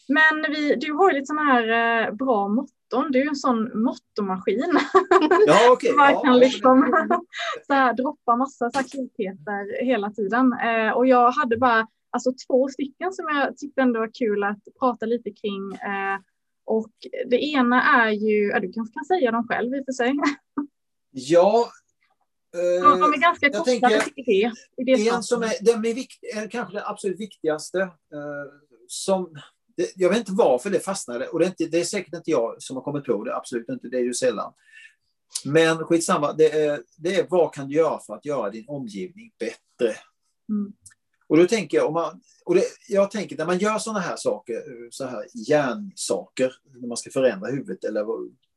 Men 0.07 0.51
vi, 0.51 0.75
du 0.75 0.93
har 0.93 1.11
ju 1.11 1.13
lite 1.13 1.25
sådana 1.25 1.51
här 1.51 1.67
eh, 2.07 2.13
bra 2.13 2.47
motton. 2.47 3.11
Du 3.11 3.19
är 3.19 3.23
ju 3.23 3.29
en 3.29 3.35
sån 3.35 3.83
mottomaskin. 3.83 4.79
Ja. 5.47 5.71
Okay. 5.71 5.93
Man 5.97 6.13
kan 6.13 6.33
ja, 6.33 6.39
liksom 6.39 7.07
så 7.67 7.73
här, 7.73 7.93
droppa 7.93 8.35
massa 8.35 8.71
klokheter 8.71 9.85
hela 9.85 10.11
tiden. 10.11 10.53
Eh, 10.53 10.91
och 10.91 11.07
jag 11.07 11.31
hade 11.31 11.57
bara 11.57 11.87
alltså, 12.09 12.31
två 12.47 12.67
stycken 12.67 13.13
som 13.13 13.25
jag 13.27 13.57
tyckte 13.57 13.81
ändå 13.81 13.99
var 13.99 14.11
kul 14.13 14.43
att 14.43 14.59
prata 14.79 15.05
lite 15.05 15.31
kring. 15.31 15.71
Och 16.65 16.91
det 17.29 17.43
ena 17.43 17.83
är 17.83 18.09
ju, 18.09 18.47
ja, 18.47 18.59
du 18.59 18.71
kanske 18.71 18.93
kan 18.93 19.05
säga 19.05 19.31
dem 19.31 19.47
själv 19.47 19.75
i 19.75 19.81
och 19.81 19.85
för 19.85 19.91
sig. 19.91 20.13
Ja, 21.11 21.69
Eh, 22.57 22.99
de 22.99 23.13
är 23.13 23.17
ganska 23.17 23.49
korta, 23.49 23.71
det. 24.15 24.51
I 24.77 24.83
det 24.83 25.07
en 25.07 25.23
som 25.23 25.43
är, 25.43 25.53
den 25.61 25.85
är, 25.85 25.93
vikt, 25.93 26.23
är 26.35 26.49
kanske 26.49 26.77
den 26.77 26.83
absolut 26.85 27.19
viktigaste. 27.19 27.79
Eh, 27.81 27.89
som, 28.87 29.35
det, 29.77 29.91
jag 29.95 30.09
vet 30.09 30.17
inte 30.17 30.31
varför 30.31 30.69
det 30.69 30.79
fastnade. 30.79 31.27
Och 31.27 31.39
det 31.39 31.45
är, 31.45 31.49
inte, 31.49 31.65
det 31.65 31.79
är 31.79 31.83
säkert 31.83 32.13
inte 32.13 32.31
jag 32.31 32.61
som 32.61 32.75
har 32.75 32.83
kommit 32.83 33.05
på 33.05 33.23
det, 33.23 33.35
absolut 33.35 33.69
inte. 33.69 33.87
Det 33.87 33.97
är 33.97 34.03
ju 34.03 34.13
sällan. 34.13 34.53
Men 35.45 35.77
skitsamma, 35.77 36.33
det 36.33 36.51
är, 36.51 36.81
det 36.97 37.15
är 37.15 37.27
vad 37.29 37.53
kan 37.53 37.67
du 37.67 37.75
göra 37.75 37.99
för 37.99 38.15
att 38.15 38.25
göra 38.25 38.49
din 38.49 38.65
omgivning 38.67 39.31
bättre? 39.39 39.95
Mm. 40.49 40.73
Och 41.27 41.37
då 41.37 41.47
tänker 41.47 41.77
jag, 41.77 41.87
om 41.87 41.93
man, 41.93 42.21
och 42.45 42.55
det, 42.55 42.63
jag 42.87 43.11
tänker 43.11 43.37
när 43.37 43.45
man 43.45 43.57
gör 43.57 43.77
sådana 43.77 43.99
här 43.99 44.15
saker, 44.15 44.63
så 44.89 45.05
här 45.05 45.25
hjärnsaker, 45.33 46.53
när 46.81 46.87
man 46.87 46.97
ska 46.97 47.11
förändra 47.11 47.51
huvudet 47.51 47.83
eller 47.83 48.05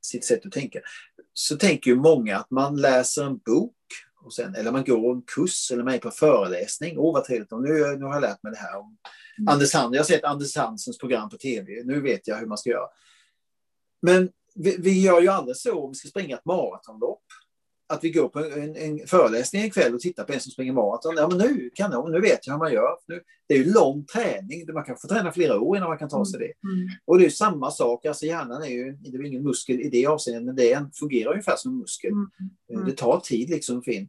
sitt 0.03 0.25
sätt 0.25 0.47
att 0.47 0.53
tänka, 0.53 0.81
så 1.35 1.57
tänker 1.57 1.91
ju 1.91 1.97
många 1.97 2.37
att 2.37 2.51
man 2.51 2.77
läser 2.77 3.25
en 3.25 3.39
bok 3.39 3.77
och 4.25 4.35
sen, 4.35 4.55
eller 4.55 4.73
man 4.73 4.85
går 4.85 5.15
en 5.15 5.23
kurs 5.23 5.71
eller 5.71 5.85
man 5.85 5.95
är 5.95 5.99
på 5.99 6.11
föreläsning. 6.11 6.99
Åh, 6.99 7.11
oh, 7.11 7.13
vad 7.13 7.25
trevligt. 7.25 7.53
Och 7.53 7.63
nu, 7.63 7.97
nu 7.99 8.05
har 8.05 8.15
jag 8.15 8.21
lärt 8.21 8.43
mig 8.43 8.53
det 8.53 8.59
här 8.59 8.79
om 8.79 8.97
mm. 9.39 9.49
Anders 9.49 9.75
Hansen. 9.75 9.93
Jag 9.93 10.01
har 10.01 10.05
sett 10.05 10.25
Anders 10.25 10.57
Hansens 10.57 10.99
program 10.99 11.29
på 11.29 11.37
tv. 11.37 11.83
Nu 11.85 12.01
vet 12.01 12.29
jag 12.29 12.37
hur 12.37 12.47
man 12.47 12.59
ska 12.59 12.71
göra. 12.71 12.89
Men 14.03 14.31
vi, 14.55 14.77
vi 14.79 15.03
gör 15.03 15.21
ju 15.21 15.29
aldrig 15.29 15.57
så 15.57 15.85
om 15.85 15.91
vi 15.91 15.95
ska 15.95 16.09
springa 16.09 16.37
ett 16.37 16.45
maratonlopp 16.45 17.25
att 17.89 18.05
vi 18.05 18.11
går 18.11 18.29
på 18.29 18.39
en, 18.39 18.77
en 18.77 19.07
föreläsning 19.07 19.63
en 19.63 19.71
kväll 19.71 19.95
och 19.95 20.01
tittar 20.01 20.25
på 20.25 20.33
en 20.33 20.41
som 20.41 20.53
springer 20.53 20.73
maraton. 20.73 21.15
Ja, 21.17 21.29
men 21.29 21.39
nu 21.39 21.71
kan 21.75 21.93
jag, 21.93 22.11
nu 22.11 22.21
vet 22.21 22.47
jag 22.47 22.55
hur 22.55 22.59
man 22.59 22.73
gör. 22.73 22.97
Nu, 23.07 23.21
det 23.49 23.55
är 23.55 23.59
ju 23.59 23.73
lång 23.73 24.05
träning. 24.05 24.73
Man 24.75 24.85
kan 24.85 24.97
få 24.97 25.09
träna 25.09 25.33
flera 25.33 25.61
år 25.61 25.77
innan 25.77 25.89
man 25.89 25.99
kan 25.99 26.09
ta 26.09 26.25
sig 26.25 26.41
det. 26.41 26.69
Mm. 26.69 26.81
mm. 26.81 26.89
Och 27.05 27.19
det 27.19 27.27
är 27.27 27.31
samma 27.31 27.71
sak. 27.71 28.07
Alltså 28.07 28.27
hjärnan 28.27 28.63
är 28.63 28.67
ju, 28.67 28.93
det 28.93 29.19
är 29.19 29.25
ingen 29.25 29.43
muskel 29.43 29.81
i 29.81 29.89
det 29.89 30.07
avseendet, 30.07 30.45
men 30.45 30.57
det 30.57 30.91
fungerar 30.95 31.31
ungefär 31.31 31.57
som 31.57 31.73
en 31.73 31.79
muskel. 31.79 32.13
Mm. 32.13 32.31
Mm. 32.73 32.85
Det 32.87 32.97
tar 32.97 33.21
tid 33.21 33.51
liksom 33.51 33.83
in. 33.87 34.09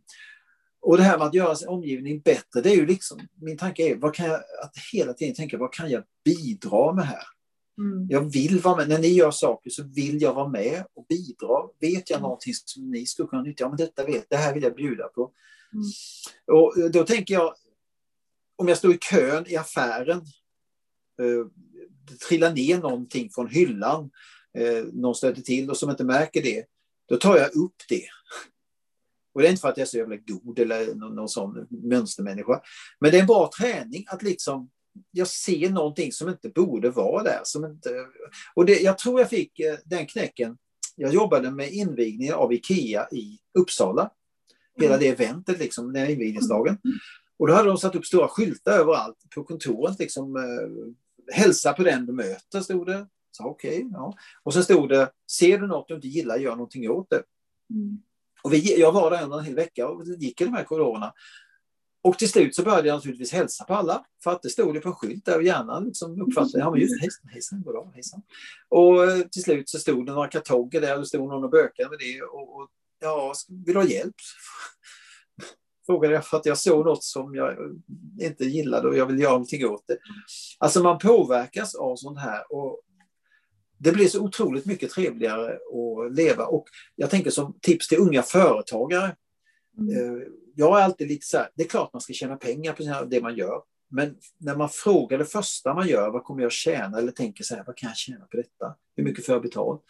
Och 0.81 0.97
det 0.97 1.03
här 1.03 1.17
med 1.17 1.27
att 1.27 1.33
göra 1.33 1.55
sin 1.55 1.67
omgivning 1.67 2.19
bättre, 2.19 2.61
det 2.61 2.69
är 2.69 2.75
ju 2.75 2.85
liksom, 2.85 3.19
min 3.41 3.57
tanke 3.57 3.91
är 3.91 3.95
vad 3.95 4.13
kan 4.13 4.25
jag, 4.25 4.35
att 4.35 4.73
hela 4.93 5.13
tiden 5.13 5.35
tänka 5.35 5.57
vad 5.57 5.73
kan 5.73 5.89
jag 5.89 6.03
bidra 6.25 6.93
med 6.93 7.05
här? 7.05 7.23
Mm. 7.77 8.07
Jag 8.09 8.33
vill 8.33 8.59
vara 8.59 8.75
med. 8.75 8.89
När 8.89 8.99
ni 8.99 9.07
gör 9.07 9.31
saker 9.31 9.69
så 9.69 9.83
vill 9.83 10.21
jag 10.21 10.33
vara 10.33 10.47
med 10.47 10.85
och 10.93 11.05
bidra. 11.09 11.67
Vet 11.79 12.09
jag 12.09 12.17
mm. 12.17 12.21
någonting 12.21 12.53
som 12.53 12.91
ni 12.91 13.05
skulle 13.05 13.27
kunna 13.27 13.41
nyttja? 13.41 13.63
Ja, 13.63 13.69
men 13.69 13.77
detta 13.77 14.05
vet, 14.05 14.29
det 14.29 14.35
här 14.35 14.53
vill 14.53 14.63
jag 14.63 14.75
bjuda 14.75 15.07
på. 15.07 15.31
Mm. 15.73 15.85
Och 16.59 16.91
då 16.91 17.03
tänker 17.03 17.33
jag, 17.33 17.53
om 18.55 18.67
jag 18.67 18.77
står 18.77 18.93
i 18.93 18.97
kön 18.97 19.45
i 19.47 19.55
affären, 19.55 20.17
eh, 21.21 21.47
trillar 22.27 22.53
ner 22.53 22.77
någonting 22.77 23.29
från 23.29 23.47
hyllan, 23.47 24.11
eh, 24.57 24.83
någon 24.93 25.15
stöter 25.15 25.41
till 25.41 25.69
och 25.69 25.77
som 25.77 25.89
inte 25.89 26.03
märker 26.03 26.43
det, 26.43 26.65
då 27.09 27.17
tar 27.17 27.37
jag 27.37 27.55
upp 27.55 27.75
det. 27.89 28.05
Och 29.33 29.41
det 29.41 29.47
är 29.47 29.49
inte 29.49 29.61
för 29.61 29.69
att 29.69 29.77
jag 29.77 29.85
är 29.85 29.89
så 29.89 29.97
jävla 29.97 30.15
god 30.15 30.59
eller 30.59 30.95
någon, 30.95 31.15
någon 31.15 31.29
sån 31.29 31.67
mönstermänniska. 31.69 32.61
Men 32.99 33.11
det 33.11 33.17
är 33.17 33.21
en 33.21 33.27
bra 33.27 33.51
träning 33.59 34.05
att 34.07 34.23
liksom 34.23 34.69
jag 35.11 35.27
ser 35.27 35.69
någonting 35.69 36.11
som 36.11 36.29
inte 36.29 36.49
borde 36.49 36.89
vara 36.89 37.23
där. 37.23 37.39
Som 37.43 37.65
inte, 37.65 37.89
och 38.55 38.65
det, 38.65 38.81
jag 38.81 38.97
tror 38.97 39.19
jag 39.19 39.29
fick 39.29 39.59
eh, 39.59 39.75
den 39.85 40.05
knäcken. 40.05 40.57
Jag 40.95 41.13
jobbade 41.13 41.51
med 41.51 41.71
invigningen 41.71 42.33
av 42.33 42.53
Ikea 42.53 43.07
i 43.11 43.39
Uppsala. 43.59 44.09
Hela 44.81 44.97
det 44.97 45.07
eventet, 45.07 45.59
liksom, 45.59 45.93
den 45.93 46.09
invigningsdagen. 46.09 46.77
Och 47.37 47.47
då 47.47 47.53
hade 47.53 47.67
de 47.67 47.77
satt 47.77 47.95
upp 47.95 48.05
stora 48.05 48.27
skyltar 48.27 48.71
överallt 48.71 49.17
på 49.35 49.43
kontoret. 49.43 49.99
Liksom, 49.99 50.35
eh, 50.35 51.35
Hälsa 51.35 51.73
på 51.73 51.83
den 51.83 52.05
du 52.05 52.13
möter, 52.13 52.61
stod 52.61 52.87
det. 52.87 53.07
Så 53.31 53.45
okay, 53.45 53.85
ja. 53.91 54.13
Och 54.43 54.53
så 54.53 54.63
stod 54.63 54.89
det, 54.89 55.11
ser 55.31 55.57
du 55.57 55.67
något 55.67 55.87
du 55.87 55.95
inte 55.95 56.07
gillar, 56.07 56.37
gör 56.37 56.51
någonting 56.51 56.89
åt 56.89 57.09
det. 57.09 57.23
Mm. 57.69 57.97
Och 58.43 58.53
vi, 58.53 58.79
jag 58.79 58.91
var 58.91 59.11
där 59.11 59.37
en 59.37 59.45
hel 59.45 59.55
vecka 59.55 59.87
och 59.87 60.05
gick 60.07 60.41
i 60.41 60.43
de 60.43 60.53
här 60.53 60.63
korridorerna. 60.63 61.13
Och 62.03 62.19
till 62.19 62.29
slut 62.29 62.55
så 62.55 62.63
började 62.63 62.87
jag 62.87 62.95
naturligtvis 62.95 63.31
hälsa 63.31 63.63
på 63.63 63.73
alla, 63.73 64.05
för 64.23 64.31
att 64.31 64.41
det 64.41 64.49
stod 64.49 64.75
ju 64.75 64.81
på 64.81 64.89
en 64.89 64.95
skylt 64.95 65.25
där 65.25 65.37
och 65.37 65.43
hjärnan 65.43 65.85
liksom 65.85 66.21
uppfattade, 66.21 66.59
ja 66.59 66.71
men 66.71 66.79
just 66.79 67.01
hejsan, 67.01 67.29
hejsan, 67.29 67.63
goddag, 67.63 67.91
hejsan. 67.93 68.21
Och 68.69 69.03
eh, 69.03 69.19
till 69.19 69.43
slut 69.43 69.69
så 69.69 69.79
stod 69.79 70.05
det 70.05 70.13
några 70.13 70.27
kartonger 70.27 70.81
där 70.81 70.93
och 70.93 70.99
det 70.99 71.05
stod 71.05 71.29
någon 71.29 71.43
och 71.43 71.49
bökade 71.49 71.89
med 71.89 71.99
det 71.99 72.21
och, 72.21 72.55
och 72.55 72.69
ja, 72.99 73.33
vill 73.65 73.73
du 73.73 73.79
ha 73.79 73.87
hjälp? 73.87 74.15
Frågade 75.85 76.13
jag 76.13 76.25
för 76.25 76.37
att 76.37 76.45
jag 76.45 76.57
såg 76.57 76.85
något 76.85 77.03
som 77.03 77.35
jag 77.35 77.51
eh, 77.51 78.27
inte 78.27 78.45
gillade 78.45 78.87
och 78.87 78.97
jag 78.97 79.05
vill 79.05 79.19
göra 79.19 79.31
någonting 79.31 79.65
åt 79.65 79.87
det. 79.87 79.97
Alltså 80.59 80.83
man 80.83 80.97
påverkas 80.97 81.75
av 81.75 81.95
sånt 81.95 82.19
här 82.19 82.53
och 82.53 82.81
det 83.77 83.91
blir 83.91 84.07
så 84.07 84.21
otroligt 84.21 84.65
mycket 84.65 84.91
trevligare 84.91 85.53
att 85.53 86.15
leva 86.15 86.45
och 86.45 86.65
jag 86.95 87.09
tänker 87.09 87.31
som 87.31 87.57
tips 87.61 87.87
till 87.87 87.99
unga 87.99 88.21
företagare. 88.21 89.15
Mm 89.77 89.89
eh, 89.89 90.27
jag 90.55 90.79
är 90.79 90.83
alltid 90.83 91.07
lite 91.07 91.25
så 91.25 91.37
här, 91.37 91.49
det 91.55 91.63
är 91.63 91.67
klart 91.67 91.93
man 91.93 92.01
ska 92.01 92.13
tjäna 92.13 92.35
pengar 92.35 92.73
på 92.73 93.05
det 93.05 93.21
man 93.21 93.35
gör. 93.35 93.61
Men 93.89 94.15
när 94.37 94.55
man 94.55 94.69
frågar 94.69 95.17
det 95.17 95.25
första 95.25 95.73
man 95.73 95.87
gör, 95.87 96.11
vad 96.11 96.23
kommer 96.23 96.43
jag 96.43 96.51
tjäna? 96.51 96.97
Eller 96.97 97.11
tänker 97.11 97.43
så 97.43 97.55
här, 97.55 97.63
vad 97.67 97.77
kan 97.77 97.87
jag 97.87 97.97
tjäna 97.97 98.25
på 98.25 98.37
detta? 98.37 98.75
Hur 98.95 99.03
mycket 99.03 99.25
får 99.25 99.35
jag 99.35 99.41
betalt? 99.41 99.81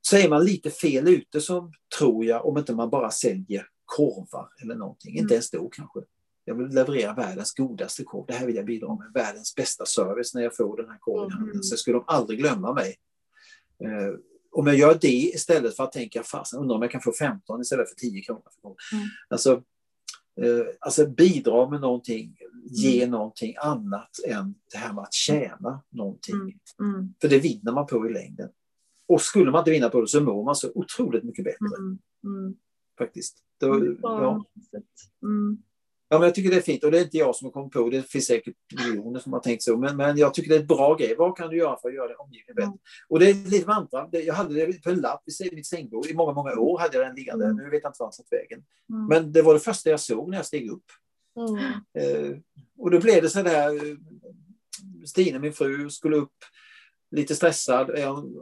Så 0.00 0.16
är 0.16 0.28
man 0.28 0.44
lite 0.44 0.70
fel 0.70 1.08
ute 1.08 1.40
som 1.40 1.72
tror 1.98 2.24
jag, 2.24 2.46
om 2.46 2.58
inte 2.58 2.74
man 2.74 2.90
bara 2.90 3.10
säljer 3.10 3.66
korvar 3.84 4.48
eller 4.62 4.74
någonting. 4.74 5.12
Mm. 5.12 5.22
Inte 5.22 5.34
ens 5.34 5.50
då 5.50 5.68
kanske. 5.68 6.00
Jag 6.44 6.54
vill 6.54 6.68
leverera 6.68 7.14
världens 7.14 7.54
godaste 7.54 8.04
korv. 8.04 8.26
Det 8.26 8.32
här 8.32 8.46
vill 8.46 8.56
jag 8.56 8.66
bidra 8.66 8.94
med. 8.94 9.10
Världens 9.14 9.54
bästa 9.54 9.86
service 9.86 10.34
när 10.34 10.42
jag 10.42 10.56
får 10.56 10.76
den 10.76 10.90
här 10.90 10.98
korven. 11.00 11.42
Mm. 11.42 11.62
Så 11.62 11.76
skulle 11.76 11.96
de 11.96 12.04
aldrig 12.06 12.38
glömma 12.38 12.72
mig. 12.72 12.96
Om 14.52 14.66
jag 14.66 14.76
gör 14.76 14.98
det 15.00 15.08
istället 15.08 15.76
för 15.76 15.84
att 15.84 15.92
tänka, 15.92 16.22
fasen 16.22 16.60
undrar 16.60 16.76
om 16.76 16.82
jag 16.82 16.90
kan 16.90 17.00
få 17.00 17.12
15 17.12 17.60
istället 17.60 17.88
för 17.88 17.96
10 17.96 18.22
kronor. 18.22 18.42
Mm. 18.64 19.06
Alltså, 19.28 19.52
eh, 20.40 20.66
alltså 20.80 21.06
bidra 21.06 21.70
med 21.70 21.80
någonting, 21.80 22.36
ge 22.64 23.02
mm. 23.02 23.10
någonting 23.10 23.54
annat 23.60 24.10
än 24.28 24.54
det 24.72 24.78
här 24.78 24.92
med 24.92 25.02
att 25.02 25.14
tjäna 25.14 25.82
någonting. 25.90 26.34
Mm. 26.34 26.94
Mm. 26.94 27.14
För 27.20 27.28
det 27.28 27.38
vinner 27.38 27.72
man 27.72 27.86
på 27.86 28.08
i 28.08 28.12
längden. 28.12 28.48
Och 29.08 29.20
skulle 29.20 29.50
man 29.50 29.60
inte 29.60 29.70
vinna 29.70 29.88
på 29.88 30.00
det 30.00 30.08
så 30.08 30.20
mår 30.20 30.44
man 30.44 30.56
så 30.56 30.72
otroligt 30.74 31.24
mycket 31.24 31.44
bättre. 31.44 31.76
Mm. 31.78 31.98
Mm. 32.24 32.56
Faktiskt. 32.98 33.38
Då, 33.60 33.96
ja. 34.02 34.44
Ja, 36.12 36.18
men 36.18 36.26
jag 36.26 36.34
tycker 36.34 36.50
det 36.50 36.56
är 36.56 36.60
fint 36.60 36.84
och 36.84 36.90
det 36.90 36.98
är 36.98 37.04
inte 37.04 37.16
jag 37.16 37.36
som 37.36 37.44
har 37.44 37.52
kommit 37.52 37.72
på 37.72 37.90
det. 37.90 38.02
finns 38.02 38.26
säkert 38.26 38.54
miljoner 38.76 39.20
som 39.20 39.32
har 39.32 39.40
tänkt 39.40 39.62
så. 39.62 39.76
Men, 39.76 39.96
men 39.96 40.16
jag 40.16 40.34
tycker 40.34 40.48
det 40.48 40.56
är 40.56 40.60
ett 40.60 40.68
bra 40.68 40.94
grej. 40.94 41.14
Vad 41.18 41.36
kan 41.36 41.50
du 41.50 41.56
göra 41.56 41.76
för 41.82 41.88
att 41.88 41.94
göra 41.94 42.08
din 42.08 42.16
omgivning 42.18 42.54
bättre? 42.54 42.66
Mm. 42.66 42.78
Och 43.08 43.18
det 43.18 43.30
är 43.30 43.34
lite 43.50 43.66
mantra. 43.66 44.08
Jag 44.12 44.34
hade 44.34 44.54
det 44.54 44.82
på 44.82 44.90
en 44.90 45.00
lapp 45.00 45.22
i 45.28 45.54
mitt 45.54 45.66
sängbord. 45.66 46.06
I 46.06 46.14
många, 46.14 46.32
många 46.32 46.58
år 46.58 46.78
hade 46.78 46.96
jag 46.96 47.06
den 47.06 47.14
liggande. 47.14 47.44
Mm. 47.44 47.56
Nu 47.56 47.70
vet 47.70 47.82
jag 47.82 47.90
inte 47.90 48.02
vart 48.02 48.16
den 48.16 48.38
vägen. 48.38 48.64
Mm. 48.90 49.06
Men 49.06 49.32
det 49.32 49.42
var 49.42 49.54
det 49.54 49.60
första 49.60 49.90
jag 49.90 50.00
såg 50.00 50.30
när 50.30 50.36
jag 50.36 50.46
steg 50.46 50.70
upp. 50.70 50.84
Mm. 51.36 51.62
Eh, 51.98 52.38
och 52.78 52.90
då 52.90 53.00
blev 53.00 53.22
det 53.22 53.28
så 53.28 53.42
där. 53.42 53.74
Eh, 53.74 53.96
Stina, 55.06 55.38
min 55.38 55.52
fru, 55.52 55.90
skulle 55.90 56.16
upp 56.16 56.36
lite 57.12 57.34
stressad 57.34 57.90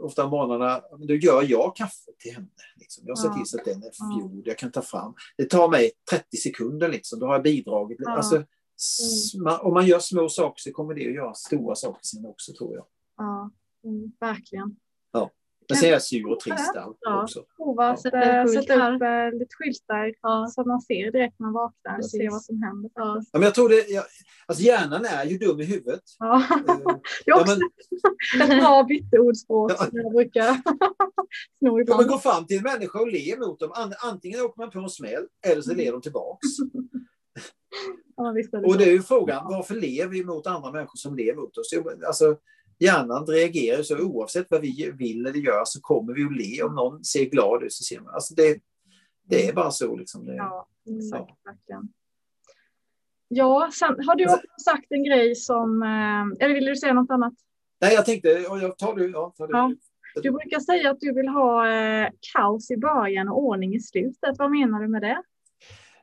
ofta 0.00 0.24
om 0.24 0.30
morgnarna, 0.30 0.80
då 0.98 1.14
gör 1.14 1.44
jag 1.48 1.76
kaffe 1.76 2.10
till 2.18 2.34
henne. 2.34 2.48
Liksom. 2.76 3.04
Jag 3.06 3.18
ser 3.18 3.28
till 3.28 3.46
så 3.46 3.58
att 3.58 3.64
den 3.64 3.82
är 3.82 4.18
fjord, 4.18 4.46
jag 4.46 4.58
kan 4.58 4.72
ta 4.72 4.82
fram. 4.82 5.14
Det 5.36 5.44
tar 5.44 5.68
mig 5.68 5.90
30 6.10 6.36
sekunder, 6.36 6.88
liksom. 6.88 7.18
då 7.18 7.26
har 7.26 7.34
jag 7.34 7.42
bidragit. 7.42 7.98
Ja. 8.00 8.16
Alltså, 8.16 8.36
mm. 8.36 9.60
Om 9.60 9.74
man 9.74 9.86
gör 9.86 9.98
små 9.98 10.28
saker 10.28 10.60
så 10.60 10.72
kommer 10.72 10.94
det 10.94 11.08
att 11.08 11.14
göra 11.14 11.34
stora 11.34 11.74
saker 11.74 12.00
sen 12.02 12.26
också, 12.26 12.52
tror 12.52 12.76
jag. 12.76 12.86
Ja, 13.16 13.50
mm, 13.84 14.12
verkligen. 14.20 14.76
Men 15.70 15.78
sen 15.78 15.88
är 15.88 15.92
jag 15.92 16.02
sur 16.02 16.30
och 16.32 16.40
trist 16.40 16.76
allt 16.76 16.98
ja. 17.00 17.22
också. 17.22 17.44
Prova 17.56 17.86
ja. 17.86 17.96
sätta, 17.96 18.48
sätta 18.48 18.94
upp 18.94 19.02
äh, 19.02 19.38
lite 19.38 19.54
skyltar 19.54 20.14
ja. 20.22 20.46
så 20.50 20.60
att 20.60 20.66
man 20.66 20.80
ser 20.80 21.12
direkt 21.12 21.38
när 21.38 21.46
man 21.46 21.52
vaknar 21.52 21.98
och 21.98 22.10
ser 22.10 22.30
vad 22.30 22.42
som 22.42 22.62
händer. 22.62 22.90
Ja. 22.94 23.22
men 23.32 23.42
jag 23.42 23.54
tror 23.54 23.68
det, 23.68 23.88
jag, 23.88 24.04
alltså 24.46 24.64
hjärnan 24.64 25.04
är 25.04 25.24
ju 25.24 25.38
dum 25.38 25.60
i 25.60 25.64
huvudet. 25.64 26.02
Ja. 26.18 26.42
Uh, 26.50 26.66
det 27.24 27.30
är 27.30 27.40
också 27.40 27.58
men... 28.38 28.50
ett 28.50 28.60
bra 28.60 28.84
bytteordspråk 28.84 29.72
som 29.72 29.88
jag 29.92 30.12
brukar 30.12 30.52
sno 31.58 31.80
ibland. 31.80 32.02
Ja, 32.02 32.06
gå 32.06 32.18
fram 32.18 32.46
till 32.46 32.56
en 32.56 32.62
människa 32.62 32.98
och 33.00 33.08
le 33.08 33.36
mot 33.38 33.60
dem. 33.60 33.72
Antingen 34.02 34.40
åker 34.40 34.60
man 34.60 34.70
på 34.70 34.78
en 34.78 34.88
smäll 34.88 35.26
eller 35.46 35.62
så 35.62 35.74
ler 35.74 35.92
de 35.92 36.02
tillbaks. 36.02 36.48
ja, 38.16 38.32
visst 38.36 38.54
är 38.54 38.60
det 38.60 38.66
och 38.66 38.78
det 38.78 38.84
är 38.84 38.92
ju 38.92 39.02
frågan, 39.02 39.44
varför 39.44 39.74
lever 39.74 40.12
vi 40.12 40.24
mot 40.24 40.46
andra 40.46 40.72
människor 40.72 40.96
som 40.96 41.16
lever 41.16 41.40
mot 41.40 41.58
oss? 41.58 41.72
Alltså, 42.06 42.36
hjärnan 42.80 43.26
reagerar 43.26 43.82
så 43.82 43.98
oavsett 43.98 44.46
vad 44.50 44.60
vi 44.60 44.92
vill 44.98 45.26
eller 45.26 45.38
gör 45.38 45.62
så 45.64 45.80
kommer 45.80 46.14
vi 46.14 46.24
att 46.24 46.36
le. 46.36 46.62
Om 46.62 46.74
någon 46.74 47.04
ser 47.04 47.24
glad 47.24 47.62
ut 47.62 47.72
så 47.72 47.84
ser 47.84 48.00
man. 48.00 48.14
Alltså 48.14 48.34
det, 48.34 48.58
det 49.28 49.48
är 49.48 49.52
bara 49.52 49.70
så. 49.70 49.96
Liksom. 49.96 50.26
Det, 50.26 50.34
ja, 50.34 50.68
exakt. 50.98 51.38
Ja. 51.66 51.82
Ja, 53.28 53.70
sen 53.72 53.96
har 54.06 54.14
du 54.14 54.24
också 54.24 54.46
sagt 54.64 54.86
en 54.88 55.04
grej 55.04 55.34
som, 55.34 55.82
eh, 55.82 56.44
eller 56.44 56.54
vill 56.54 56.64
du 56.64 56.76
säga 56.76 56.92
något 56.92 57.10
annat? 57.10 57.34
Nej, 57.80 57.94
jag 57.94 58.04
tänkte, 58.04 58.28
jag 58.28 58.78
tar 58.78 58.96
du. 58.96 59.10
Ja, 59.10 59.32
tar 59.36 59.46
du. 59.46 59.52
Ja. 59.52 59.74
Du 60.22 60.30
brukar 60.30 60.60
säga 60.60 60.90
att 60.90 61.00
du 61.00 61.14
vill 61.14 61.28
ha 61.28 61.68
eh, 61.68 62.08
kaos 62.32 62.70
i 62.70 62.76
början 62.76 63.28
och 63.28 63.38
ordning 63.38 63.74
i 63.74 63.80
slutet. 63.80 64.38
Vad 64.38 64.50
menar 64.50 64.80
du 64.80 64.88
med 64.88 65.02
det? 65.02 65.22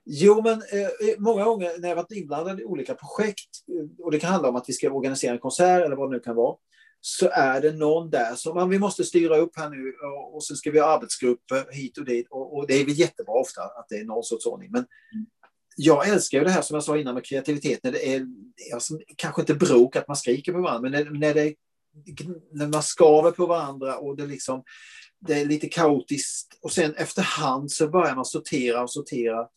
Jo, 0.10 0.41
men 0.41 0.53
eh, 0.53 1.18
många 1.18 1.43
gånger 1.43 1.72
när 1.80 1.89
jag 1.89 1.95
varit 1.95 2.12
inblandad 2.12 2.60
i 2.60 2.66
olika 2.66 2.95
projekt, 2.95 3.49
eh, 3.68 4.05
och 4.05 4.12
det 4.12 4.20
kan 4.20 4.32
handla 4.32 4.49
om 4.49 4.55
att 4.55 4.70
vi 4.70 4.74
ska 4.74 4.91
organisera 4.91 5.34
en 5.34 5.39
konsert 5.39 5.86
eller 5.86 5.95
vad 5.95 6.12
det 6.12 6.16
nu 6.16 6.20
kan 6.20 6.36
vara, 6.36 6.55
så 7.01 7.30
är 7.30 7.62
det 7.62 7.72
någon 7.72 8.10
där 8.10 8.36
som 8.36 8.70
vi 8.70 8.80
måste 8.80 9.03
styra 9.03 9.38
upp 9.38 9.51
här 9.58 9.70
nu 9.70 9.93
och, 10.18 10.36
och 10.36 10.43
så 10.43 10.55
ska 10.55 10.72
vi 10.72 10.80
ha 10.80 10.88
arbetsgrupper 10.88 11.72
hit 11.72 11.97
och 11.97 12.05
dit. 12.05 12.28
Och, 12.30 12.58
och 12.58 12.68
det 12.68 12.74
är 12.74 12.86
väl 12.86 12.99
jättebra 12.99 13.34
ofta 13.34 13.62
att 13.62 13.86
det 13.89 13.95
är 13.95 14.05
någon 14.05 14.24
sorts 14.24 14.45
ordning. 14.45 14.72
Men 14.72 14.86
jag 15.76 16.10
älskar 16.10 16.38
ju 16.38 16.43
det 16.43 16.51
här 16.51 16.62
som 16.62 16.74
jag 16.74 16.84
sa 16.84 16.97
innan 16.97 17.14
med 17.14 17.26
kreativitet, 17.26 17.80
när 17.84 17.91
det 17.91 18.16
är 18.16 18.28
alltså, 18.74 18.99
kanske 19.16 19.41
inte 19.41 19.53
bråk 19.55 19.95
att 19.95 20.08
man 20.08 20.18
skriker 20.18 20.53
på 20.53 20.62
varandra, 20.62 20.89
men 20.89 20.91
när, 20.91 21.20
när, 21.20 21.34
det, 21.34 21.55
när 22.51 22.68
man 22.68 22.84
skaver 22.84 23.32
på 23.32 23.45
varandra 23.45 23.97
och 23.97 24.18
det 24.18 24.26
liksom 24.26 24.64
det 25.20 25.41
är 25.41 25.45
lite 25.45 25.68
kaotiskt 25.68 26.60
och 26.62 26.72
sen 26.72 26.95
efterhand 26.95 27.72
så 27.72 27.88
börjar 27.88 28.16
man 28.16 28.26
sortera 28.26 28.84
och 28.84 28.91
sortera 28.91 29.47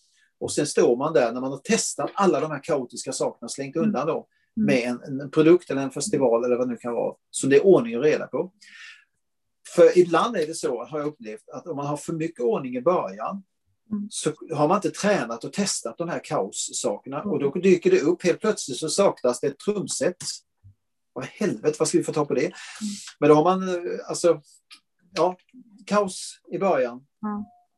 och 0.41 0.53
sen 0.53 0.67
står 0.67 0.97
man 0.97 1.13
där 1.13 1.33
när 1.33 1.41
man 1.41 1.51
har 1.51 1.59
testat 1.59 2.11
alla 2.15 2.41
de 2.41 2.51
här 2.51 2.63
kaotiska 2.63 3.13
sakerna, 3.13 3.49
slängt 3.49 3.77
mm. 3.77 3.89
undan 3.89 4.07
dem 4.07 4.25
mm. 4.57 4.67
med 4.67 4.89
en, 4.89 5.21
en, 5.21 5.31
produkt 5.31 5.71
eller 5.71 5.83
en 5.83 5.91
festival 5.91 6.45
eller 6.45 6.57
vad 6.57 6.69
det 6.69 6.73
nu 6.73 6.77
kan 6.77 6.93
vara, 6.93 7.15
som 7.31 7.51
det 7.51 7.57
är 7.57 7.67
ordning 7.67 7.97
och 7.97 8.03
reda 8.03 8.27
på. 8.27 8.53
För 9.75 9.99
ibland 9.99 10.37
är 10.37 10.47
det 10.47 10.55
så, 10.55 10.85
har 10.85 10.99
jag 10.99 11.09
upplevt, 11.09 11.49
att 11.49 11.67
om 11.67 11.77
man 11.77 11.87
har 11.87 11.97
för 11.97 12.13
mycket 12.13 12.41
ordning 12.41 12.77
i 12.77 12.83
början 12.83 13.43
mm. 13.91 14.07
så 14.11 14.33
har 14.55 14.69
man 14.69 14.77
inte 14.77 14.91
tränat 14.91 15.45
och 15.45 15.53
testat 15.53 15.99
de 15.99 16.09
här 16.09 16.21
kaossakerna 16.25 17.23
och 17.23 17.39
då 17.39 17.51
dyker 17.51 17.91
det 17.91 18.01
upp, 18.01 18.23
helt 18.23 18.41
plötsligt 18.41 18.79
så 18.79 18.89
saknas 18.89 19.41
det 19.41 19.47
ett 19.47 19.59
trumset. 19.59 20.17
Vad 21.13 21.25
helvete, 21.25 21.77
vad 21.79 21.89
ska 21.89 21.99
vi 21.99 22.05
få 22.05 22.13
ta 22.13 22.25
på 22.25 22.35
det? 22.35 22.53
Men 23.19 23.29
då 23.29 23.35
har 23.35 23.45
man 23.45 23.63
alltså, 24.09 24.41
ja, 25.17 25.37
kaos 25.87 26.41
i 26.53 26.59
början 26.59 27.07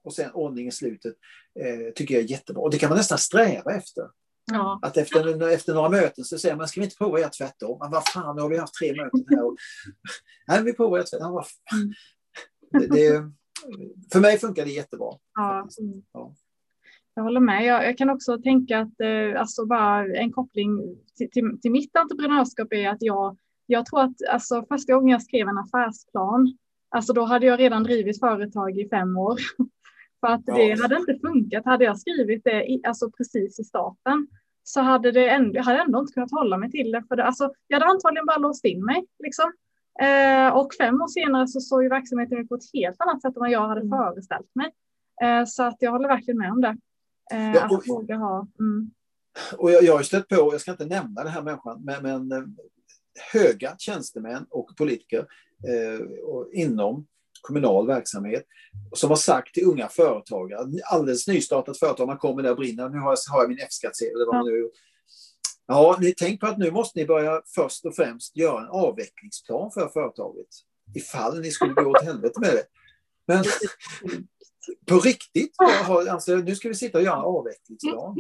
och 0.04 0.14
sen 0.14 0.30
ordning 0.32 0.68
i 0.68 0.72
slutet 0.72 1.14
eh, 1.60 1.92
tycker 1.94 2.14
jag 2.14 2.24
är 2.24 2.28
jättebra. 2.28 2.62
Och 2.62 2.70
det 2.70 2.78
kan 2.78 2.88
man 2.88 2.98
nästan 2.98 3.18
sträva 3.18 3.74
efter. 3.74 4.04
Ja. 4.52 4.78
Att 4.82 4.96
efter, 4.96 5.48
efter 5.52 5.74
några 5.74 5.88
möten 5.88 6.24
så 6.24 6.38
säger 6.38 6.56
man, 6.56 6.68
ska 6.68 6.80
vi 6.80 6.84
inte 6.84 6.96
prova 6.96 7.18
göra 7.18 7.30
tvärtom? 7.30 7.78
Men 7.80 7.90
vad 7.90 8.08
fan, 8.08 8.36
nu 8.36 8.42
har 8.42 8.48
vi 8.48 8.58
haft 8.58 8.74
tre 8.74 8.92
möten 8.92 9.24
här. 9.28 9.44
Och, 9.44 9.56
Nej, 10.48 10.62
vi 10.62 10.72
provar 10.72 10.98
att 10.98 11.12
göra 11.12 11.20
tvärtom. 11.20 11.42
Mm. 11.72 11.92
Det, 12.70 12.86
det, 12.86 13.32
för 14.12 14.20
mig 14.20 14.38
funkar 14.38 14.64
det 14.64 14.70
jättebra. 14.70 15.12
Ja. 15.34 15.68
ja. 16.12 16.34
Jag 17.14 17.22
håller 17.22 17.40
med. 17.40 17.64
Jag, 17.64 17.84
jag, 17.84 17.98
kan 17.98 18.10
också 18.10 18.38
tänka 18.38 18.78
att 18.78 19.00
eh, 19.00 19.40
alltså 19.40 19.66
bara 19.66 20.06
en 20.06 20.32
koppling 20.32 20.96
till, 21.16 21.30
till, 21.30 21.60
till, 21.62 21.70
mitt 21.70 21.96
entreprenörskap 21.96 22.72
är 22.72 22.88
att 22.88 23.02
jag, 23.02 23.38
jag 23.66 23.86
tror 23.86 24.00
att 24.00 24.16
alltså, 24.30 24.64
första 24.68 24.92
gången 24.92 25.08
jag 25.08 25.22
skrev 25.22 25.48
en 25.48 25.58
affärsplan, 25.58 26.58
alltså 26.88 27.12
då 27.12 27.24
hade 27.24 27.46
jag 27.46 27.60
redan 27.60 27.82
drivit 27.82 28.20
företag 28.20 28.78
i 28.78 28.88
fem 28.88 29.16
år. 29.16 29.38
För 30.26 30.32
att 30.32 30.42
ja. 30.44 30.54
det 30.56 30.82
hade 30.82 30.96
inte 30.96 31.18
funkat. 31.18 31.64
Hade 31.64 31.84
jag 31.84 31.98
skrivit 31.98 32.44
det 32.44 32.70
i, 32.70 32.80
alltså 32.84 33.10
precis 33.10 33.60
i 33.60 33.64
starten 33.64 34.26
så 34.62 34.80
hade 34.80 35.12
det 35.12 35.28
ändå, 35.28 35.56
jag 35.56 35.62
hade 35.62 35.78
ändå 35.78 35.98
inte 35.98 36.12
kunnat 36.12 36.30
hålla 36.30 36.56
mig 36.56 36.70
till 36.70 36.92
det. 36.92 37.04
För 37.08 37.16
det, 37.16 37.24
alltså, 37.24 37.52
jag 37.68 37.80
hade 37.80 37.90
antagligen 37.90 38.26
bara 38.26 38.36
låst 38.38 38.64
in 38.64 38.84
mig. 38.84 39.06
Liksom. 39.18 39.52
Eh, 40.00 40.56
och 40.56 40.74
fem 40.74 41.02
år 41.02 41.08
senare 41.08 41.48
så 41.48 41.60
såg 41.60 41.82
ju 41.82 41.88
verksamheten 41.88 42.38
ut 42.38 42.48
på 42.48 42.54
ett 42.54 42.72
helt 42.72 43.00
annat 43.00 43.22
sätt 43.22 43.36
än 43.36 43.40
vad 43.40 43.50
jag 43.50 43.68
hade 43.68 43.80
mm. 43.80 43.98
föreställt 43.98 44.54
mig. 44.54 44.70
Eh, 45.22 45.44
så 45.44 45.62
att 45.62 45.76
jag 45.78 45.90
håller 45.90 46.08
verkligen 46.08 46.38
med 46.38 46.52
om 46.52 46.60
det. 46.60 46.76
Eh, 47.32 47.52
ja, 47.54 47.68
och, 47.70 47.78
att 47.78 47.88
våga 47.88 48.16
ha. 48.16 48.46
Mm. 48.60 48.90
Och 49.56 49.70
jag, 49.70 49.84
jag 49.84 49.96
har 49.96 50.02
stött 50.02 50.28
på, 50.28 50.36
jag 50.36 50.60
ska 50.60 50.70
inte 50.70 50.86
nämna 50.86 51.24
den 51.24 51.32
här 51.32 51.42
människan, 51.42 51.82
men, 51.84 52.02
men 52.02 52.32
eh, 52.32 52.48
höga 53.32 53.74
tjänstemän 53.78 54.46
och 54.50 54.76
politiker 54.76 55.26
eh, 55.68 56.06
och 56.24 56.52
inom 56.52 57.06
kommunal 57.42 57.86
verksamhet 57.86 58.44
som 58.92 59.10
har 59.10 59.16
sagt 59.16 59.54
till 59.54 59.66
unga 59.66 59.88
företagare, 59.88 60.66
alldeles 60.84 61.28
nystartat 61.28 61.78
företag, 61.78 62.06
man 62.06 62.18
kommer 62.18 62.42
där 62.42 62.50
och 62.50 62.56
brinner, 62.56 62.88
nu 62.88 62.98
har 62.98 63.10
jag, 63.10 63.32
har 63.32 63.42
jag 63.42 63.48
min 63.48 63.58
F-skattsedel. 63.58 64.12
Ja. 64.16 64.44
ja, 65.66 65.96
ni 66.00 66.14
tänk 66.14 66.40
på 66.40 66.46
att 66.46 66.58
nu 66.58 66.70
måste 66.70 66.98
ni 66.98 67.06
börja 67.06 67.42
först 67.54 67.84
och 67.84 67.96
främst 67.96 68.36
göra 68.36 68.60
en 68.60 68.68
avvecklingsplan 68.68 69.70
för 69.70 69.88
företaget. 69.88 70.46
Ifall 70.94 71.40
ni 71.40 71.50
skulle 71.50 71.72
gå 71.72 71.90
åt 71.90 72.04
helvete 72.04 72.40
med 72.40 72.50
det. 72.50 72.64
Men 73.26 73.44
på 74.88 74.98
riktigt, 74.98 75.54
alltså, 76.08 76.36
nu 76.36 76.54
ska 76.56 76.68
vi 76.68 76.74
sitta 76.74 76.98
och 76.98 77.04
göra 77.04 77.16
en 77.16 77.22
avvecklingsplan. 77.22 78.16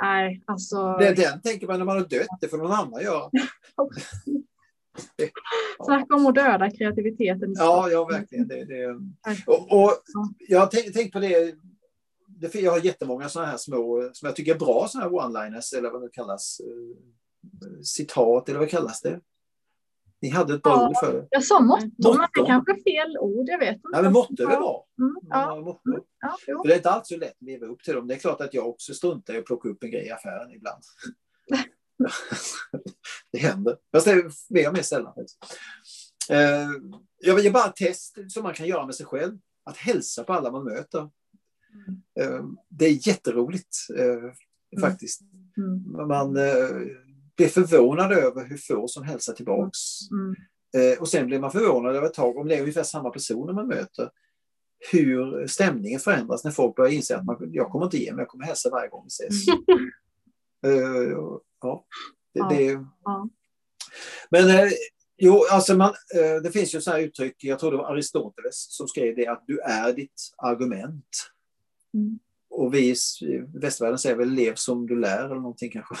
Nej, 0.00 0.42
alltså... 0.46 0.96
Det, 0.96 1.14
den 1.14 1.42
tänker 1.42 1.66
man 1.66 1.78
när 1.78 1.86
man 1.86 1.96
har 1.96 2.04
dött, 2.04 2.28
det 2.40 2.48
får 2.48 2.58
någon 2.58 2.72
annan 2.72 3.02
göra. 3.02 3.30
Snacka 5.84 6.14
om 6.14 6.26
att 6.26 6.34
döda 6.34 6.70
kreativiteten. 6.70 7.54
Ja, 7.56 7.88
ja 7.90 8.04
verkligen. 8.04 8.48
Det, 8.48 8.64
det. 8.64 8.98
Och, 9.46 9.84
och 9.84 9.92
jag 10.48 10.60
har 10.60 10.66
tänkt, 10.66 10.94
tänkt 10.94 11.12
på 11.12 11.20
det, 11.20 11.54
jag 12.54 12.72
har 12.72 12.78
jättemånga 12.78 13.28
sådana 13.28 13.50
här 13.50 13.56
små, 13.56 14.10
som 14.12 14.26
jag 14.26 14.36
tycker 14.36 14.54
är 14.54 14.58
bra 14.58 14.86
sådana 14.88 15.10
här 15.10 15.16
one-liners, 15.16 15.78
eller 15.78 15.90
vad 15.90 16.02
det 16.02 16.08
kallas, 16.12 16.60
eh, 16.60 17.82
citat, 17.82 18.48
eller 18.48 18.58
vad 18.58 18.70
kallas 18.70 19.00
det? 19.00 19.20
Ni 20.22 20.28
hade 20.28 20.54
ett 20.54 20.62
bra 20.62 20.72
ja, 20.72 20.88
ord 20.88 20.96
för 21.00 21.12
det. 21.12 21.26
Jag 21.30 21.44
sa 21.44 21.60
motto, 21.60 22.18
men 22.18 22.28
det 22.34 22.40
är 22.40 22.46
kanske 22.46 22.74
fel 22.74 23.18
ord, 23.18 23.48
jag 23.48 23.58
vet 23.58 23.74
inte. 23.74 23.88
Ja, 23.92 24.02
men 24.02 24.12
motto 24.12 24.42
är 24.42 24.46
väl 24.46 24.56
bra. 24.56 24.86
Mm, 24.98 25.16
ja. 25.28 25.56
Mm, 25.56 26.02
ja, 26.46 26.62
det 26.64 26.72
är 26.72 26.76
inte 26.76 26.90
alls 26.90 27.08
så 27.08 27.16
lätt 27.16 27.30
att 27.30 27.42
leva 27.42 27.66
upp 27.66 27.82
till 27.82 27.94
dem. 27.94 28.08
Det 28.08 28.14
är 28.14 28.18
klart 28.18 28.40
att 28.40 28.54
jag 28.54 28.68
också 28.68 28.94
struntar 28.94 29.34
i 29.34 29.38
att 29.38 29.44
plocka 29.44 29.68
upp 29.68 29.82
en 29.82 29.90
grej 29.90 30.06
i 30.06 30.10
affären 30.10 30.52
ibland. 30.52 30.82
Det 33.32 33.38
händer. 33.38 33.76
Fast 33.92 34.06
det 34.06 34.12
är 34.12 34.30
mer 34.48 34.68
och 34.68 34.74
mer 34.74 34.82
sällan. 34.82 35.14
Eh, 36.30 36.70
jag 37.18 37.34
vill 37.34 37.52
bara 37.52 37.68
ett 37.68 37.76
test 37.76 38.18
som 38.28 38.42
man 38.42 38.54
kan 38.54 38.66
göra 38.66 38.86
med 38.86 38.94
sig 38.94 39.06
själv. 39.06 39.38
Att 39.64 39.76
hälsa 39.76 40.24
på 40.24 40.32
alla 40.32 40.50
man 40.50 40.64
möter. 40.64 41.00
Eh, 42.20 42.44
det 42.68 42.86
är 42.86 43.08
jätteroligt 43.08 43.76
eh, 43.98 44.80
faktiskt. 44.80 45.20
Mm. 45.56 46.08
Man 46.08 46.32
blir 47.36 47.48
förvånad 47.48 48.12
över 48.12 48.44
hur 48.44 48.56
få 48.56 48.88
som 48.88 49.04
hälsar 49.04 49.32
tillbaks. 49.32 49.78
Mm. 50.10 50.36
Och 51.00 51.08
sen 51.08 51.26
blir 51.26 51.38
man 51.38 51.52
förvånad 51.52 51.96
över 51.96 52.06
ett 52.06 52.14
tag, 52.14 52.36
om 52.36 52.48
det 52.48 52.56
är 52.56 52.60
ungefär 52.60 52.82
samma 52.82 53.10
personer 53.10 53.52
man 53.52 53.66
möter, 53.66 54.10
hur 54.92 55.46
stämningen 55.46 56.00
förändras 56.00 56.44
när 56.44 56.50
folk 56.50 56.76
börjar 56.76 56.92
inse 56.92 57.16
att 57.16 57.24
man, 57.24 57.36
jag 57.52 57.70
kommer 57.70 57.84
inte 57.84 57.98
ge 57.98 58.12
mig, 58.12 58.22
jag 58.22 58.28
kommer 58.28 58.44
hälsa 58.44 58.70
varje 58.70 58.88
gång 58.88 59.04
vi 59.04 59.08
ses. 59.08 59.48
Mm. 59.48 59.90
Ja, 61.62 61.84
det, 62.34 62.40
ja. 62.40 62.48
det. 62.48 62.86
Ja. 63.04 63.28
Men 64.30 64.50
eh, 64.50 64.70
jo, 65.18 65.44
alltså 65.50 65.76
man, 65.76 65.88
eh, 65.88 66.42
det 66.42 66.50
finns 66.50 66.74
ju 66.74 66.80
så 66.80 66.90
här 66.90 67.00
uttryck, 67.00 67.36
jag 67.38 67.58
tror 67.58 67.70
det 67.70 67.76
var 67.76 67.92
Aristoteles 67.92 68.66
som 68.70 68.88
skrev 68.88 69.16
det, 69.16 69.26
att 69.26 69.44
du 69.46 69.58
är 69.58 69.92
ditt 69.92 70.32
argument. 70.36 71.30
Mm. 71.94 72.18
Och 72.50 72.74
vi 72.74 72.90
i 72.90 72.94
västvärlden 73.54 73.98
säger 73.98 74.16
väl 74.16 74.30
lev 74.30 74.54
som 74.54 74.86
du 74.86 75.00
lär 75.00 75.24
eller 75.24 75.34
någonting 75.34 75.70
kanske. 75.70 75.94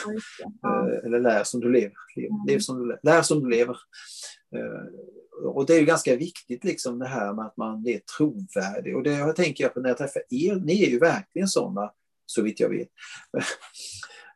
Ja. 0.62 0.88
Eh, 0.88 1.06
eller 1.06 1.20
lär 1.20 1.44
som 1.44 1.60
du 1.60 1.72
lever. 1.72 1.96
Lev, 2.16 2.30
mm. 2.30 2.46
lev 2.48 2.58
som 2.58 2.78
du 2.78 2.86
lär. 2.88 3.00
lär 3.02 3.22
som 3.22 3.40
du 3.40 3.48
lever. 3.48 3.76
Och 5.44 5.66
det 5.66 5.74
är 5.74 5.80
ju 5.80 5.86
ganska 5.86 6.16
viktigt 6.16 6.64
liksom 6.64 6.98
det 6.98 7.06
här 7.06 7.32
med 7.32 7.46
att 7.46 7.56
man 7.56 7.86
är 7.86 7.98
trovärdig. 7.98 8.96
Och 8.96 9.02
det 9.02 9.32
tänker 9.32 9.64
jag 9.64 9.74
på 9.74 9.80
när 9.80 9.88
jag 9.88 9.98
träffar 9.98 10.22
er. 10.30 10.54
Ni 10.54 10.82
är 10.84 10.90
ju 10.90 10.98
verkligen 10.98 11.48
sådana, 11.48 11.92
så 12.26 12.42
vitt 12.42 12.60
jag 12.60 12.68
vet. 12.68 12.88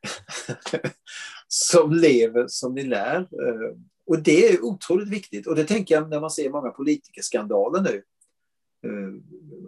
som 1.48 1.92
lever 1.92 2.44
som 2.48 2.74
ni 2.74 2.82
lär. 2.82 3.16
Eh, 3.16 3.76
och 4.06 4.22
det 4.22 4.48
är 4.48 4.64
otroligt 4.64 5.08
viktigt. 5.08 5.46
Och 5.46 5.56
det 5.56 5.64
tänker 5.64 5.94
jag 5.94 6.10
när 6.10 6.20
man 6.20 6.30
ser 6.30 6.50
många 6.50 6.70
politikerskandaler 6.70 7.80
nu. 7.80 8.02
Eh, 8.90 9.12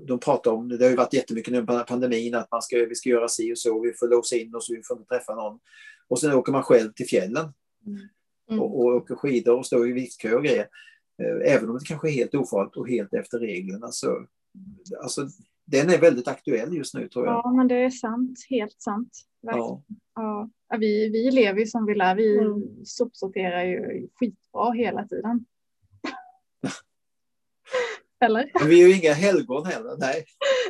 de 0.06 0.20
pratar 0.20 0.50
om, 0.50 0.68
det 0.68 0.84
har 0.84 0.90
ju 0.90 0.96
varit 0.96 1.14
jättemycket 1.14 1.52
nu 1.52 1.58
under 1.58 1.84
pandemin, 1.84 2.34
att 2.34 2.50
man 2.50 2.62
ska, 2.62 2.76
vi 2.76 2.94
ska 2.94 3.08
göra 3.08 3.28
si 3.28 3.52
och 3.52 3.58
så, 3.58 3.80
vi 3.80 3.92
får 3.92 4.08
låsa 4.08 4.36
in 4.36 4.54
oss, 4.54 4.70
vi 4.70 4.82
får 4.82 4.98
inte 4.98 5.08
träffa 5.08 5.34
någon. 5.34 5.58
Och 6.08 6.20
sen 6.20 6.32
åker 6.32 6.52
man 6.52 6.62
själv 6.62 6.92
till 6.92 7.06
fjällen 7.06 7.52
mm. 7.86 8.60
och, 8.60 8.80
och 8.80 8.86
åker 8.86 9.14
skidor 9.14 9.58
och 9.58 9.66
står 9.66 9.88
i 9.88 9.92
viktkö 9.92 10.34
och 10.34 10.44
grejer. 10.44 10.68
Eh, 11.22 11.54
även 11.54 11.70
om 11.70 11.78
det 11.78 11.84
kanske 11.84 12.08
är 12.08 12.12
helt 12.12 12.34
ofarligt 12.34 12.76
och 12.76 12.88
helt 12.88 13.14
efter 13.14 13.38
reglerna. 13.38 13.92
Så, 13.92 14.26
alltså, 15.02 15.28
den 15.70 15.90
är 15.90 15.98
väldigt 15.98 16.28
aktuell 16.28 16.76
just 16.76 16.94
nu 16.94 17.08
tror 17.08 17.26
jag. 17.26 17.34
Ja, 17.34 17.52
men 17.52 17.68
det 17.68 17.74
är 17.74 17.90
sant. 17.90 18.38
Helt 18.50 18.80
sant. 18.80 19.10
Ja. 19.40 19.82
ja. 20.14 20.48
Vi, 20.78 21.08
vi 21.08 21.30
lever 21.30 21.60
ju 21.60 21.66
som 21.66 21.86
vi 21.86 21.94
lär. 21.94 22.14
Vi 22.14 22.38
mm. 22.38 22.84
sopsorterar 22.84 23.64
ju 23.64 24.08
skitbra 24.14 24.72
hela 24.72 25.04
tiden. 25.04 25.44
Eller? 28.20 28.50
Men 28.60 28.68
vi 28.68 28.82
är 28.82 28.88
ju 28.88 28.94
inga 28.94 29.12
helgon 29.12 29.66
heller. 29.66 29.96
Nej. 29.98 30.24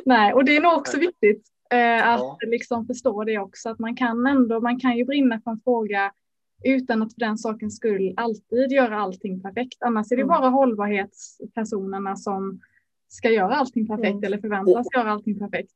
Nej, 0.05 0.33
och 0.33 0.45
det 0.45 0.57
är 0.57 0.61
nog 0.61 0.73
också 0.73 0.99
viktigt. 0.99 1.47
Eh, 1.71 2.07
att 2.07 2.19
ja. 2.19 2.37
liksom 2.47 2.87
förstå 2.87 3.23
det 3.23 3.39
också, 3.39 3.69
att 3.69 3.79
man 3.79 3.95
kan 3.95 4.27
ändå, 4.27 4.59
man 4.59 4.79
kan 4.79 4.97
ju 4.97 5.05
brinna 5.05 5.41
för 5.41 5.51
en 5.51 5.59
fråga 5.59 6.11
utan 6.63 7.01
att 7.01 7.13
för 7.13 7.19
den 7.19 7.37
sakens 7.37 7.75
skull 7.75 8.13
alltid 8.17 8.71
göra 8.71 8.97
allting 8.97 9.41
perfekt. 9.41 9.77
Annars 9.79 10.11
är 10.11 10.15
det 10.15 10.21
mm. 10.21 10.35
bara 10.35 10.49
hållbarhetspersonerna 10.49 12.15
som 12.15 12.59
ska 13.09 13.31
göra 13.31 13.55
allting 13.55 13.87
perfekt 13.87 14.11
mm. 14.11 14.23
eller 14.23 14.37
förväntas 14.37 14.87
och, 14.87 14.93
göra 14.95 15.11
allting 15.11 15.39
perfekt. 15.39 15.75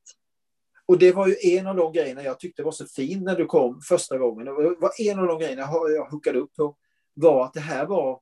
Och 0.86 1.00
det 1.00 1.12
var 1.12 1.28
ju 1.28 1.36
en 1.58 1.68
av 1.68 1.76
de 1.76 1.94
grejerna 1.94 2.24
jag 2.24 2.40
tyckte 2.40 2.64
var 2.64 2.72
så 2.72 2.86
fin 2.86 3.24
när 3.24 3.36
du 3.36 3.46
kom 3.46 3.82
första 3.82 4.18
gången. 4.18 4.46
Det 4.46 4.52
var 4.52 5.02
en 5.02 5.20
av 5.20 5.28
de 5.28 5.40
grejerna 5.40 5.62
jag 5.96 6.06
hookade 6.06 6.40
upp 6.40 6.56
på 6.56 6.76
var 7.14 7.46
att 7.46 7.54
det 7.54 7.60
här 7.60 7.86
var 7.86 8.20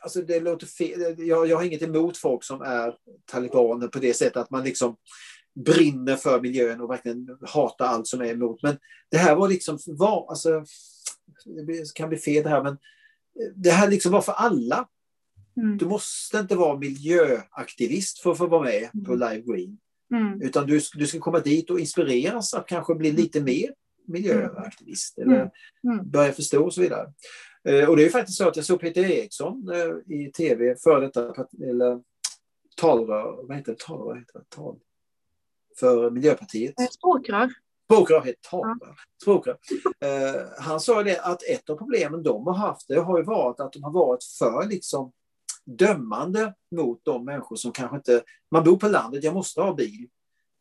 Alltså 0.00 0.22
det 0.22 0.40
låter 0.40 0.66
fel. 0.66 1.14
Jag, 1.18 1.46
jag 1.46 1.56
har 1.56 1.64
inget 1.64 1.82
emot 1.82 2.16
folk 2.16 2.44
som 2.44 2.62
är 2.62 2.94
talibaner 3.24 3.88
på 3.88 3.98
det 3.98 4.14
sättet 4.14 4.36
att 4.36 4.50
man 4.50 4.64
liksom 4.64 4.96
brinner 5.64 6.16
för 6.16 6.40
miljön 6.40 6.80
och 6.80 6.90
verkligen 6.90 7.38
hatar 7.46 7.84
allt 7.84 8.06
som 8.06 8.20
är 8.20 8.26
emot. 8.26 8.62
Men 8.62 8.78
det 9.10 9.16
här 9.16 9.36
var 9.36 9.48
liksom, 9.48 9.78
var, 9.86 10.26
alltså, 10.30 10.64
det 11.66 11.94
kan 11.94 12.08
bli 12.08 12.18
fel 12.18 12.42
det 12.42 12.48
här, 12.48 12.62
men 12.62 12.78
det 13.56 13.70
här 13.70 13.90
liksom 13.90 14.12
var 14.12 14.20
för 14.20 14.32
alla. 14.32 14.88
Mm. 15.58 15.78
Du 15.78 15.86
måste 15.86 16.38
inte 16.38 16.56
vara 16.56 16.78
miljöaktivist 16.78 18.18
för 18.18 18.32
att 18.32 18.38
få 18.38 18.46
vara 18.46 18.62
med 18.62 18.88
mm. 18.94 19.04
på 19.04 19.14
Live 19.14 19.40
Green. 19.40 19.78
Mm. 20.14 20.42
Utan 20.42 20.66
du, 20.66 20.80
du 20.94 21.06
ska 21.06 21.18
komma 21.18 21.40
dit 21.40 21.70
och 21.70 21.80
inspireras 21.80 22.54
att 22.54 22.66
kanske 22.66 22.94
bli 22.94 23.08
mm. 23.08 23.22
lite 23.22 23.40
mer 23.40 23.74
miljöaktivist 24.06 25.18
eller 25.18 25.36
mm. 25.36 25.48
Mm. 25.84 26.10
börja 26.10 26.32
förstå 26.32 26.64
och 26.64 26.74
så 26.74 26.80
vidare. 26.80 27.12
Eh, 27.64 27.88
och 27.88 27.96
det 27.96 28.04
är 28.04 28.10
faktiskt 28.10 28.38
så 28.38 28.48
att 28.48 28.56
jag 28.56 28.64
såg 28.64 28.80
Peter 28.80 29.10
Eriksson 29.10 29.70
eh, 29.72 30.16
i 30.16 30.32
tv 30.32 30.76
för 30.76 31.00
detta, 31.00 31.46
eller 31.62 32.02
talrör, 32.76 33.46
vad 33.48 33.56
heter 33.56 33.72
det, 33.72 33.78
talrör 33.78 34.16
heter 34.16 34.38
det, 34.38 34.44
tal, 34.48 34.78
för 35.80 36.10
Miljöpartiet. 36.10 36.80
Eh, 36.80 36.86
språkrör. 36.86 37.50
Språkrör 37.84 38.20
heter 38.20 38.40
talrör. 38.50 38.96
Språkrör. 39.22 39.58
han 40.60 40.80
sa 40.80 41.02
det 41.02 41.20
att 41.20 41.42
ett 41.42 41.70
av 41.70 41.76
problemen 41.76 42.22
de 42.22 42.46
har 42.46 42.54
haft 42.54 42.88
det 42.88 43.00
har 43.00 43.18
ju 43.18 43.24
varit 43.24 43.60
att 43.60 43.72
de 43.72 43.82
har 43.82 43.92
varit 43.92 44.24
för 44.24 44.68
liksom 44.68 45.12
dömande 45.68 46.54
mot 46.76 47.00
de 47.04 47.24
människor 47.24 47.56
som 47.56 47.72
kanske 47.72 47.96
inte... 47.96 48.22
Man 48.50 48.64
bor 48.64 48.76
på 48.76 48.88
landet, 48.88 49.24
jag 49.24 49.34
måste 49.34 49.60
ha 49.60 49.74
bil. 49.74 50.08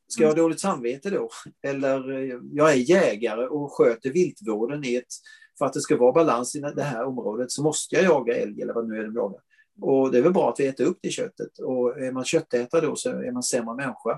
Ska 0.07 0.23
jag 0.23 0.29
ha 0.29 0.35
dåligt 0.35 0.59
samvete 0.59 1.09
då? 1.09 1.29
Eller 1.67 2.09
jag 2.53 2.71
är 2.71 2.75
jägare 2.75 3.47
och 3.47 3.73
sköter 3.73 4.09
viltvården 4.09 4.85
i 4.85 4.95
ett 4.95 5.13
för 5.57 5.65
att 5.65 5.73
det 5.73 5.81
ska 5.81 5.97
vara 5.97 6.11
balans 6.11 6.55
i 6.55 6.59
det 6.59 6.83
här 6.83 7.05
området 7.05 7.51
så 7.51 7.63
måste 7.63 7.95
jag 7.95 8.03
jaga 8.03 8.35
älg 8.35 8.61
eller 8.61 8.73
vad 8.73 8.87
nu 8.87 8.99
är 8.99 9.03
de 9.03 9.15
jagar. 9.15 9.41
Och 9.81 10.11
det 10.11 10.17
är 10.17 10.21
väl 10.21 10.33
bra 10.33 10.49
att 10.49 10.59
vi 10.59 10.67
äter 10.67 10.85
upp 10.85 10.99
det 11.01 11.09
köttet. 11.09 11.59
Och 11.59 11.99
är 11.99 12.11
man 12.11 12.25
köttätare 12.25 12.85
då 12.85 12.95
så 12.95 13.09
är 13.09 13.31
man 13.31 13.43
sämre 13.43 13.75
människa. 13.75 14.11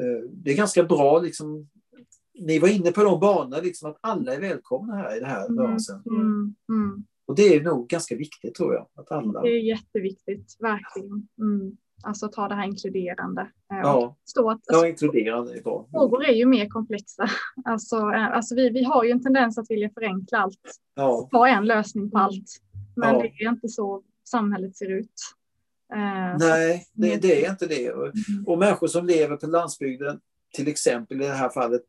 Eh, 0.00 0.30
det 0.30 0.50
är 0.50 0.56
ganska 0.56 0.84
bra 0.84 1.20
liksom. 1.20 1.68
Ni 2.38 2.58
var 2.58 2.68
inne 2.68 2.92
på 2.92 3.04
de 3.04 3.20
banorna, 3.20 3.60
liksom 3.60 3.90
att 3.90 3.98
alla 4.00 4.34
är 4.34 4.40
välkomna 4.40 4.94
här 4.94 5.16
i 5.16 5.20
det 5.20 5.26
här 5.26 5.46
mm, 5.46 5.58
rörelsen. 5.58 6.02
Mm, 6.06 6.54
mm. 6.68 7.04
Och 7.26 7.34
det 7.34 7.54
är 7.54 7.62
nog 7.62 7.88
ganska 7.88 8.16
viktigt 8.16 8.54
tror 8.54 8.74
jag. 8.74 8.86
Att 8.94 9.12
alla... 9.12 9.42
Det 9.42 9.48
är 9.48 9.60
jätteviktigt, 9.60 10.56
verkligen. 10.60 11.28
Mm. 11.38 11.76
Alltså 12.02 12.28
ta 12.28 12.48
det 12.48 12.54
här 12.54 12.64
inkluderande. 12.64 13.40
Eh, 13.42 13.78
ja, 13.78 14.16
stå 14.24 14.50
att, 14.50 14.54
alltså, 14.54 14.84
ja 14.84 14.88
inkluderande 14.88 15.58
är 15.58 15.62
bra. 15.62 15.88
Frågor 15.90 16.24
är 16.24 16.32
ju 16.32 16.46
mer 16.46 16.68
komplexa. 16.68 17.28
Alltså, 17.64 17.96
eh, 17.96 18.36
alltså 18.36 18.54
vi, 18.54 18.70
vi 18.70 18.84
har 18.84 19.04
ju 19.04 19.10
en 19.10 19.22
tendens 19.22 19.58
att 19.58 19.70
vilja 19.70 19.90
förenkla 19.94 20.38
allt. 20.38 20.60
Ja. 20.94 21.28
Ha 21.32 21.48
en 21.48 21.64
lösning 21.64 22.10
på 22.10 22.18
allt. 22.18 22.60
Men 22.96 23.14
ja. 23.14 23.22
det 23.22 23.44
är 23.44 23.48
inte 23.48 23.68
så 23.68 24.02
samhället 24.24 24.76
ser 24.76 24.90
ut. 24.90 25.12
Eh, 25.94 26.36
Nej, 26.38 26.86
det, 26.92 27.16
det, 27.16 27.44
är 27.44 27.50
inte 27.50 27.66
det. 27.66 27.92
Och, 27.92 28.04
mm. 28.04 28.46
och 28.46 28.58
människor 28.58 28.86
som 28.86 29.06
lever 29.06 29.36
på 29.36 29.46
landsbygden, 29.46 30.20
till 30.54 30.68
exempel 30.68 31.22
i 31.22 31.26
det 31.26 31.34
här 31.34 31.48
fallet, 31.48 31.82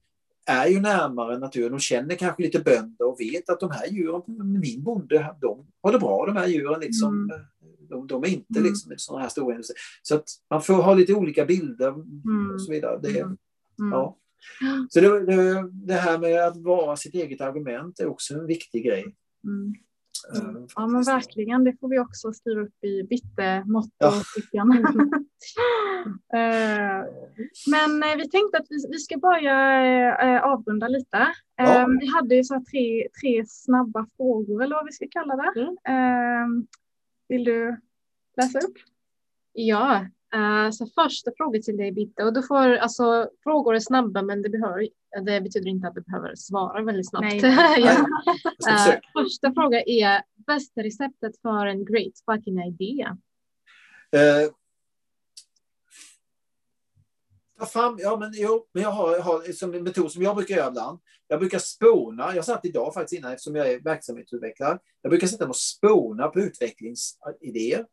är 0.47 0.67
ju 0.67 0.79
närmare 0.79 1.37
naturen 1.37 1.73
och 1.73 1.81
känner 1.81 2.15
kanske 2.15 2.43
lite 2.43 2.59
bönder 2.59 3.05
och 3.05 3.19
vet 3.19 3.49
att 3.49 3.59
de 3.59 3.71
här 3.71 3.87
djuren, 3.87 4.21
min 4.59 4.83
bonde, 4.83 5.35
de 5.41 5.67
har 5.81 5.91
det 5.91 5.99
bra 5.99 6.25
de 6.25 6.35
här 6.35 6.47
djuren. 6.47 6.79
Liksom. 6.79 7.13
Mm. 7.13 7.45
De, 7.89 8.07
de 8.07 8.23
är 8.23 8.27
inte 8.27 8.59
mm. 8.59 8.63
liksom 8.63 8.93
sådana 8.97 9.21
här 9.21 9.29
stora 9.29 9.53
industrier. 9.53 9.79
Så 10.01 10.15
att 10.15 10.29
man 10.49 10.61
får 10.61 10.73
ha 10.73 10.93
lite 10.93 11.13
olika 11.13 11.45
bilder 11.45 11.87
mm. 11.89 12.51
och 12.53 12.61
så 12.61 12.71
vidare. 12.71 12.99
Det, 13.01 13.19
mm. 13.19 13.37
mm. 13.79 13.91
ja. 13.91 14.17
Så 14.89 15.01
det, 15.01 15.25
det, 15.25 15.69
det, 15.71 15.93
här 15.93 16.17
med 16.17 16.47
att 16.47 16.57
vara 16.57 16.95
sitt 16.95 17.13
eget 17.13 17.41
argument 17.41 17.99
är 17.99 18.07
också 18.07 18.33
en 18.33 18.45
viktig 18.45 18.85
grej. 18.85 19.15
Mm. 20.35 20.55
Uh, 20.55 20.65
ja 20.75 20.87
men 20.87 21.03
verkligen, 21.03 21.63
det 21.63 21.79
får 21.79 21.89
vi 21.89 21.99
också 21.99 22.33
skriva 22.33 22.61
upp 22.61 22.83
i 22.83 23.03
bittemotto. 23.03 23.89
Ja. 24.51 24.63
uh, 24.63 24.69
men 27.71 28.03
uh, 28.03 28.17
vi 28.17 28.29
tänkte 28.29 28.57
att 28.57 28.67
vi, 28.69 28.99
ska 28.99 29.17
börja 29.17 30.41
avrunda 30.43 30.87
lite. 30.87 31.27
Ja. 31.55 31.87
Vi 31.99 32.07
hade 32.07 32.35
ju 32.35 32.43
så 32.43 32.63
tre, 32.71 33.07
tre 33.21 33.45
snabba 33.47 34.07
frågor 34.17 34.63
eller 34.63 34.75
vad 34.75 34.85
vi 34.85 34.91
ska 34.91 35.07
kalla 35.11 35.35
det. 35.35 35.75
Mm. 35.91 36.67
Vill 37.29 37.43
du 37.43 37.77
läsa 38.37 38.59
upp? 38.59 38.77
Ja, 39.53 40.05
uh, 40.35 40.71
så 40.71 40.85
första 40.85 41.31
frågan 41.37 41.61
till 41.61 41.77
dig 41.77 41.91
Bitte 41.91 42.23
och 42.23 42.33
du 42.33 42.43
får 42.43 42.75
alltså 42.75 43.29
frågor 43.43 43.75
är 43.75 43.79
snabba 43.79 44.21
men 44.21 44.41
det, 44.41 44.49
behöver, 44.49 44.87
det 45.25 45.41
betyder 45.41 45.69
inte 45.69 45.87
att 45.87 45.95
du 45.95 46.01
behöver 46.01 46.35
svara 46.35 46.83
väldigt 46.83 47.09
snabbt. 47.09 47.41
Nej, 47.41 47.41
ja. 47.77 47.91
uh, 48.69 49.23
första 49.23 49.53
frågan 49.53 49.81
är 49.85 50.21
bästa 50.47 50.83
receptet 50.83 51.41
för 51.41 51.65
en 51.65 51.85
great 51.85 52.13
fucking 52.25 52.63
idea? 52.63 53.17
Uh, 54.15 54.51
ta 57.59 57.65
fram, 57.65 57.97
ja 57.99 58.17
men 58.17 58.31
jo, 58.35 58.67
men 58.73 58.83
jag 58.83 58.91
har, 58.91 59.11
jag 59.15 59.21
har 59.21 59.53
som 59.53 59.73
en 59.73 59.83
metod 59.83 60.11
som 60.11 60.23
jag 60.23 60.35
brukar 60.35 60.55
göra 60.55 60.67
ibland. 60.67 60.99
Jag 61.27 61.39
brukar 61.39 61.59
spåna, 61.59 62.35
jag 62.35 62.45
satt 62.45 62.65
idag 62.65 62.93
faktiskt 62.93 63.19
innan 63.19 63.31
eftersom 63.31 63.55
jag 63.55 63.71
är 63.71 63.79
verksamhetsutvecklare. 63.79 64.79
Jag 65.01 65.09
brukar 65.09 65.27
sätta 65.27 65.45
mig 65.45 65.49
och 65.49 65.55
spåna 65.55 66.27
på 66.27 66.39
utvecklingsidéer. 66.39 67.85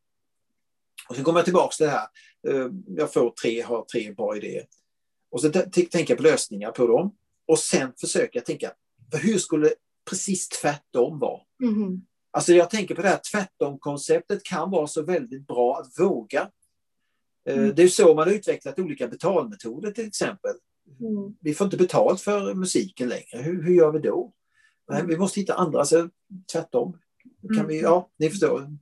Och 1.09 1.14
sen 1.14 1.24
kommer 1.24 1.38
jag 1.38 1.45
tillbaka 1.45 1.74
till 1.76 1.86
det 1.86 1.92
här. 1.92 2.07
Eh, 2.49 2.70
jag 2.86 3.12
får 3.12 3.30
tre, 3.30 3.61
har 3.61 3.84
tre 3.84 4.12
bra 4.12 4.36
idéer. 4.36 4.66
Och 5.30 5.40
så 5.40 5.51
tänker 5.51 6.07
jag 6.09 6.16
på 6.16 6.22
lösningar 6.22 6.70
på 6.70 6.86
dem. 6.86 7.16
Och 7.47 7.59
sen 7.59 7.92
försöker 8.01 8.38
jag 8.38 8.47
tänka, 8.47 8.72
hur 9.22 9.38
skulle 9.38 9.72
precis 10.11 10.49
tvärtom 10.49 11.18
vara? 11.18 11.40
Mm. 11.62 12.01
Alltså 12.30 12.53
jag 12.53 12.70
tänker 12.70 12.95
på 12.95 13.03
det 13.03 13.09
här 13.09 13.20
tvärtom-konceptet 13.32 14.45
kan 14.45 14.70
vara 14.70 14.86
så 14.86 15.03
väldigt 15.03 15.47
bra 15.47 15.78
att 15.78 16.01
våga 16.01 16.51
Eh, 17.49 17.59
mm. 17.59 17.74
Det 17.74 17.82
är 17.82 17.88
så 17.88 18.14
man 18.14 18.28
har 18.28 18.34
utvecklat 18.34 18.78
olika 18.78 19.09
betalmetoder 19.09 19.90
till 19.90 20.07
exempel. 20.07 20.55
Mm. 21.01 21.36
Vi 21.40 21.55
får 21.55 21.64
inte 21.64 21.76
betalt 21.76 22.20
för 22.20 22.55
musiken 22.55 23.09
längre. 23.09 23.42
Hur, 23.42 23.62
hur 23.62 23.74
gör 23.74 23.92
vi 23.92 23.99
då? 23.99 24.32
Mm. 24.92 25.07
Vi 25.07 25.16
måste 25.16 25.40
hitta 25.40 25.55
andra, 25.55 25.78
alltså, 25.78 26.09
tvärtom. 26.53 26.99
Kan 27.57 27.66
vi, 27.66 27.78
mm. 27.78 27.84
ja, 27.84 28.11
ni 28.18 28.30
förstår. 28.30 28.78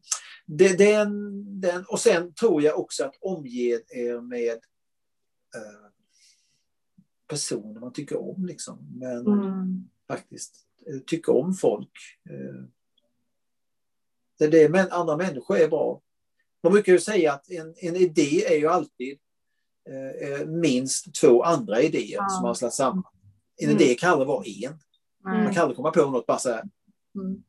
Det, 0.47 0.79
den, 0.79 1.61
den, 1.61 1.85
och 1.85 2.01
sen 2.01 2.35
tror 2.35 2.63
jag 2.63 2.79
också 2.79 3.05
att 3.05 3.17
omge 3.21 3.81
er 3.89 4.21
med 4.21 4.59
eh, 5.57 5.91
personer 7.29 7.81
man 7.81 7.93
tycker 7.93 8.21
om. 8.21 8.47
Liksom. 8.47 8.79
Men 8.99 9.27
mm. 9.27 9.89
faktiskt 10.09 10.67
eh, 10.87 10.99
tycker 11.07 11.37
om 11.37 11.55
folk. 11.55 11.91
Eh, 12.31 12.65
det, 14.39 14.47
det, 14.49 14.69
men 14.69 14.91
andra 14.91 15.17
människor 15.17 15.57
är 15.57 15.69
bra. 15.69 16.01
Man 16.63 16.73
brukar 16.73 16.93
ju 16.93 16.99
säga 16.99 17.33
att 17.33 17.51
en, 17.51 17.75
en 17.77 17.97
idé 17.97 18.45
är 18.47 18.57
ju 18.57 18.69
alltid 18.69 19.19
eh, 19.89 20.31
eh 20.31 20.47
minst 20.47 21.15
två 21.15 21.43
andra 21.43 21.83
idéer 21.83 22.17
ja. 22.17 22.29
som 22.29 22.45
har 22.45 22.55
slagit 22.55 22.75
samman. 22.75 23.13
En 23.57 23.71
mm. 23.71 23.83
idé 23.83 23.95
kan 23.95 24.11
aldrig 24.11 24.29
vara 24.29 24.45
en. 24.45 24.79
Mm. 25.27 25.45
Man 25.45 25.55
kan 25.55 25.63
aldrig 25.63 25.77
komma 25.77 25.91
på 25.91 26.11
något 26.11 26.27
bara 26.27 26.39
så 26.39 26.51
här. 26.51 26.65
Mm. 27.15 27.43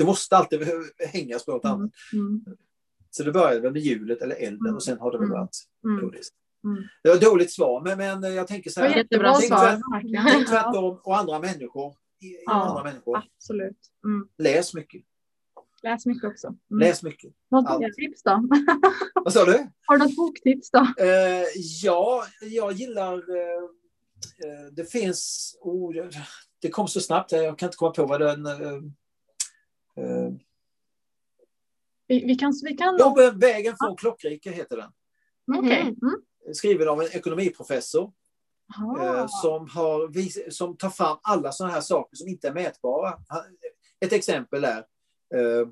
Det 0.00 0.06
måste 0.06 0.36
alltid 0.36 0.68
hängas 1.12 1.44
på 1.44 1.52
något 1.52 1.64
mm. 1.64 1.76
annat. 1.76 1.90
Mm. 2.12 2.44
Så 3.10 3.22
det 3.22 3.32
började 3.32 3.70
med 3.70 3.82
hjulet 3.82 4.22
eller 4.22 4.36
elden 4.36 4.60
och 4.60 4.68
mm. 4.68 4.80
sen 4.80 4.98
har 4.98 5.12
det 5.12 5.18
väl 5.18 5.30
varit 5.30 5.56
mm. 5.84 6.10
Det 7.02 7.08
var 7.08 7.16
ett 7.16 7.22
dåligt 7.22 7.52
svar, 7.52 7.80
men, 7.80 7.98
men 8.20 8.34
jag 8.34 8.46
tänker 8.46 8.70
så 8.70 8.80
här. 8.80 8.96
Jättebra 8.96 9.34
tänk, 9.34 9.48
svar. 9.48 9.80
Tänk 10.30 10.48
tvärtom 10.48 11.00
och 11.02 11.16
andra 11.18 11.38
människor. 11.38 11.94
Ja, 12.18 12.52
andra 12.52 12.84
människor. 12.84 13.16
Absolut. 13.16 13.78
Läs 14.38 14.74
mycket. 14.74 15.02
Läs 15.82 16.06
mycket 16.06 16.24
också. 16.24 16.46
Mm. 16.46 16.58
Läs 16.70 17.02
mycket. 17.02 17.32
Något 17.50 17.68
boktips 17.68 18.22
då? 18.22 18.48
Vad 19.24 19.32
sa 19.32 19.44
du? 19.44 19.70
Har 19.86 19.98
du 19.98 20.04
något 20.04 20.16
boktips 20.16 20.70
då? 20.70 20.80
Uh, 20.80 21.44
ja, 21.82 22.24
jag 22.40 22.72
gillar... 22.72 23.14
Uh, 23.14 23.62
uh, 24.44 24.72
det 24.72 24.84
finns... 24.84 25.50
Oh, 25.60 25.94
det 26.62 26.70
kom 26.70 26.88
så 26.88 27.00
snabbt 27.00 27.32
jag 27.32 27.58
kan 27.58 27.66
inte 27.66 27.76
komma 27.76 27.90
på 27.90 28.06
vad 28.06 28.20
den... 28.20 28.46
Vi, 32.06 32.24
vi, 32.24 32.34
kan... 32.34 32.52
Vi 32.64 32.76
kan... 32.76 32.96
Ja, 32.98 33.32
Vägen 33.34 33.74
från 33.80 33.90
ja. 33.90 33.96
Klockrike 33.96 34.50
heter 34.50 34.76
den. 34.76 34.90
Okay. 35.58 35.80
Mm. 35.80 35.96
Skriven 36.52 36.88
av 36.88 37.00
en 37.00 37.08
ekonomiprofessor. 37.12 38.12
som, 39.28 39.68
har, 39.68 40.50
som 40.50 40.76
tar 40.76 40.90
fram 40.90 41.18
alla 41.22 41.52
sådana 41.52 41.74
här 41.74 41.80
saker 41.80 42.16
som 42.16 42.28
inte 42.28 42.48
är 42.48 42.52
mätbara. 42.52 43.18
Ett 44.00 44.12
exempel 44.12 44.64
är 44.64 44.84
Eh, 45.34 45.68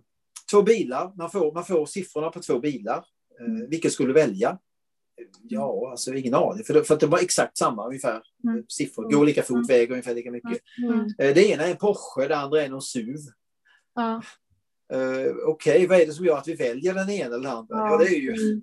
två 0.50 0.62
bilar, 0.62 1.12
man 1.16 1.30
får, 1.30 1.52
man 1.52 1.64
får 1.64 1.86
siffrorna 1.86 2.30
på 2.30 2.40
två 2.40 2.58
bilar. 2.58 3.04
Eh, 3.40 3.46
mm. 3.46 3.70
Vilket 3.70 3.92
skulle 3.92 4.08
du 4.08 4.14
välja? 4.14 4.58
Ja, 5.42 5.90
alltså 5.90 6.14
ingen 6.14 6.34
aning. 6.34 6.64
För, 6.64 6.82
för 6.82 6.94
att 6.94 7.00
det 7.00 7.06
var 7.06 7.18
exakt 7.18 7.58
samma 7.58 7.86
ungefär 7.86 8.22
mm. 8.44 8.64
siffror. 8.68 9.10
Går 9.10 9.26
lika 9.26 9.42
fort, 9.42 9.54
mm. 9.54 9.66
väger 9.66 9.90
ungefär 9.90 10.14
lika 10.14 10.30
mycket. 10.30 10.58
Mm. 10.82 11.00
Eh, 11.00 11.34
det 11.34 11.48
ena 11.48 11.66
är 11.66 11.70
en 11.70 11.76
Porsche, 11.76 12.28
det 12.28 12.36
andra 12.36 12.62
är 12.62 12.68
någon 12.68 12.82
SUV. 12.82 13.16
Ja. 13.98 14.22
Uh, 14.92 15.36
Okej, 15.46 15.74
okay, 15.76 15.86
vad 15.86 16.00
är 16.00 16.06
det 16.06 16.12
som 16.12 16.24
gör 16.24 16.38
att 16.38 16.48
vi 16.48 16.54
väljer 16.54 16.94
den 16.94 17.10
ena 17.10 17.34
eller 17.34 17.48
andra? 17.48 17.76
Ja, 17.76 17.90
ja 17.90 17.96
det 17.96 18.04
är 18.04 18.20
ju 18.20 18.32
mm. 18.32 18.62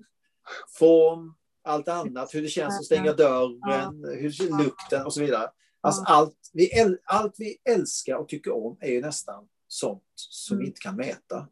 form, 0.79 1.33
allt 1.63 1.87
annat, 1.87 2.35
hur 2.35 2.41
det 2.41 2.47
känns 2.47 2.79
att 2.79 2.85
stänga 2.85 3.13
dörren, 3.13 3.59
ja. 3.61 3.93
hur 4.11 4.63
lukten 4.63 5.05
och 5.05 5.13
så 5.13 5.21
vidare. 5.21 5.49
Alltså 5.81 6.03
allt, 6.03 6.37
vi, 6.53 6.69
allt 7.05 7.35
vi 7.37 7.57
älskar 7.69 8.15
och 8.15 8.27
tycker 8.27 8.55
om 8.55 8.77
är 8.79 8.91
ju 8.91 9.01
nästan 9.01 9.47
sånt 9.67 10.03
som 10.15 10.55
mm. 10.55 10.61
vi 10.63 10.67
inte 10.67 10.79
kan 10.79 10.95
mäta. 10.95 11.47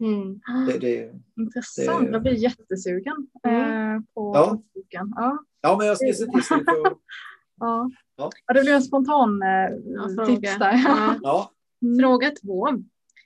Mm. 0.00 0.40
Det, 0.66 0.78
det, 0.78 1.12
Intressant, 1.36 2.06
det, 2.06 2.12
jag 2.12 2.22
blir 2.22 2.32
jättesugen 2.32 3.26
mm. 3.42 3.96
eh, 3.96 4.02
på 4.14 4.32
ja. 4.34 4.62
boken. 4.74 5.12
Ja. 5.16 5.44
ja, 5.60 5.76
men 5.78 5.86
jag 5.86 5.96
ska 5.96 6.12
se 6.12 6.32
till 6.32 6.44
så 6.44 6.54
ja. 6.66 7.90
Ja. 8.16 8.30
ja, 8.46 8.54
det 8.54 8.60
blir 8.60 8.72
en 8.72 8.82
spontan 8.82 9.42
eh, 9.42 10.26
tips 10.26 10.58
där. 10.58 10.80
Ja. 11.22 11.52
Fråga 12.00 12.30
två. 12.42 12.68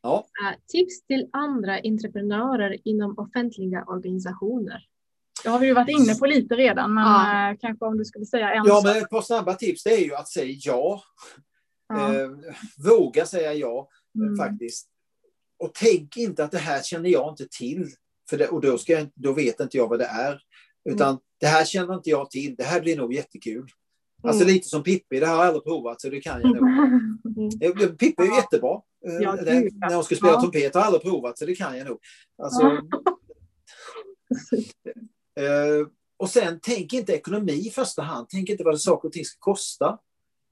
Ja. 0.05 0.27
Uh, 0.43 0.57
tips 0.69 1.07
till 1.07 1.29
andra 1.33 1.81
entreprenörer 1.85 2.77
inom 2.85 3.19
offentliga 3.19 3.85
organisationer. 3.85 4.87
Det 5.45 5.49
har 5.49 5.59
vi 5.59 5.67
ju 5.67 5.75
varit 5.75 5.89
inne 5.89 6.15
på 6.15 6.27
lite 6.27 6.55
redan, 6.55 6.95
men 6.95 7.05
ja. 7.05 7.53
uh, 7.53 7.59
kanske 7.61 7.85
om 7.85 7.99
du 7.99 8.05
skulle 8.05 8.27
säga 8.27 8.55
en 8.55 8.65
Ja, 8.67 8.83
men 8.85 8.97
ett 8.97 9.11
par 9.11 9.23
snabba 9.23 9.55
tips 9.55 9.85
det 9.85 9.91
är 9.91 10.05
ju 10.05 10.15
att 10.15 10.29
säga 10.29 10.57
ja. 10.61 11.03
ja. 11.89 12.25
Uh, 12.25 12.31
våga 12.87 13.27
säga 13.27 13.55
ja, 13.55 13.89
mm. 14.19 14.37
faktiskt. 14.37 14.89
Och 15.59 15.71
tänk 15.75 16.17
inte 16.17 16.45
att 16.45 16.51
det 16.51 16.59
här 16.59 16.83
känner 16.83 17.11
jag 17.11 17.33
inte 17.33 17.47
till, 17.59 17.89
för 18.31 18.39
det, 18.39 18.49
och 18.49 18.61
då, 18.61 18.79
ska 18.79 18.93
jag, 18.93 19.11
då 19.15 19.33
vet 19.33 19.61
inte 19.61 19.77
jag 19.77 19.89
vad 19.89 19.99
det 19.99 20.07
är. 20.07 20.41
Utan 20.91 21.09
mm. 21.09 21.21
det 21.41 21.47
här 21.47 21.65
känner 21.65 21.95
inte 21.95 22.11
jag 22.11 22.31
till, 22.31 22.55
det 22.59 22.65
här 22.65 22.81
blir 22.81 22.97
nog 22.97 23.15
jättekul. 23.15 23.67
Alltså 24.23 24.43
mm. 24.43 24.55
lite 24.55 24.69
som 24.69 24.83
Pippi, 24.83 25.21
det 25.21 25.27
har 25.27 25.35
jag 25.35 25.47
aldrig 25.47 25.65
provat 25.65 26.01
så 26.01 26.09
det 26.09 26.21
kan 26.21 26.41
jag 26.41 26.57
nog. 26.57 27.99
Pippi 27.99 28.23
är 28.23 28.37
jättebra. 28.37 28.81
Eh, 29.07 29.23
ja, 29.23 29.37
den, 29.37 29.69
när 29.75 29.95
hon 29.95 30.05
ska 30.05 30.15
spela 30.15 30.33
ja. 30.33 30.41
trumpet 30.41 30.75
har 30.75 30.81
jag 30.81 30.87
aldrig 30.87 31.03
provat 31.03 31.39
så 31.39 31.47
det 31.47 31.55
kan 31.55 31.79
jag 31.79 31.87
nog. 31.87 31.99
Alltså, 32.43 32.63
uh, 35.41 35.89
och 36.19 36.31
sen 36.31 36.59
tänk 36.63 36.93
inte 36.93 37.13
ekonomi 37.13 37.67
i 37.67 37.71
första 37.71 38.03
hand. 38.03 38.27
Tänk 38.31 38.49
inte 38.49 38.65
vad 38.65 38.81
saker 38.81 39.09
och 39.09 39.13
ting 39.13 39.25
ska 39.25 39.37
kosta. 39.39 39.99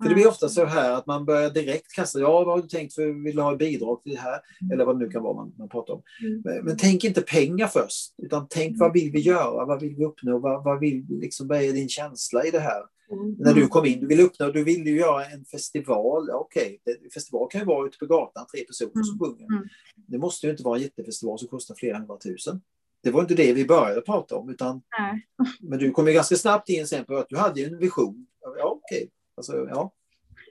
För 0.03 0.09
det 0.09 0.15
blir 0.15 0.29
ofta 0.29 0.49
så 0.49 0.65
här 0.65 0.91
att 0.91 1.07
man 1.07 1.25
börjar 1.25 1.51
direkt 1.51 1.93
kasta, 1.93 2.21
ja 2.21 2.45
vad 2.45 2.55
har 2.55 2.63
du 2.63 2.69
tänkt 2.69 2.95
för, 2.95 3.25
vill 3.25 3.37
du 3.37 3.43
ha 3.43 3.57
bidrag 3.57 4.03
till 4.03 4.13
det 4.13 4.21
här? 4.21 4.41
Mm. 4.61 4.73
Eller 4.73 4.85
vad 4.85 4.99
det 4.99 5.05
nu 5.05 5.11
kan 5.11 5.23
vara 5.23 5.35
man, 5.35 5.55
man 5.59 5.69
pratar 5.69 5.95
om. 5.95 6.03
Mm. 6.23 6.43
Men, 6.45 6.65
men, 6.65 6.77
tänk 6.77 7.05
inte 7.05 7.23
pengar 7.23 7.67
först, 7.67 8.15
utan 8.23 8.47
tänk 8.51 8.69
mm. 8.69 8.79
vad 8.79 8.93
vill 8.93 9.13
vi 9.13 9.21
göra? 9.21 9.65
Vad 9.65 9.81
vill 9.81 9.97
vi 9.97 10.05
uppnå? 10.05 10.39
Vad, 10.39 10.65
vad, 10.65 10.81
vill, 10.81 11.07
liksom, 11.09 11.49
vad 11.49 11.63
är 11.63 11.73
din 11.73 11.89
känsla 11.89 12.45
i 12.45 12.51
det 12.51 12.61
här? 12.61 12.83
Mm. 13.11 13.37
När 13.39 13.55
du 13.55 13.69
kom 13.69 13.87
in, 13.87 14.01
du 14.01 14.07
vill 14.07 14.21
uppnå, 14.21 14.51
du 14.51 14.65
vill 14.65 14.87
ju 14.87 14.97
göra 14.97 15.25
en 15.25 15.45
festival. 15.45 16.31
Okej, 16.31 16.79
okay. 16.81 17.11
festival 17.15 17.49
kan 17.51 17.61
ju 17.61 17.65
vara 17.67 17.87
ute 17.87 17.99
på 17.99 18.07
gatan, 18.07 18.47
tre 18.55 18.65
personer 18.65 19.03
som 19.05 19.15
mm. 19.15 19.19
sjunger. 19.19 19.57
Mm. 19.57 19.69
Det 19.95 20.19
måste 20.19 20.47
ju 20.47 20.51
inte 20.51 20.63
vara 20.63 20.77
en 20.77 20.83
jättefestival 20.83 21.39
som 21.39 21.49
kostar 21.49 21.75
flera 21.75 21.99
hundratusen. 21.99 22.61
Det 23.03 23.11
var 23.11 23.21
inte 23.21 23.35
det 23.35 23.53
vi 23.53 23.67
började 23.67 24.01
prata 24.01 24.37
om, 24.37 24.51
utan, 24.51 24.83
men 25.61 25.79
du 25.79 25.91
kom 25.91 26.07
ju 26.07 26.13
ganska 26.13 26.37
snabbt 26.37 26.69
in 26.69 26.87
sen 26.87 27.05
på 27.05 27.17
att 27.17 27.29
du 27.29 27.37
hade 27.37 27.65
en 27.65 27.79
vision. 27.79 28.27
Ja, 28.41 28.65
okej. 28.65 28.99
Okay. 28.99 29.09
Alltså, 29.37 29.53
ja. 29.57 29.93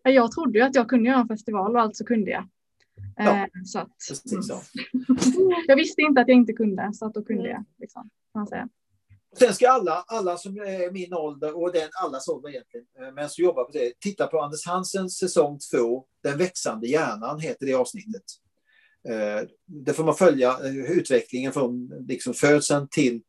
Jag 0.03 0.31
trodde 0.31 0.59
ju 0.59 0.65
att 0.65 0.75
jag 0.75 0.89
kunde 0.89 1.09
göra 1.09 1.19
en 1.19 1.27
festival 1.27 1.75
och 1.75 1.81
alltså 1.81 2.03
kunde 2.03 2.31
jag. 2.31 2.49
Ja, 3.15 3.37
eh, 3.37 3.47
så 3.65 3.79
att, 3.79 3.89
precis 4.09 4.47
så. 4.47 4.61
jag 5.67 5.75
visste 5.75 6.01
inte 6.01 6.21
att 6.21 6.27
jag 6.27 6.37
inte 6.37 6.53
kunde, 6.53 6.89
så 6.93 7.05
att 7.05 7.13
då 7.13 7.23
kunde 7.23 7.49
jag. 7.49 7.65
Liksom, 7.79 8.09
man 8.33 8.47
säga. 8.47 8.69
Sen 9.39 9.53
ska 9.53 9.69
alla, 9.69 10.03
alla 10.07 10.37
som 10.37 10.57
är 10.57 10.91
min 10.91 11.13
ålder 11.13 11.57
och 11.57 11.71
den 11.71 11.89
allas 12.03 12.27
ålder 12.27 12.49
egentligen, 12.49 12.85
eh, 12.99 13.13
men 13.13 13.29
som 13.29 13.43
jobbar 13.43 13.63
på 13.63 13.71
det, 13.71 13.93
titta 13.99 14.27
på 14.27 14.41
Anders 14.41 14.67
Hansens 14.67 15.17
säsong 15.17 15.59
två, 15.71 16.05
Den 16.23 16.37
växande 16.37 16.87
hjärnan 16.87 17.39
heter 17.39 17.65
det 17.65 17.73
avsnittet. 17.73 18.23
Eh, 19.09 19.47
där 19.65 19.93
får 19.93 20.03
man 20.03 20.15
följa 20.15 20.59
utvecklingen 20.89 21.53
från 21.53 21.87
liksom 22.07 22.33
födseln 22.33 22.87
till 22.91 23.21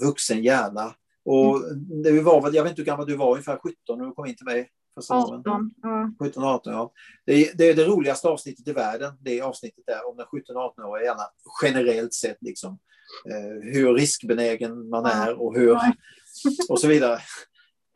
vuxen 0.00 0.42
hjärna. 0.42 0.94
Och 1.24 1.56
mm. 1.56 2.02
det 2.02 2.20
var 2.20 2.50
jag 2.54 2.62
vet 2.62 2.70
inte 2.70 2.82
hur 2.82 2.86
gammal 2.86 3.06
du 3.06 3.16
var, 3.16 3.30
ungefär 3.30 3.58
17 3.58 3.98
när 3.98 4.04
du 4.04 4.12
kom 4.12 4.26
in 4.26 4.36
till 4.36 4.46
mig. 4.46 4.70
18. 5.10 5.42
Ja. 5.82 6.12
17 6.22 6.44
18, 6.44 6.72
ja. 6.72 6.92
Det 7.26 7.32
är, 7.32 7.56
det 7.56 7.64
är, 7.64 7.74
det 7.74 7.84
roligaste 7.84 8.28
avsnittet 8.28 8.68
i 8.68 8.72
världen, 8.72 9.12
det 9.20 9.40
avsnittet 9.40 9.84
där 9.86 10.08
om 10.08 10.16
den 10.16 10.26
17-18-åriga 10.26 11.16
generellt 11.62 12.14
sett. 12.14 12.36
Liksom. 12.40 12.78
Eh, 13.30 13.72
hur 13.72 13.94
riskbenägen 13.94 14.88
man 14.88 15.06
är 15.06 15.40
och 15.40 15.54
hur 15.54 15.78
och 16.68 16.80
så 16.80 16.88
vidare. 16.88 17.20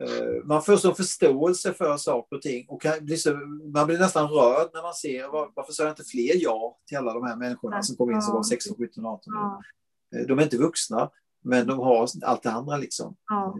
Eh, 0.03 0.45
man 0.45 0.63
får 0.63 0.77
så 0.77 0.93
förståelse 0.93 1.73
för 1.73 1.97
saker 1.97 2.35
och 2.35 2.41
ting 2.41 2.65
och 2.69 2.83
blir 3.01 3.15
så, 3.15 3.33
man 3.73 3.87
blir 3.87 3.99
nästan 3.99 4.29
rörd 4.29 4.69
när 4.73 4.81
man 4.81 4.93
ser 4.93 5.27
var, 5.27 5.51
varför 5.55 5.73
sa 5.73 5.83
jag 5.83 5.91
inte 5.91 6.03
fler 6.03 6.33
ja 6.35 6.77
till 6.87 6.97
alla 6.97 7.13
de 7.13 7.23
här 7.23 7.35
människorna 7.35 7.83
som 7.83 7.95
kom 7.95 8.11
in 8.11 8.21
som 8.21 8.33
var 8.33 8.43
16, 8.43 8.77
17, 8.77 9.05
18 9.05 9.33
år. 9.33 9.63
De 10.27 10.39
är 10.39 10.43
inte 10.43 10.57
vuxna, 10.57 11.09
men 11.43 11.67
de 11.67 11.79
har 11.79 12.07
allt 12.23 12.43
det 12.43 12.51
andra 12.51 12.77
liksom. 12.77 13.15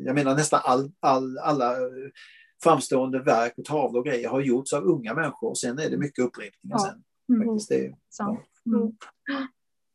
Jag 0.05 0.15
menar 0.15 0.35
nästan 0.35 0.61
all, 0.63 0.91
all, 0.99 1.37
alla 1.37 1.75
framstående 2.63 3.19
verk 3.19 3.53
och 3.57 3.65
tavlor 3.65 3.99
och 3.99 4.05
grejer 4.05 4.29
har 4.29 4.41
gjorts 4.41 4.73
av 4.73 4.83
unga 4.83 5.13
människor 5.13 5.49
och 5.49 5.57
sen 5.57 5.79
är 5.79 5.89
det 5.89 5.97
mycket 5.97 6.25
upprepningar 6.25 6.77
sen. 6.77 7.03
Mm. 7.29 7.47
Faktiskt. 7.47 7.69
Det, 7.69 7.95
ja. 8.17 8.43
Mm. 8.65 8.91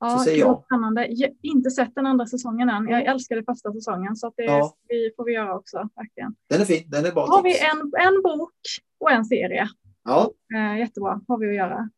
Ja, 0.00 0.24
det 0.26 0.44
var 0.44 0.62
spännande. 0.66 1.06
Jag 1.10 1.30
inte 1.42 1.70
sett 1.70 1.94
den 1.94 2.06
andra 2.06 2.26
säsongen 2.26 2.68
än. 2.68 2.88
Jag 2.88 3.06
älskade 3.06 3.42
första 3.44 3.72
säsongen 3.72 4.16
så 4.16 4.32
det 4.36 4.44
ja. 4.44 4.76
vi 4.88 5.10
får 5.16 5.24
vi 5.24 5.32
göra 5.32 5.54
också. 5.54 5.88
Verkligen. 5.96 6.34
Den 6.48 6.60
är 6.60 6.64
fin, 6.64 6.84
den 6.90 7.06
är 7.06 7.12
bra. 7.12 7.26
har 7.26 7.42
vi 7.42 7.58
en, 7.58 7.78
en 8.06 8.22
bok 8.22 8.54
och 8.98 9.10
en 9.10 9.24
serie. 9.24 9.68
Ja. 10.04 10.32
Eh, 10.54 10.78
jättebra, 10.78 11.20
har 11.28 11.38
vi 11.38 11.48
att 11.48 11.54
göra. 11.54 11.90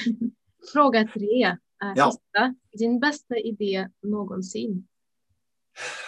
Fråga 0.72 1.08
tre. 1.14 1.44
Eh, 1.44 1.92
ja. 1.96 2.10
Sista. 2.10 2.54
Din 2.78 3.00
bästa 3.00 3.36
idé 3.36 3.88
någonsin? 4.02 4.86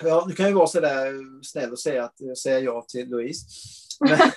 Ja, 0.02 0.24
du 0.28 0.34
kan 0.34 0.46
ju 0.48 0.54
vara 0.54 0.66
så 0.66 0.80
där 0.80 1.14
snäll 1.42 1.72
och 1.72 1.78
säga, 1.78 2.04
att, 2.04 2.38
säga 2.38 2.60
ja 2.60 2.84
till 2.88 3.10
Louise. 3.10 3.46
Men, 4.00 4.18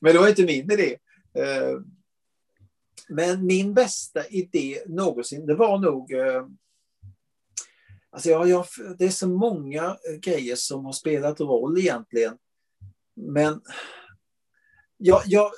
Men 0.00 0.12
det 0.12 0.18
var 0.18 0.28
inte 0.28 0.42
min 0.42 0.72
idé. 0.72 0.96
Men 3.08 3.46
min 3.46 3.74
bästa 3.74 4.26
idé 4.26 4.82
någonsin, 4.86 5.46
det 5.46 5.54
var 5.54 5.78
nog... 5.78 6.12
Eh, 6.12 6.46
alltså 8.10 8.30
jag, 8.30 8.48
jag, 8.48 8.66
det 8.98 9.04
är 9.04 9.10
så 9.10 9.28
många 9.28 9.84
eh, 9.84 10.16
grejer 10.20 10.56
som 10.56 10.84
har 10.84 10.92
spelat 10.92 11.40
roll 11.40 11.78
egentligen. 11.78 12.36
Men 13.16 13.60
jag, 14.96 15.22
jag, 15.26 15.50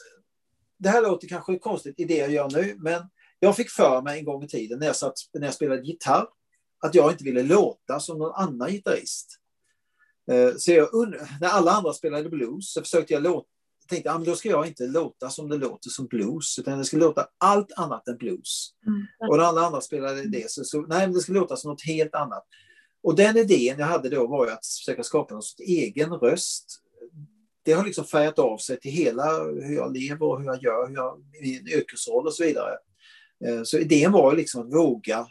det 0.78 0.88
här 0.88 1.02
låter 1.02 1.28
kanske 1.28 1.58
konstigt 1.58 2.00
i 2.00 2.04
det 2.04 2.16
jag 2.16 2.30
gör 2.30 2.50
nu, 2.50 2.76
men 2.78 3.02
jag 3.38 3.56
fick 3.56 3.70
för 3.70 4.02
mig 4.02 4.18
en 4.18 4.24
gång 4.24 4.44
i 4.44 4.48
tiden 4.48 4.78
när 4.78 4.86
jag, 4.86 4.96
satt, 4.96 5.14
när 5.34 5.46
jag 5.46 5.54
spelade 5.54 5.82
gitarr 5.82 6.26
att 6.80 6.94
jag 6.94 7.12
inte 7.12 7.24
ville 7.24 7.42
låta 7.42 8.00
som 8.00 8.18
någon 8.18 8.34
annan 8.34 8.70
gitarrist. 8.70 9.38
Eh, 10.30 10.54
så 10.56 10.72
jag, 10.72 10.88
när 11.40 11.48
alla 11.48 11.72
andra 11.72 11.92
spelade 11.92 12.28
blues 12.28 12.72
så 12.72 12.80
försökte 12.80 13.12
jag 13.12 13.22
låta 13.22 13.48
tänkte 13.88 14.10
att 14.10 14.20
ah, 14.20 14.24
då 14.24 14.36
ska 14.36 14.48
jag 14.48 14.66
inte 14.66 14.86
låta 14.86 15.30
som 15.30 15.48
det 15.48 15.56
låter 15.56 15.90
som 15.90 16.06
blues, 16.06 16.58
utan 16.58 16.78
det 16.78 16.84
ska 16.84 16.96
låta 16.96 17.26
allt 17.38 17.72
annat 17.76 18.08
än 18.08 18.16
blues. 18.16 18.70
Mm. 18.86 19.06
Och 19.30 19.46
alla 19.46 19.60
andra 19.60 19.80
spelade 19.80 20.28
det 20.28 20.50
så, 20.50 20.64
så 20.64 20.80
nej, 20.80 21.06
det 21.06 21.20
ska 21.20 21.32
låta 21.32 21.56
som 21.56 21.70
något 21.70 21.82
helt 21.82 22.14
annat. 22.14 22.46
Och 23.02 23.16
den 23.16 23.36
idén 23.36 23.78
jag 23.78 23.86
hade 23.86 24.08
då 24.08 24.26
var 24.26 24.46
att 24.46 24.66
försöka 24.66 25.02
skapa 25.02 25.34
någon 25.34 25.42
sorts 25.42 25.60
egen 25.60 26.10
röst. 26.10 26.80
Det 27.62 27.72
har 27.72 27.84
liksom 27.84 28.04
färgat 28.04 28.38
av 28.38 28.58
sig 28.58 28.80
till 28.80 28.90
hela 28.90 29.44
hur 29.44 29.74
jag 29.74 29.96
lever 29.96 30.26
och 30.26 30.40
hur 30.40 30.46
jag 30.46 30.62
gör, 30.62 30.88
hur 30.88 30.94
jag, 30.94 31.24
min 31.40 31.68
yrkesroll 31.68 32.26
och 32.26 32.34
så 32.34 32.44
vidare. 32.44 32.72
Eh, 33.46 33.62
så 33.62 33.78
idén 33.78 34.12
var 34.12 34.36
liksom 34.36 34.62
att 34.62 34.74
våga 34.74 35.26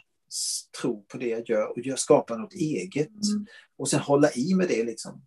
tro 0.80 1.04
på 1.04 1.18
det 1.18 1.28
jag 1.28 1.50
gör 1.50 1.92
och 1.92 1.98
skapa 1.98 2.36
något 2.36 2.54
eget. 2.54 3.08
Mm. 3.08 3.46
Och 3.78 3.88
sen 3.88 4.00
hålla 4.00 4.32
i 4.32 4.54
med 4.54 4.68
det. 4.68 4.84
Liksom. 4.84 5.22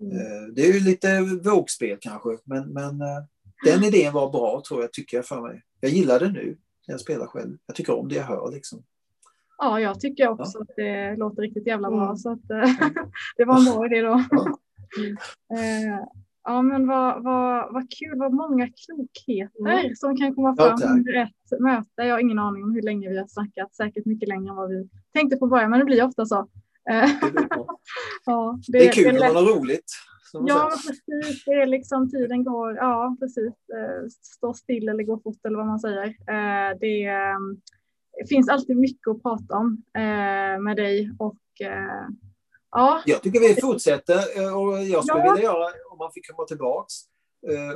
Mm. 0.00 0.16
Eh, 0.16 0.48
det 0.54 0.62
är 0.62 0.72
ju 0.72 0.80
lite 0.80 1.20
vågspel 1.44 1.98
kanske, 2.00 2.28
men, 2.44 2.72
men 2.72 3.00
eh, 3.00 3.24
den 3.64 3.84
idén 3.84 4.12
var 4.12 4.30
bra 4.30 4.62
tror 4.68 4.80
jag, 4.80 4.92
tycker 4.92 5.16
jag 5.16 5.26
för 5.26 5.40
mig. 5.40 5.62
Jag 5.80 5.90
gillar 5.90 6.20
det 6.20 6.28
nu 6.28 6.56
när 6.86 6.94
jag 6.94 7.00
spelar 7.00 7.26
själv. 7.26 7.56
Jag 7.66 7.76
tycker 7.76 7.98
om 7.98 8.08
det 8.08 8.14
jag 8.14 8.24
hör 8.24 8.52
liksom. 8.52 8.82
Ja, 9.58 9.80
jag 9.80 10.00
tycker 10.00 10.28
också 10.28 10.58
ja. 10.58 10.62
att 10.62 10.76
det 10.76 11.16
låter 11.16 11.42
riktigt 11.42 11.66
jävla 11.66 11.90
bra. 11.90 12.04
Mm. 12.04 12.16
Så 12.16 12.32
att, 12.32 12.50
eh, 12.50 12.70
det 13.36 13.44
var 13.44 13.58
en 13.58 13.64
bra 13.64 13.86
idé 13.86 14.02
då. 14.02 14.24
Ja. 14.30 14.54
Ja, 16.48 16.62
men 16.62 16.86
vad, 16.86 17.22
vad, 17.22 17.72
vad 17.72 17.86
kul, 17.98 18.18
vad 18.18 18.32
många 18.32 18.68
klokheter 18.68 19.80
mm. 19.80 19.94
som 19.96 20.16
kan 20.16 20.34
komma 20.34 20.56
fram 20.56 20.78
ja, 20.80 20.88
under 20.88 21.14
ett 21.14 21.60
möte. 21.60 22.02
Jag 22.02 22.14
har 22.14 22.20
ingen 22.20 22.38
aning 22.38 22.64
om 22.64 22.74
hur 22.74 22.82
länge 22.82 23.08
vi 23.08 23.18
har 23.18 23.26
snackat, 23.26 23.74
säkert 23.74 24.06
mycket 24.06 24.28
längre 24.28 24.50
än 24.50 24.56
vad 24.56 24.68
vi 24.68 24.88
tänkte 25.12 25.36
på 25.36 25.46
början, 25.46 25.70
men 25.70 25.78
det 25.78 25.84
blir 25.84 26.04
ofta 26.04 26.26
så. 26.26 26.48
ja, 28.24 28.58
det, 28.66 28.78
det, 28.78 28.88
är 28.88 28.92
kul 28.92 29.14
när 29.14 29.34
man 29.34 29.36
har 29.44 29.52
roligt. 29.52 29.92
Ja, 30.32 30.70
precis. 30.70 31.44
Det 31.44 31.52
är 31.52 31.66
liksom 31.66 32.10
tiden 32.10 32.44
går, 32.44 32.76
ja 32.76 33.16
precis, 33.20 33.52
eh, 33.74 34.08
står 34.36 34.54
still 34.54 34.88
eller 34.88 35.02
går 35.02 35.18
fort 35.18 35.46
eller 35.46 35.56
vad 35.56 35.66
man 35.66 35.80
säger. 35.80 36.06
Eh, 36.06 36.78
det, 36.80 37.10
det 38.18 38.26
finns 38.28 38.48
alltid 38.48 38.76
mycket 38.76 39.08
att 39.08 39.22
prata 39.22 39.56
om 39.56 39.82
eh, 39.94 40.60
med 40.60 40.76
dig 40.76 41.10
och 41.18 41.60
eh, 41.60 42.06
ja. 42.70 43.02
Jag 43.06 43.22
tycker 43.22 43.40
vi 43.40 43.60
fortsätter 43.60 44.40
eh, 44.40 44.56
och 44.58 44.84
jag 44.84 45.04
skulle 45.04 45.24
ja. 45.24 45.32
vilja 45.32 45.50
göra, 45.50 45.66
om 45.90 45.98
man 45.98 46.12
fick 46.12 46.30
komma 46.30 46.46
tillbaks, 46.46 46.94
eh, 46.94 47.17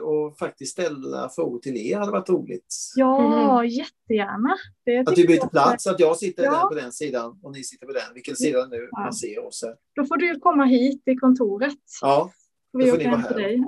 och 0.02 0.38
faktiskt 0.38 0.72
ställa 0.72 1.28
frågor 1.28 1.58
till 1.58 1.76
er 1.76 1.98
hade 1.98 2.12
varit 2.12 2.28
roligt. 2.28 2.74
Ja, 2.96 3.60
mm. 3.60 3.68
jättegärna. 3.68 4.56
Det 4.84 4.98
att 4.98 5.18
vi 5.18 5.26
byter 5.26 5.48
plats, 5.48 5.86
att 5.86 6.00
jag 6.00 6.16
sitter 6.16 6.44
ja. 6.44 6.66
på 6.68 6.74
den 6.74 6.92
sidan 6.92 7.40
och 7.42 7.52
ni 7.52 7.64
sitter 7.64 7.86
på 7.86 7.92
den, 7.92 8.14
vilken 8.14 8.36
sida 8.36 8.66
nu 8.66 8.88
ja. 8.90 9.00
man 9.00 9.12
ser 9.12 9.46
oss. 9.46 9.64
Då 9.96 10.04
får 10.04 10.16
du 10.16 10.40
komma 10.40 10.64
hit 10.64 11.04
till 11.04 11.20
kontoret. 11.20 11.74
Ja, 12.00 12.30
då 12.72 12.78
får 12.78 12.86
vi 12.86 12.92
åka 12.92 13.08
hem 13.08 13.22
till 13.22 13.36
dig. 13.36 13.64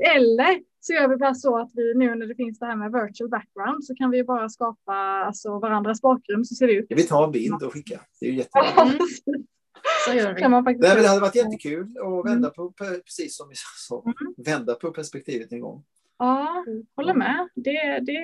Eller 0.16 0.60
så 0.80 0.92
gör 0.92 1.08
vi 1.08 1.16
bara 1.16 1.34
så 1.34 1.58
att 1.58 1.70
vi 1.74 1.94
nu 1.94 2.14
när 2.14 2.26
det 2.26 2.34
finns 2.34 2.58
det 2.58 2.66
här 2.66 2.76
med 2.76 2.92
virtual 2.92 3.30
background 3.30 3.84
så 3.84 3.94
kan 3.94 4.10
vi 4.10 4.24
bara 4.24 4.48
skapa 4.48 4.92
alltså, 5.26 5.58
varandras 5.58 6.02
bakgrund 6.02 6.48
så 6.48 6.54
ser 6.54 6.66
det 6.66 6.72
ut. 6.72 6.86
Vi 6.88 7.02
tar 7.02 7.24
en 7.24 7.32
bild 7.32 7.62
och 7.62 7.72
skickar. 7.72 8.00
Det 8.20 8.26
är 8.26 8.30
ju 8.30 8.36
jättebra. 8.36 8.92
så 10.04 10.14
gör 10.14 10.34
vi. 10.34 10.40
Kan 10.40 10.50
man 10.50 10.64
faktiskt 10.64 10.82
Nej, 10.82 11.02
det 11.02 11.08
hade 11.08 11.20
varit 11.20 11.36
jättekul 11.36 11.96
att 11.98 12.30
vända 12.30 12.48
mm. 12.48 12.52
på, 12.52 12.72
precis 13.04 13.36
som 13.36 13.48
vi 13.48 13.54
sa, 13.88 14.02
mm. 14.04 14.34
vända 14.36 14.74
på 14.74 14.90
perspektivet 14.90 15.52
en 15.52 15.60
gång. 15.60 15.84
Ja, 16.18 16.64
håller 16.96 17.14
med. 17.14 17.48
Det, 17.54 17.98
det, 18.00 18.20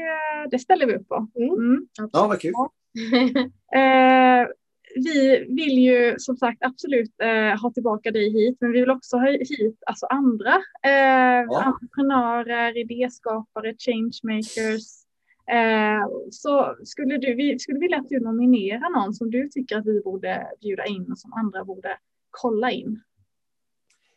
det 0.51 0.59
ställer 0.59 0.87
vi 0.87 0.95
upp 0.95 1.09
på. 1.09 1.29
Mm. 1.37 1.55
mm. 1.55 1.89
Ja, 2.13 2.27
vad 2.27 2.41
kul. 2.41 2.53
eh, 3.75 4.49
vi 4.95 5.47
vill 5.49 5.79
ju 5.79 6.15
som 6.19 6.37
sagt 6.37 6.59
absolut 6.61 7.21
eh, 7.23 7.61
ha 7.63 7.73
tillbaka 7.75 8.11
dig 8.11 8.33
hit, 8.33 8.57
men 8.61 8.73
vi 8.73 8.81
vill 8.81 8.91
också 8.91 9.17
ha 9.17 9.31
hit 9.31 9.83
alltså 9.87 10.07
andra 10.07 10.55
eh, 10.83 11.45
ja. 11.49 11.63
entreprenörer, 11.63 12.79
idéskapare, 12.79 13.75
changemakers. 13.79 15.06
Eh, 15.51 16.07
så 16.31 16.77
skulle 16.85 17.19
du, 17.19 17.35
vi 17.35 17.59
skulle 17.59 17.79
vilja 17.79 17.97
att 17.97 18.09
du 18.09 18.21
nominerar 18.21 18.91
någon 18.91 19.15
som 19.15 19.31
du 19.31 19.49
tycker 19.49 19.77
att 19.79 19.87
vi 19.87 20.01
borde 20.01 20.47
bjuda 20.61 20.87
in 20.87 21.13
och 21.13 21.19
som 21.19 21.33
andra 21.33 21.65
borde 21.65 21.99
kolla 22.31 22.71
in. 22.71 23.01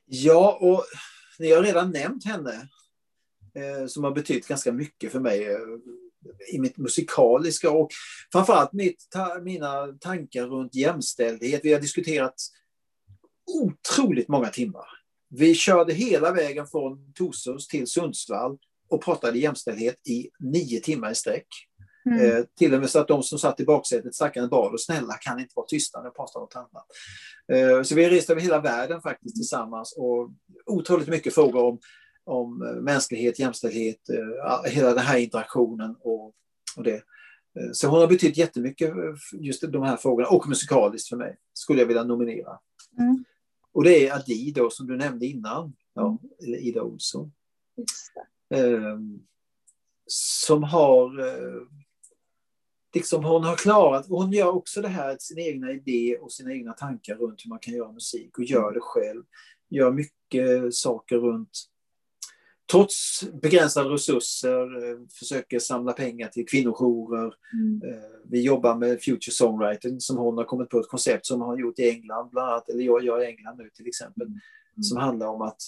Ja, 0.06 0.58
och 0.62 0.84
ni 1.40 1.52
har 1.52 1.64
redan 1.64 1.92
nämnt 1.92 2.26
henne 2.26 2.54
eh, 3.54 3.88
som 3.88 4.04
har 4.04 4.12
betytt 4.12 4.48
ganska 4.48 4.72
mycket 4.72 5.12
för 5.12 5.20
mig 5.20 5.48
eh, 5.48 5.60
i 6.54 6.60
mitt 6.60 6.78
musikaliska 6.78 7.72
och 7.72 7.90
framförallt 8.32 8.74
mitt, 8.74 9.08
ta, 9.10 9.40
mina 9.42 9.88
tankar 9.88 10.46
runt 10.46 10.76
jämställdhet. 10.76 11.62
Vi 11.64 11.74
har 11.74 11.82
diskuterat 11.82 12.36
otroligt 13.64 14.28
många 14.28 14.48
timmar. 14.48 14.86
Vi 15.30 15.56
körde 15.56 15.94
hela 15.94 16.32
vägen 16.32 16.68
från 16.68 17.14
Torsås 17.14 17.68
till 17.68 17.88
Sundsvall 17.88 18.58
och 18.90 19.04
pratade 19.04 19.40
jämställdhet 19.40 20.08
i 20.08 20.30
nio 20.40 20.80
timmar 20.80 21.12
i 21.12 21.16
sträck. 21.16 21.48
Mm. 22.06 22.38
Eh, 22.38 22.44
till 22.58 22.74
och 22.74 22.80
med 22.80 22.90
så 22.90 23.00
att 23.00 23.08
de 23.08 23.24
som 23.24 23.40
satt 23.40 23.60
i 23.60 23.66
baksätet 23.66 24.16
stackaren 24.16 24.50
bad 24.50 24.74
och 24.74 24.82
snälla 24.82 25.14
kan 25.14 25.40
inte 25.40 25.54
vara 25.56 25.66
tysta 25.68 26.02
när 26.02 26.10
pratar 26.10 26.40
något 26.40 26.56
annat. 26.56 26.86
Eh, 27.54 27.84
så 27.84 27.96
vi 27.96 28.10
reste 28.10 28.34
över 28.34 28.42
hela 28.42 28.62
världen 28.62 29.02
faktiskt 29.02 29.36
tillsammans 29.36 29.96
och 29.98 30.30
otroligt 30.66 31.08
mycket 31.08 31.34
frågor 31.34 31.64
om 31.64 31.80
om 32.30 32.62
eh, 32.62 32.82
mänsklighet, 32.82 33.40
jämställdhet, 33.40 34.10
eh, 34.10 34.72
hela 34.72 34.90
den 34.90 35.06
här 35.06 35.18
interaktionen 35.18 35.96
och, 36.00 36.34
och 36.78 36.84
det. 36.84 36.96
Eh, 37.60 37.72
så 37.74 37.88
hon 37.88 38.00
har 38.00 38.08
betytt 38.08 38.38
jättemycket 38.38 38.94
just 39.34 39.72
de 39.72 39.84
här 39.84 39.98
frågorna 39.98 40.28
och 40.28 40.48
musikaliskt 40.48 41.10
för 41.10 41.18
mig, 41.18 41.38
skulle 41.54 41.80
jag 41.80 41.88
vilja 41.88 42.04
nominera. 42.04 42.60
Mm. 43.00 43.24
Och 43.74 43.84
det 43.84 44.08
är 44.08 44.16
Adi 44.16 44.52
då 44.52 44.70
som 44.70 44.88
du 44.88 44.98
nämnde 44.98 45.26
innan, 45.26 45.74
ja, 45.94 46.08
mm. 46.08 46.20
eller 46.44 46.58
Ida 46.58 46.82
Olsson. 46.82 47.32
Um, 48.50 49.22
som 50.12 50.64
har 50.64 51.12
liksom 52.96 53.24
hon 53.24 53.44
har 53.44 53.56
klarat, 53.56 54.06
hon 54.10 54.32
gör 54.32 54.56
också 54.56 54.82
det 54.82 54.88
här, 54.88 55.18
sin 55.20 55.40
egna 55.40 55.72
idé 55.72 56.18
och 56.18 56.32
sina 56.32 56.54
egna 56.54 56.74
tankar 56.74 57.16
runt 57.16 57.46
hur 57.46 57.50
man 57.50 57.60
kan 57.60 57.74
göra 57.74 57.92
musik 57.92 58.38
och 58.38 58.44
gör 58.44 58.74
det 58.74 58.80
själv. 58.80 59.24
Gör 59.70 59.92
mycket 59.92 60.76
saker 60.76 61.16
runt 61.16 61.70
trots 62.72 63.24
begränsade 63.42 63.90
resurser 63.90 64.90
eh, 64.92 64.98
försöker 65.20 65.60
samla 65.60 65.94
pengar 65.94 66.28
till 66.28 66.48
kvinnojourer. 66.48 67.34
Mm. 67.54 67.82
Eh, 67.84 68.10
vi 68.30 68.42
jobbar 68.42 68.76
med 68.76 69.02
Future 69.02 69.32
Songwriting 69.32 70.00
som 70.00 70.18
hon 70.18 70.38
har 70.38 70.46
kommit 70.46 70.70
på 70.70 70.80
ett 70.80 70.88
koncept 70.88 71.26
som 71.26 71.42
hon 71.42 71.50
har 71.50 71.58
gjort 71.58 71.80
i 71.80 71.90
England, 71.90 72.30
bland 72.30 72.50
annat, 72.50 72.70
eller 72.70 72.84
jag 72.84 73.04
gör 73.04 73.22
i 73.22 73.26
England 73.26 73.58
nu 73.58 73.70
till 73.74 73.88
exempel, 73.88 74.28
mm. 74.28 74.84
som 74.84 74.98
handlar 74.98 75.28
om 75.28 75.42
att 75.42 75.62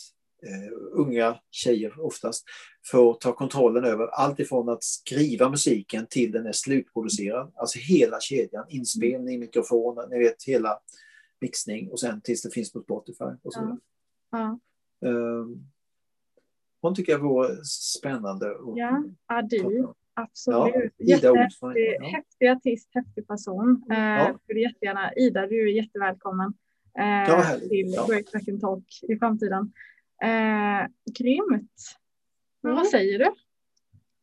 unga 0.92 1.39
tjejer 1.52 2.06
oftast 2.06 2.46
får 2.92 3.14
ta 3.14 3.34
kontrollen 3.34 3.86
över 3.86 4.08
allt 4.08 4.39
ifrån 4.39 4.70
att 4.70 4.84
skriva 4.84 5.50
musiken 5.50 6.08
till 6.10 6.32
den 6.32 6.46
är 6.46 6.52
slutproducerad. 6.52 7.52
Alltså 7.56 7.80
hela 7.80 8.20
kedjan, 8.20 8.66
inspelning, 8.70 9.39
mikrofon, 9.39 10.10
ni 10.10 10.20
vet 10.20 10.44
hela 10.44 10.80
mixning 11.42 11.89
och 11.89 12.00
sen 12.00 12.22
tills 12.22 12.42
det 12.42 12.52
finns 12.52 12.74
på 12.74 12.82
Spotify 12.82 13.26
och 13.44 13.54
så. 13.54 13.78
Ja. 14.32 14.60
Ja. 15.00 15.10
Um, 15.10 15.72
hon 16.82 16.96
tycker 16.96 17.12
jag 17.12 17.20
vore 17.20 17.66
spännande. 17.66 18.56
Ja, 18.76 19.04
Adi. 19.26 19.84
Absolut. 20.14 20.92
Ja, 20.98 21.16
Jättehäftig, 21.16 21.98
ja. 22.00 22.08
häftig 22.08 22.48
artist, 22.48 22.89
häftig 22.94 23.28
person. 23.28 23.84
Eh, 23.92 23.98
ja. 23.98 24.39
Eh, 24.48 24.58
jättegärna, 24.58 25.14
Ida, 25.14 25.48
du 25.48 25.70
är 25.70 25.74
jättevälkommen 25.74 26.54
eh, 27.00 27.60
till 27.60 27.94
ja. 27.96 28.06
Great 28.10 28.32
Back 28.32 28.62
Talk 28.62 28.84
i 29.02 29.18
framtiden. 29.18 29.74
Eh, 30.24 30.88
grymt. 31.20 31.72
Mm. 32.64 32.76
Vad 32.76 32.88
säger 32.88 33.20
du? 33.20 33.32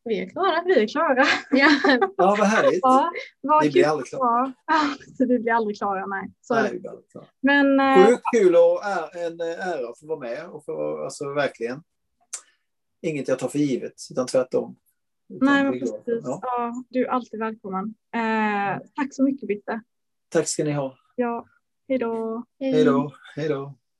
Vi 0.03 0.19
är 0.19 0.29
klara. 0.29 0.63
Vi 0.65 0.83
är 0.83 0.87
klara. 0.87 1.23
Ja, 1.51 1.69
ja 2.17 2.35
vad 2.39 2.47
härligt. 2.47 2.79
Ja, 2.81 3.11
vad 3.41 3.63
vi 3.63 3.69
blir 3.71 3.87
aldrig 3.87 4.07
klara. 4.07 4.53
Ja, 4.65 4.81
vi 5.19 5.39
blir 5.39 5.53
aldrig 5.53 5.77
klara, 5.77 6.05
nej. 6.05 6.31
Så 6.41 6.55
nej, 6.55 6.69
vi 6.73 6.79
blir 6.79 6.89
aldrig 6.89 7.09
klara. 7.11 7.25
Men, 7.41 7.79
eh, 7.79 8.07
Sjukt 8.07 8.23
kul 8.35 8.55
och 8.55 8.83
är, 8.83 9.25
en 9.27 9.41
ära 9.41 9.89
att 9.89 9.99
få 9.99 10.07
vara 10.07 10.19
med 10.19 10.49
och 10.49 10.65
få, 10.65 11.03
alltså 11.03 11.33
verkligen 11.33 11.83
inget 13.01 13.27
jag 13.27 13.39
tar 13.39 13.47
för 13.47 13.59
givet, 13.59 13.93
utan 14.11 14.27
tvärtom. 14.27 14.75
Utan 15.33 15.47
Nej, 15.47 15.63
men 15.63 15.79
precis. 15.79 16.03
Ja. 16.05 16.39
ja. 16.41 16.83
du 16.89 17.05
är 17.05 17.09
alltid 17.09 17.39
välkommen. 17.39 17.95
Eh, 18.15 18.81
tack 18.95 19.13
så 19.13 19.23
mycket, 19.23 19.47
Bitte. 19.47 19.81
Tack 20.29 20.47
ska 20.47 20.63
ni 20.63 20.71
ha. 20.71 20.97
Ja, 21.15 21.45
hej 21.87 21.97
då. 21.97 22.43
Hej 22.59 22.83
då. 22.83 23.13
Hej 23.35 23.49
då. 23.49 23.79